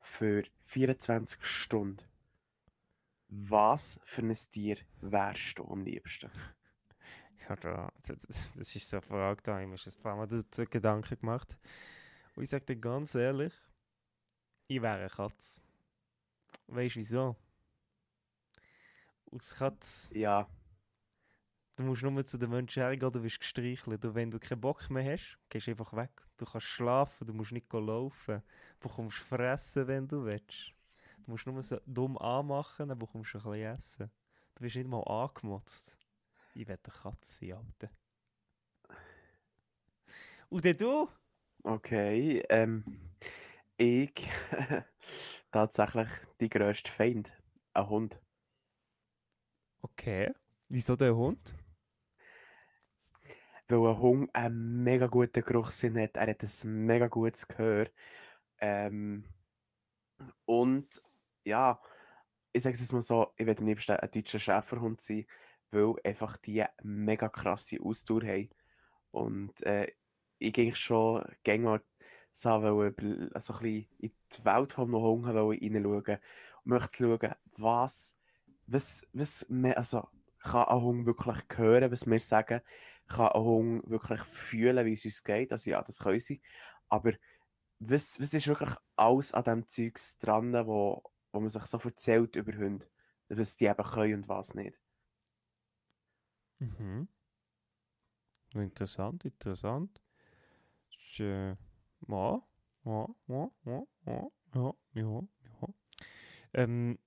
für 0.02 0.44
24 0.66 1.44
Stunden, 1.46 2.04
was 3.30 3.98
für 4.04 4.22
ein 4.24 4.36
Tier 4.52 4.78
wärst 5.00 5.58
du 5.58 5.64
am 5.66 5.84
liebsten? 5.86 6.30
Ja, 7.48 7.56
da, 7.56 7.92
das, 8.08 8.52
das 8.56 8.76
ist 8.76 8.90
so 8.90 8.98
eine 8.98 9.06
Frage, 9.06 9.42
da 9.44 9.54
habe 9.54 9.64
ich 9.64 9.70
mir 9.70 9.78
schon 9.78 9.94
ein 9.94 10.02
paar 10.04 10.16
Mal 10.16 10.28
dazu 10.28 10.64
Gedanken 10.66 11.18
gemacht. 11.20 11.58
Und 12.40 12.44
ich 12.44 12.52
sage 12.52 12.64
dir 12.64 12.78
ganz 12.78 13.16
ehrlich, 13.16 13.52
ich 14.70 14.82
wäre 14.82 14.98
eine 14.98 15.10
Katze. 15.10 15.60
Weißt 16.68 16.96
du 16.96 17.00
wieso? 17.00 17.36
Als 19.30 19.54
Katze, 19.54 20.18
Ja, 20.18 20.48
du 21.76 21.84
musst 21.84 22.02
nur 22.02 22.26
zu 22.26 22.38
den 22.38 22.50
Menschen 22.50 22.82
hergehen, 22.82 23.12
du 23.12 23.22
wirst 23.22 23.42
gestreichelt. 23.42 24.06
Und 24.06 24.16
wenn 24.16 24.32
du 24.32 24.40
keinen 24.40 24.62
Bock 24.62 24.90
mehr 24.90 25.12
hast, 25.12 25.38
gehst 25.50 25.68
du 25.68 25.72
einfach 25.72 25.92
weg. 25.92 26.12
Du 26.38 26.46
kannst 26.46 26.68
schlafen, 26.68 27.28
du 27.28 27.34
musst 27.34 27.52
nicht 27.52 27.74
laufen. 27.74 28.42
Du 28.80 28.88
bekommst 28.88 29.18
fressen, 29.18 29.86
wenn 29.90 30.08
du 30.08 30.24
willst. 30.24 30.74
Du 31.26 31.32
musst 31.32 31.46
nur 31.46 31.62
so 31.62 31.82
dumm 31.86 32.18
anmachen, 32.20 32.88
dann 32.88 32.98
bekommst 32.98 33.34
du 33.34 33.40
ein 33.40 33.44
bisschen 33.44 33.76
essen. 33.76 34.12
Du 34.56 34.64
wirst 34.64 34.78
nicht 34.78 34.88
mal 34.88 35.04
angemotzt. 35.04 35.98
Ich 36.56 36.66
werde 36.66 36.84
eine 36.86 37.02
Katze 37.02 37.54
Alter. 37.54 37.90
Und 40.48 40.64
dann 40.64 40.78
du? 40.78 41.10
Okay. 41.64 42.44
Ähm, 42.50 42.84
ich 43.78 44.12
tatsächlich 45.52 46.10
die 46.40 46.50
grösste 46.50 46.92
Feind, 46.92 47.32
ein 47.74 47.90
Hund. 47.90 48.20
Okay. 49.82 50.34
Wieso 50.68 50.96
der 50.96 51.16
Hund? 51.16 51.56
Weil 53.68 53.88
ein 53.88 54.00
Hund 54.00 54.36
einen 54.36 54.84
mega 54.84 55.08
guten 55.08 55.44
Geruchssinn 55.44 56.00
hat, 56.00 56.18
er 56.18 56.28
hat 56.28 56.44
ein 56.44 56.86
mega 56.86 57.08
gutes 57.08 57.48
Gehör. 57.48 57.88
Ähm, 58.60 59.24
und 60.46 61.02
ja, 61.46 61.82
ich 62.52 62.64
sage 62.64 62.76
es 62.76 62.82
jetzt 62.82 62.94
mal 62.94 63.02
so, 63.02 63.34
ich 63.38 63.46
werde 63.46 63.62
am 63.62 63.68
liebsten 63.68 63.94
ein 63.94 64.12
deutscher 64.12 64.40
Schäferhund 64.40 65.02
sein, 65.02 65.26
weil 65.72 65.94
einfach 66.04 66.38
die 66.38 66.66
mega 66.84 67.30
krasse 67.30 67.78
Ausdauer 67.82 68.24
haben. 68.24 68.50
Und 69.12 69.62
äh, 69.64 69.92
ich 70.40 70.54
ging 70.54 70.74
schon 70.76 71.24
gerne 71.44 71.64
mal 71.64 71.82
so, 72.32 72.50
also 72.50 73.54
ein 73.56 73.88
in 74.00 74.12
die 74.34 74.46
Welt 74.46 74.78
Hund 74.78 74.94
wollen 74.94 75.60
hineinschauen 75.60 76.18
und 76.64 76.66
möchte 76.66 76.98
schauen, 76.98 77.36
was, 77.58 78.16
was, 78.68 79.02
was 79.14 79.46
mehr, 79.50 79.78
also 79.78 80.08
kann 80.40 80.68
ein 80.68 80.82
Hund 80.82 81.06
wirklich 81.06 81.38
hören, 81.56 81.92
was 81.92 82.06
wir 82.06 82.20
sagen, 82.20 82.62
kann 83.08 83.30
ein 83.30 83.42
Hund 83.42 83.90
wirklich 83.90 84.22
fühlen, 84.22 84.86
wie 84.86 84.94
es 84.94 85.06
uns 85.06 85.24
geht, 85.24 85.52
also 85.52 85.70
ja, 85.70 85.82
das 85.82 86.00
können 86.00 86.20
sie, 86.20 86.42
aber 86.90 87.14
was, 87.80 88.20
was 88.20 88.34
ist 88.34 88.48
wirklich 88.48 88.76
alles 88.96 89.34
an 89.34 89.44
dem 89.44 89.68
Zeugs 89.68 90.18
dran, 90.20 90.54
wo, 90.66 91.04
wo 91.32 91.40
man 91.40 91.50
sich 91.50 91.64
so 91.64 91.78
erzählt 91.80 92.36
über 92.36 92.54
Hunde, 92.54 92.88
was 93.30 93.58
die 93.58 93.66
eben 93.66 93.84
können 93.84 94.16
und 94.16 94.30
was 94.30 94.54
nicht. 94.54 94.78
Mhm. 96.60 97.08
Interessant, 98.54 99.26
interessant. 99.26 100.02
Äh, 101.18 101.56
ist, 102.08 102.42
ja, 102.86 103.08
ja, 103.28 103.52
ja, 103.66 103.84
ja, 104.06 104.30
ja, 104.54 104.74
ja, 104.94 105.22
ja. 105.62 105.68
Ähm, 106.54 107.00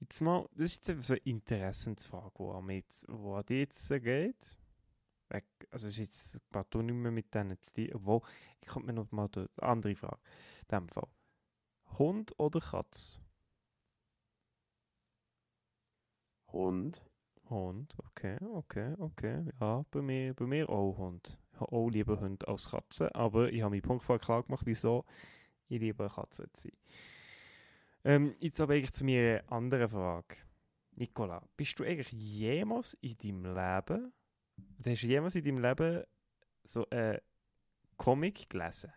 jetzt 0.00 0.20
mal, 0.20 0.48
das 0.52 0.64
ist 0.64 0.76
jetzt 0.76 0.90
einfach 0.90 1.04
so 1.04 1.14
eine 1.14 1.22
Interessensfrage, 1.22 2.32
wo 2.38 2.60
mir 2.60 2.76
jetzt, 2.76 3.06
wo 3.08 3.40
die 3.42 3.60
jetzt 3.60 3.90
äh, 3.90 4.00
geht. 4.00 4.58
Also 5.70 5.88
es 5.88 5.98
ist 5.98 5.98
jetzt 5.98 6.50
partout 6.50 6.82
nicht 6.82 6.94
mehr 6.94 7.10
mit 7.10 7.34
denen 7.34 7.60
zu 7.60 7.74
tun, 7.74 7.90
obwohl, 7.94 8.20
ich 8.60 8.68
komme 8.68 8.86
mir 8.86 8.92
noch 8.92 9.10
mal 9.10 9.28
eine 9.34 9.48
andere 9.58 9.96
Frage, 9.96 10.20
in 10.62 10.68
dem 10.68 10.88
Fall. 10.88 11.08
Hund 11.98 12.38
oder 12.38 12.60
Katz? 12.60 13.20
Hund. 16.52 17.02
Hund, 17.50 17.96
okay, 17.98 18.38
okay, 18.52 18.94
okay. 18.98 19.44
Ja, 19.60 19.84
bei 19.90 20.02
mir, 20.02 20.34
bei 20.34 20.46
mir 20.46 20.68
auch 20.68 20.96
Hund. 20.96 21.38
Ich 21.54 21.60
habe 21.60 21.70
auch 21.72 21.88
lieber 21.88 22.18
Hund 22.18 22.48
als 22.48 22.68
Katze, 22.68 23.14
aber 23.14 23.52
ich 23.52 23.62
habe 23.62 23.70
meinen 23.70 23.82
Punkt 23.82 24.02
vorher 24.02 24.20
klar 24.20 24.42
gemacht, 24.42 24.66
wieso 24.66 25.04
ich 25.68 25.80
lieber 25.80 26.04
eine 26.06 26.12
Katze 26.12 26.48
sein. 26.52 26.72
Ähm, 28.02 28.34
jetzt 28.40 28.60
aber 28.60 28.74
eigentlich 28.74 28.92
zu 28.92 29.04
meiner 29.04 29.44
anderen 29.50 29.88
Frage. 29.88 30.36
Nicola, 30.96 31.46
bist 31.56 31.78
du 31.78 31.84
eigentlich 31.84 32.10
jemals 32.10 32.94
in 32.94 33.16
deinem 33.18 33.44
Leben, 33.44 34.12
oder 34.78 34.90
hast 34.90 35.02
du 35.02 35.06
jemals 35.06 35.36
in 35.36 35.44
deinem 35.44 35.62
Leben 35.62 36.04
so 36.64 36.88
einen 36.90 37.20
Comic 37.96 38.50
gelesen? 38.50 38.92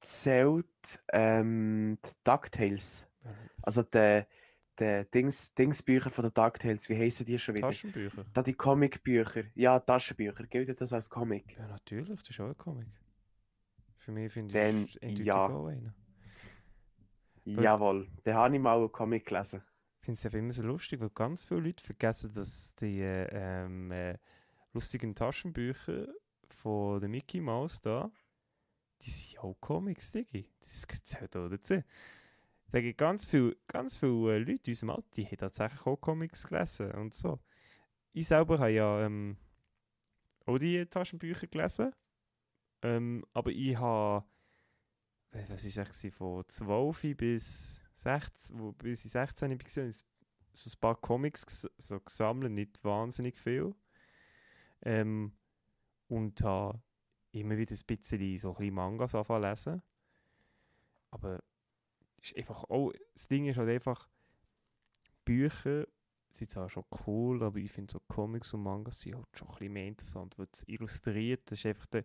Zählt 0.00 1.02
ähm, 1.12 1.98
die 2.02 2.10
DuckTales. 2.24 3.06
Also 3.60 3.82
die, 3.82 4.24
die 4.80 5.04
Dings, 5.12 5.54
Dingsbücher 5.54 6.10
von 6.10 6.24
den 6.24 6.34
DuckTales, 6.34 6.88
wie 6.88 6.98
heißen 6.98 7.26
die 7.26 7.38
schon 7.38 7.54
wieder? 7.54 7.68
Taschenbücher? 7.68 8.24
Da 8.32 8.42
die 8.42 8.54
Comicbücher. 8.54 9.44
Ja, 9.54 9.78
Taschenbücher. 9.78 10.44
Gilt 10.46 10.80
das 10.80 10.92
als 10.92 11.08
Comic? 11.08 11.56
Ja, 11.56 11.66
natürlich, 11.68 12.20
das 12.20 12.30
ist 12.30 12.40
auch 12.40 12.46
ein 12.48 12.56
Comic. 12.56 12.88
Für 13.96 14.12
mich 14.12 14.32
finde 14.32 14.54
Dann 14.54 14.84
ich 14.84 14.94
das 14.94 15.02
eindeutig 15.02 15.26
ja. 15.26 15.46
auch 15.46 15.66
einer. 15.66 15.94
Jawohl. 17.44 18.08
Den 18.24 18.34
habe 18.34 18.54
ich 18.54 18.60
mal 18.60 18.78
einen 18.78 18.92
Comic 18.92 19.26
gelesen. 19.26 19.62
Ich 20.00 20.04
finde 20.06 20.18
es 20.18 20.24
einfach 20.24 20.38
immer 20.38 20.52
so 20.52 20.62
lustig, 20.62 21.00
weil 21.00 21.10
ganz 21.10 21.44
viele 21.44 21.60
Leute 21.60 21.84
vergessen, 21.84 22.32
dass 22.32 22.74
die 22.76 23.00
äh, 23.00 23.66
äh, 23.66 24.18
lustigen 24.72 25.14
Taschenbücher 25.14 26.08
von 26.48 27.00
der 27.00 27.08
Mickey 27.08 27.40
Mouse 27.40 27.80
da, 27.80 28.10
die 29.02 29.10
sind 29.10 29.38
auch 29.40 29.56
Comics, 29.60 30.12
Digi. 30.12 30.48
Das 30.60 30.86
zählt 31.04 31.36
auch 31.36 31.48
dazu. 31.48 31.82
Sage, 32.70 32.94
ganz 32.94 33.26
viele 33.26 33.56
ganz 33.66 33.96
viel, 33.96 34.28
äh, 34.28 34.38
Leute 34.38 34.52
in 34.52 34.72
unserem 34.72 34.90
Alter, 34.90 35.22
haben 35.22 35.36
tatsächlich 35.36 35.86
auch 35.86 35.96
Comics 35.96 36.46
gelesen 36.46 36.92
und 36.92 37.12
so. 37.14 37.40
Ich 38.12 38.28
selber 38.28 38.60
habe 38.60 38.70
ja 38.70 39.06
ähm, 39.06 39.36
auch 40.46 40.58
die 40.58 40.86
Taschenbücher 40.86 41.48
gelesen. 41.48 41.92
Ähm, 42.82 43.26
aber 43.32 43.50
ich 43.50 43.76
habe, 43.76 44.24
äh, 45.32 45.44
was 45.48 45.64
ist 45.64 45.78
eigentlich, 45.78 46.14
von 46.14 46.44
12 46.46 47.16
bis 47.16 47.82
16, 47.94 48.60
wo, 48.60 48.70
bis 48.72 49.04
ich 49.04 49.10
16 49.10 49.50
war, 49.50 49.92
so 50.52 50.70
ein 50.70 50.80
paar 50.80 50.94
Comics 50.94 51.68
so 51.76 51.98
gesammelt, 51.98 52.52
nicht 52.52 52.84
wahnsinnig 52.84 53.36
viel. 53.36 53.74
Ähm, 54.82 55.32
und 56.06 56.40
habe 56.42 56.80
immer 57.32 57.56
wieder 57.56 57.74
ein 57.74 57.84
bisschen 57.86 58.38
so 58.38 58.50
ein 58.50 58.56
bisschen 58.58 58.74
Mangas 58.74 59.14
anfangen 59.16 59.56
zu 59.56 59.70
lesen. 59.70 59.82
Aber 61.10 61.40
ist 62.22 62.36
einfach 62.36 62.64
auch, 62.64 62.92
das 63.12 63.28
Ding 63.28 63.46
ist 63.46 63.56
halt 63.56 63.68
einfach, 63.68 64.08
Bücher 65.24 65.86
sind 66.32 66.50
zwar 66.50 66.70
schon 66.70 66.84
cool, 67.06 67.42
aber 67.42 67.58
ich 67.58 67.70
finde 67.70 67.92
so 67.92 68.00
Comics 68.08 68.54
und 68.54 68.62
Mangas 68.62 69.00
sind 69.00 69.16
halt 69.16 69.26
schon 69.34 69.48
ein 69.48 69.52
bisschen 69.54 69.72
mehr 69.72 69.88
interessant, 69.88 70.38
weil 70.38 70.46
es 70.52 70.66
illustriert, 70.68 71.42
das 71.50 71.58
ist 71.58 71.66
einfach 71.66 71.86
der, 71.86 72.04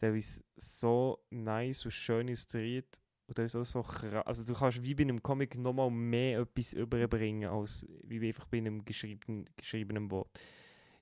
der 0.00 0.14
ist 0.14 0.44
so 0.56 1.18
nice 1.30 1.84
und 1.84 1.90
schön 1.90 2.28
illustriert 2.28 3.00
und 3.26 3.36
der 3.36 3.46
ist 3.46 3.56
auch 3.56 3.64
so 3.64 3.82
krass, 3.82 4.26
also 4.26 4.44
du 4.44 4.54
kannst 4.54 4.82
wie 4.82 4.94
bei 4.94 5.02
einem 5.02 5.22
Comic 5.22 5.56
nochmal 5.58 5.90
mehr 5.90 6.40
etwas 6.40 6.72
überbringen, 6.72 7.48
als 7.48 7.86
wie 8.02 8.26
einfach 8.26 8.46
bei 8.46 8.58
einem 8.58 8.84
geschriebenen, 8.84 9.48
geschriebenen 9.56 10.10
Wort. 10.10 10.30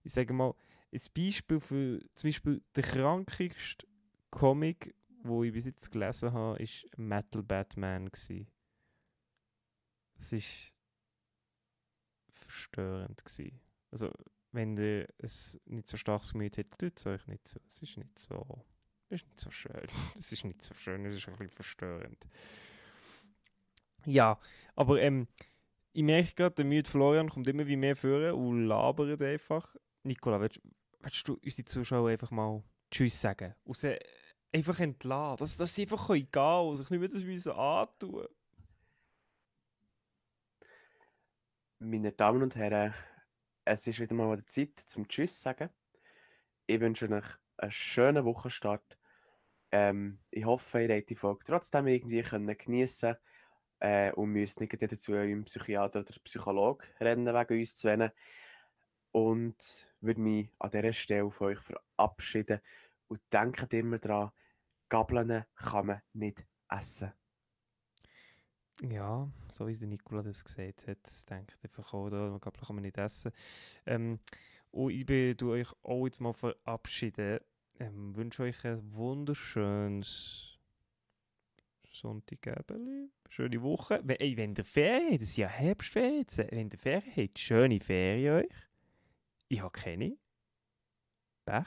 Ich 0.03 0.13
sage 0.13 0.33
mal, 0.33 0.55
ein 0.93 1.01
Beispiel 1.15 1.61
für 1.61 2.01
zum 2.15 2.29
Beispiel 2.29 2.63
der 2.75 2.85
krankigste 2.85 3.87
Comic, 4.31 4.95
wo 5.27 5.45
ich 5.45 5.53
bis 5.53 5.67
jetzt 5.67 5.91
gelesen 5.91 6.33
habe, 6.33 6.63
ist 6.63 6.87
Metal 6.97 7.43
Batman 7.43 8.11
gsi. 8.11 8.47
Es 10.19 10.33
ist 10.33 10.75
verstörend 12.29 13.25
gsi. 13.25 13.53
Also 13.91 14.11
wenn 14.53 14.77
ihr 14.77 15.07
es 15.19 15.61
nicht 15.67 15.89
so 15.89 15.97
starkes 15.97 16.33
Gemüt 16.33 16.57
hättet, 16.57 16.79
tut 16.79 16.99
es 16.99 17.07
euch 17.07 17.27
nicht 17.27 17.47
so. 17.47 17.61
Es 17.67 17.83
ist 17.83 17.97
nicht 17.97 18.19
so, 18.19 18.65
es 19.09 19.21
ist 19.21 19.27
nicht 19.27 19.41
so 19.41 19.51
schön. 19.51 19.87
Es 20.17 20.33
ist 20.33 20.45
nicht 20.45 20.63
so 20.63 20.75
schön, 20.75 21.05
es 21.05 21.17
ist 21.17 21.29
ein 21.29 21.33
bisschen 21.33 21.51
verstörend. 21.51 22.27
Ja, 24.05 24.39
aber 24.75 25.01
ähm, 25.01 25.27
ich 25.93 26.03
merke 26.03 26.35
gerade, 26.35 26.55
der 26.55 26.65
müde 26.65 26.89
Florian 26.89 27.29
kommt 27.29 27.49
immer 27.49 27.67
wie 27.67 27.77
mehr 27.77 27.97
vor 27.97 28.35
und 28.35 28.67
labert 28.67 29.21
einfach. 29.21 29.75
Nicola, 30.03 30.41
willst, 30.41 30.61
willst 31.01 31.29
du 31.29 31.39
unsere 31.43 31.65
Zuschauer 31.65 32.11
einfach 32.11 32.31
mal 32.31 32.63
Tschüss 32.91 33.21
sagen? 33.21 33.55
Sie 33.73 33.99
einfach 34.57 34.81
entlassen, 34.81 35.37
dass, 35.39 35.57
dass 35.57 35.75
sie 35.75 35.83
einfach 35.83 36.09
gehen 36.09 36.31
können 36.31 36.77
sich 36.77 36.91
nicht 36.91 37.01
mehr 37.01 37.09
das 37.09 37.23
müssen 37.23 37.53
antun 37.53 38.27
Meine 41.79 42.13
Damen 42.13 42.43
und 42.43 42.57
Herren, 42.57 42.95
es 43.67 43.87
ist 43.87 44.01
wieder 44.01 44.15
mal 44.15 44.31
an 44.31 44.37
der 44.39 44.47
Zeit 44.47 44.81
zum 44.87 45.07
Tschüss 45.09 45.43
sagen. 45.43 45.69
Ich 46.67 46.81
wünsche 46.81 47.05
euch 47.05 47.25
einen 47.59 47.71
schönen 47.71 48.25
Wochenstart. 48.25 48.99
Ähm, 49.73 50.21
ich 50.31 50.47
hoffe, 50.47 50.83
ihr 50.83 50.97
habt 50.97 51.11
die 51.11 51.17
Folge 51.17 51.45
trotzdem 51.45 51.87
irgendwie 51.87 52.23
können 52.23 52.57
geniessen 52.57 53.17
äh, 53.81 54.11
und 54.13 54.31
müsst 54.31 54.59
nicht 54.59 54.73
wieder 54.73 54.99
zu 54.99 55.13
eurem 55.13 55.45
Psychiater 55.45 56.01
oder 56.01 56.15
Psychologe 56.25 56.87
rennen 56.99 57.27
wegen 57.27 57.61
uns 57.61 57.77
zu 57.77 57.89
wennen. 57.89 58.11
Und 59.13 59.57
würde 60.01 60.21
mich 60.21 60.49
an 60.59 60.71
dieser 60.71 60.95
Stelle 60.95 61.31
von 61.31 61.49
euch 61.49 61.61
verabschieden 61.61 62.61
und 63.09 63.21
denkt 63.31 63.73
immer 63.75 63.99
daran, 63.99 64.33
Gabeln 64.89 65.45
kann 65.55 65.87
man 65.87 66.03
nicht 66.13 66.47
essen. 66.69 67.13
Ja, 68.83 69.31
so 69.49 69.67
wie 69.67 69.75
der 69.75 69.89
Nikola 69.89 70.23
das 70.23 70.45
gesagt 70.45 70.87
hat, 70.87 71.31
denkt 71.31 71.57
einfach 71.63 71.93
auch, 71.95 72.11
da 72.11 72.39
Gabeln 72.39 72.65
kann 72.67 72.77
man 72.77 72.83
nicht 72.83 72.99
essen. 72.99 73.33
Ähm, 73.87 74.21
und 74.71 74.91
ich 74.91 75.09
würde 75.09 75.47
euch 75.47 75.73
auch 75.83 76.05
jetzt 76.05 76.21
mal 76.21 76.35
verabschieden. 76.35 77.41
Ähm, 77.79 78.15
wünsche 78.15 78.43
euch 78.43 78.65
ein 78.65 78.93
wunderschönes 78.93 80.59
Sonntagabend, 81.91 83.11
schöne 83.31 83.63
Woche. 83.63 84.01
Wenn, 84.05 84.17
ey, 84.17 84.37
wenn 84.37 84.55
der 84.55 84.65
Ferien 84.65 85.13
habt, 85.13 85.23
das 85.23 85.29
ist 85.29 85.37
ja 85.37 85.49
Herbstferien, 85.49 86.27
wenn 86.51 86.69
der 86.69 86.79
Ferien 86.79 87.13
habt, 87.17 87.39
schöne 87.39 87.81
Ferien 87.81 88.45
euch. 88.45 88.69
Ich 89.49 89.61
habe 89.61 89.73
keine. 89.73 90.17
Pech. 91.47 91.67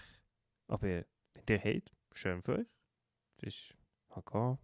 Aber 0.68 0.84
wenn 0.84 1.06
ihr 1.50 1.60
habt, 1.60 1.92
schön 2.14 2.42
für 2.42 2.60
euch. 2.60 2.68
Das 3.42 3.54
ist 3.54 3.76
HK. 4.10 4.58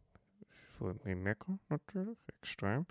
Freut 0.77 1.05
mich 1.05 1.15
mega, 1.15 1.57
natürlich. 1.69 2.17
Extrem. 2.41 2.85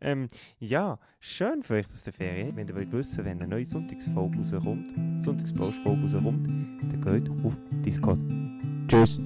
Ähm, 0.00 0.26
ja, 0.58 0.98
schön 1.20 1.62
für 1.62 1.74
euch, 1.74 1.86
dass 1.86 2.02
der 2.02 2.12
Ferien. 2.12 2.56
Wenn 2.56 2.66
ihr 2.66 2.74
wollt 2.74 2.90
wissen, 2.90 3.24
wenn 3.24 3.38
eine 3.38 3.46
neue 3.46 3.64
Sonntagsfolge 3.64 4.38
rauskommt, 4.38 5.24
Sonntagspost-Folge 5.24 6.02
rauskommt, 6.02 6.46
dann 6.46 7.00
geht 7.00 7.30
auf 7.44 7.54
Discord. 7.84 8.20
Tschüss. 8.88 9.20